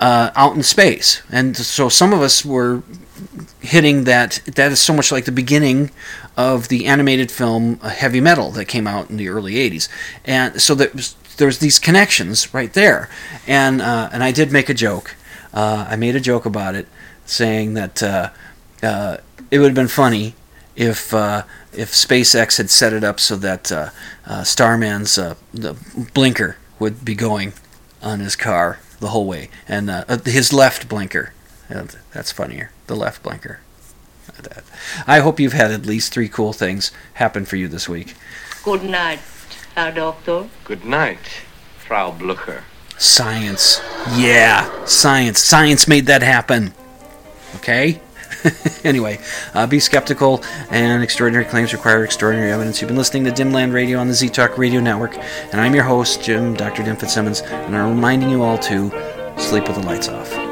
uh, 0.00 0.30
out 0.34 0.54
in 0.56 0.62
space, 0.62 1.22
and 1.30 1.56
so 1.56 1.88
some 1.88 2.12
of 2.12 2.20
us 2.20 2.44
were 2.44 2.82
hitting 3.60 4.04
that. 4.04 4.40
That 4.46 4.72
is 4.72 4.80
so 4.80 4.92
much 4.92 5.12
like 5.12 5.24
the 5.24 5.32
beginning 5.32 5.90
of 6.36 6.68
the 6.68 6.86
animated 6.86 7.30
film 7.30 7.78
uh, 7.82 7.90
Heavy 7.90 8.20
Metal 8.20 8.50
that 8.50 8.64
came 8.66 8.86
out 8.86 9.10
in 9.10 9.16
the 9.16 9.28
early 9.28 9.54
'80s, 9.54 9.88
and 10.24 10.60
so 10.60 10.74
that 10.74 11.14
there's 11.36 11.58
these 11.58 11.78
connections 11.78 12.52
right 12.52 12.72
there. 12.72 13.08
And 13.46 13.80
uh, 13.80 14.10
and 14.12 14.22
I 14.22 14.32
did 14.32 14.52
make 14.52 14.68
a 14.68 14.74
joke. 14.74 15.16
Uh, 15.54 15.86
I 15.88 15.96
made 15.96 16.16
a 16.16 16.20
joke 16.20 16.46
about 16.46 16.74
it, 16.74 16.88
saying 17.24 17.74
that 17.74 18.02
uh, 18.82 19.18
it 19.50 19.58
would 19.58 19.66
have 19.66 19.74
been 19.74 19.88
funny 19.88 20.34
if 20.76 21.12
uh, 21.12 21.42
if 21.72 21.92
SpaceX 21.92 22.58
had 22.58 22.70
set 22.70 22.92
it 22.92 23.04
up 23.04 23.20
so 23.20 23.36
that 23.36 23.70
uh, 23.70 23.90
uh 24.26 24.44
Starman's 24.44 25.18
uh, 25.18 25.34
the 25.52 25.74
blinker 26.14 26.56
would 26.78 27.04
be 27.04 27.14
going 27.14 27.52
on 28.02 28.20
his 28.20 28.36
car 28.36 28.80
the 28.98 29.08
whole 29.08 29.26
way, 29.26 29.48
and 29.68 29.90
uh, 29.90 30.04
his 30.24 30.52
left 30.52 30.88
blinker. 30.88 31.32
that's 31.68 32.32
funnier. 32.32 32.70
The 32.86 32.96
left 32.96 33.22
blinker. 33.22 33.60
I 35.06 35.20
hope 35.20 35.40
you've 35.40 35.52
had 35.52 35.70
at 35.70 35.86
least 35.86 36.12
three 36.12 36.28
cool 36.28 36.52
things 36.52 36.90
happen 37.14 37.44
for 37.44 37.56
you 37.56 37.68
this 37.68 37.88
week. 37.88 38.14
Good 38.64 38.84
night, 38.84 39.20
Herr 39.74 39.92
Doctor. 39.92 40.48
Good 40.64 40.84
night, 40.84 41.18
Frau 41.78 42.12
Blucher. 42.12 42.64
Science. 42.98 43.80
Yeah, 44.14 44.84
science. 44.84 45.40
Science 45.40 45.88
made 45.88 46.06
that 46.06 46.22
happen. 46.22 46.72
Okay? 47.56 48.00
anyway, 48.84 49.18
uh, 49.54 49.66
be 49.66 49.80
skeptical, 49.80 50.42
and 50.70 51.02
extraordinary 51.02 51.44
claims 51.44 51.72
require 51.72 52.04
extraordinary 52.04 52.52
evidence. 52.52 52.80
You've 52.80 52.88
been 52.88 52.96
listening 52.96 53.24
to 53.24 53.30
Dimland 53.30 53.72
Radio 53.72 53.98
on 53.98 54.08
the 54.08 54.14
Z 54.14 54.30
Talk 54.30 54.58
Radio 54.58 54.80
Network, 54.80 55.16
and 55.52 55.60
I'm 55.60 55.74
your 55.74 55.84
host, 55.84 56.22
Jim, 56.22 56.54
Dr. 56.54 56.82
Dim 56.82 56.96
Fitzsimmons, 56.96 57.40
and 57.42 57.76
I'm 57.76 57.94
reminding 57.94 58.30
you 58.30 58.42
all 58.42 58.58
to 58.58 58.90
sleep 59.38 59.66
with 59.66 59.76
the 59.76 59.82
lights 59.82 60.08
off. 60.08 60.51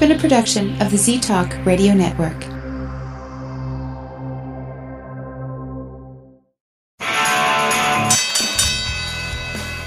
Been 0.00 0.12
a 0.12 0.18
production 0.18 0.80
of 0.80 0.90
the 0.90 0.96
Z 0.96 1.20
Talk 1.20 1.54
Radio 1.66 1.92
Network. 1.92 2.42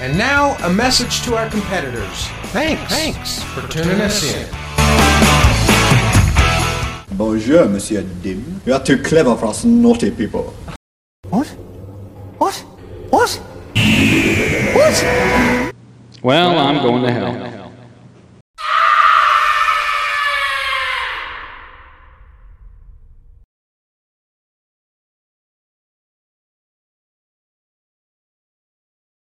And 0.00 0.16
now, 0.16 0.54
a 0.62 0.72
message 0.72 1.22
to 1.22 1.34
our 1.34 1.50
competitors. 1.50 2.28
Thanks. 2.52 2.92
Thanks 2.92 3.42
for 3.42 3.66
tuning 3.66 4.00
us 4.00 4.22
in. 4.22 4.46
Bonjour, 7.16 7.68
Monsieur 7.68 8.02
Dim. 8.22 8.60
You 8.64 8.74
are 8.74 8.84
too 8.84 9.02
clever 9.02 9.34
for 9.34 9.46
us 9.46 9.64
naughty 9.64 10.12
people. 10.12 10.54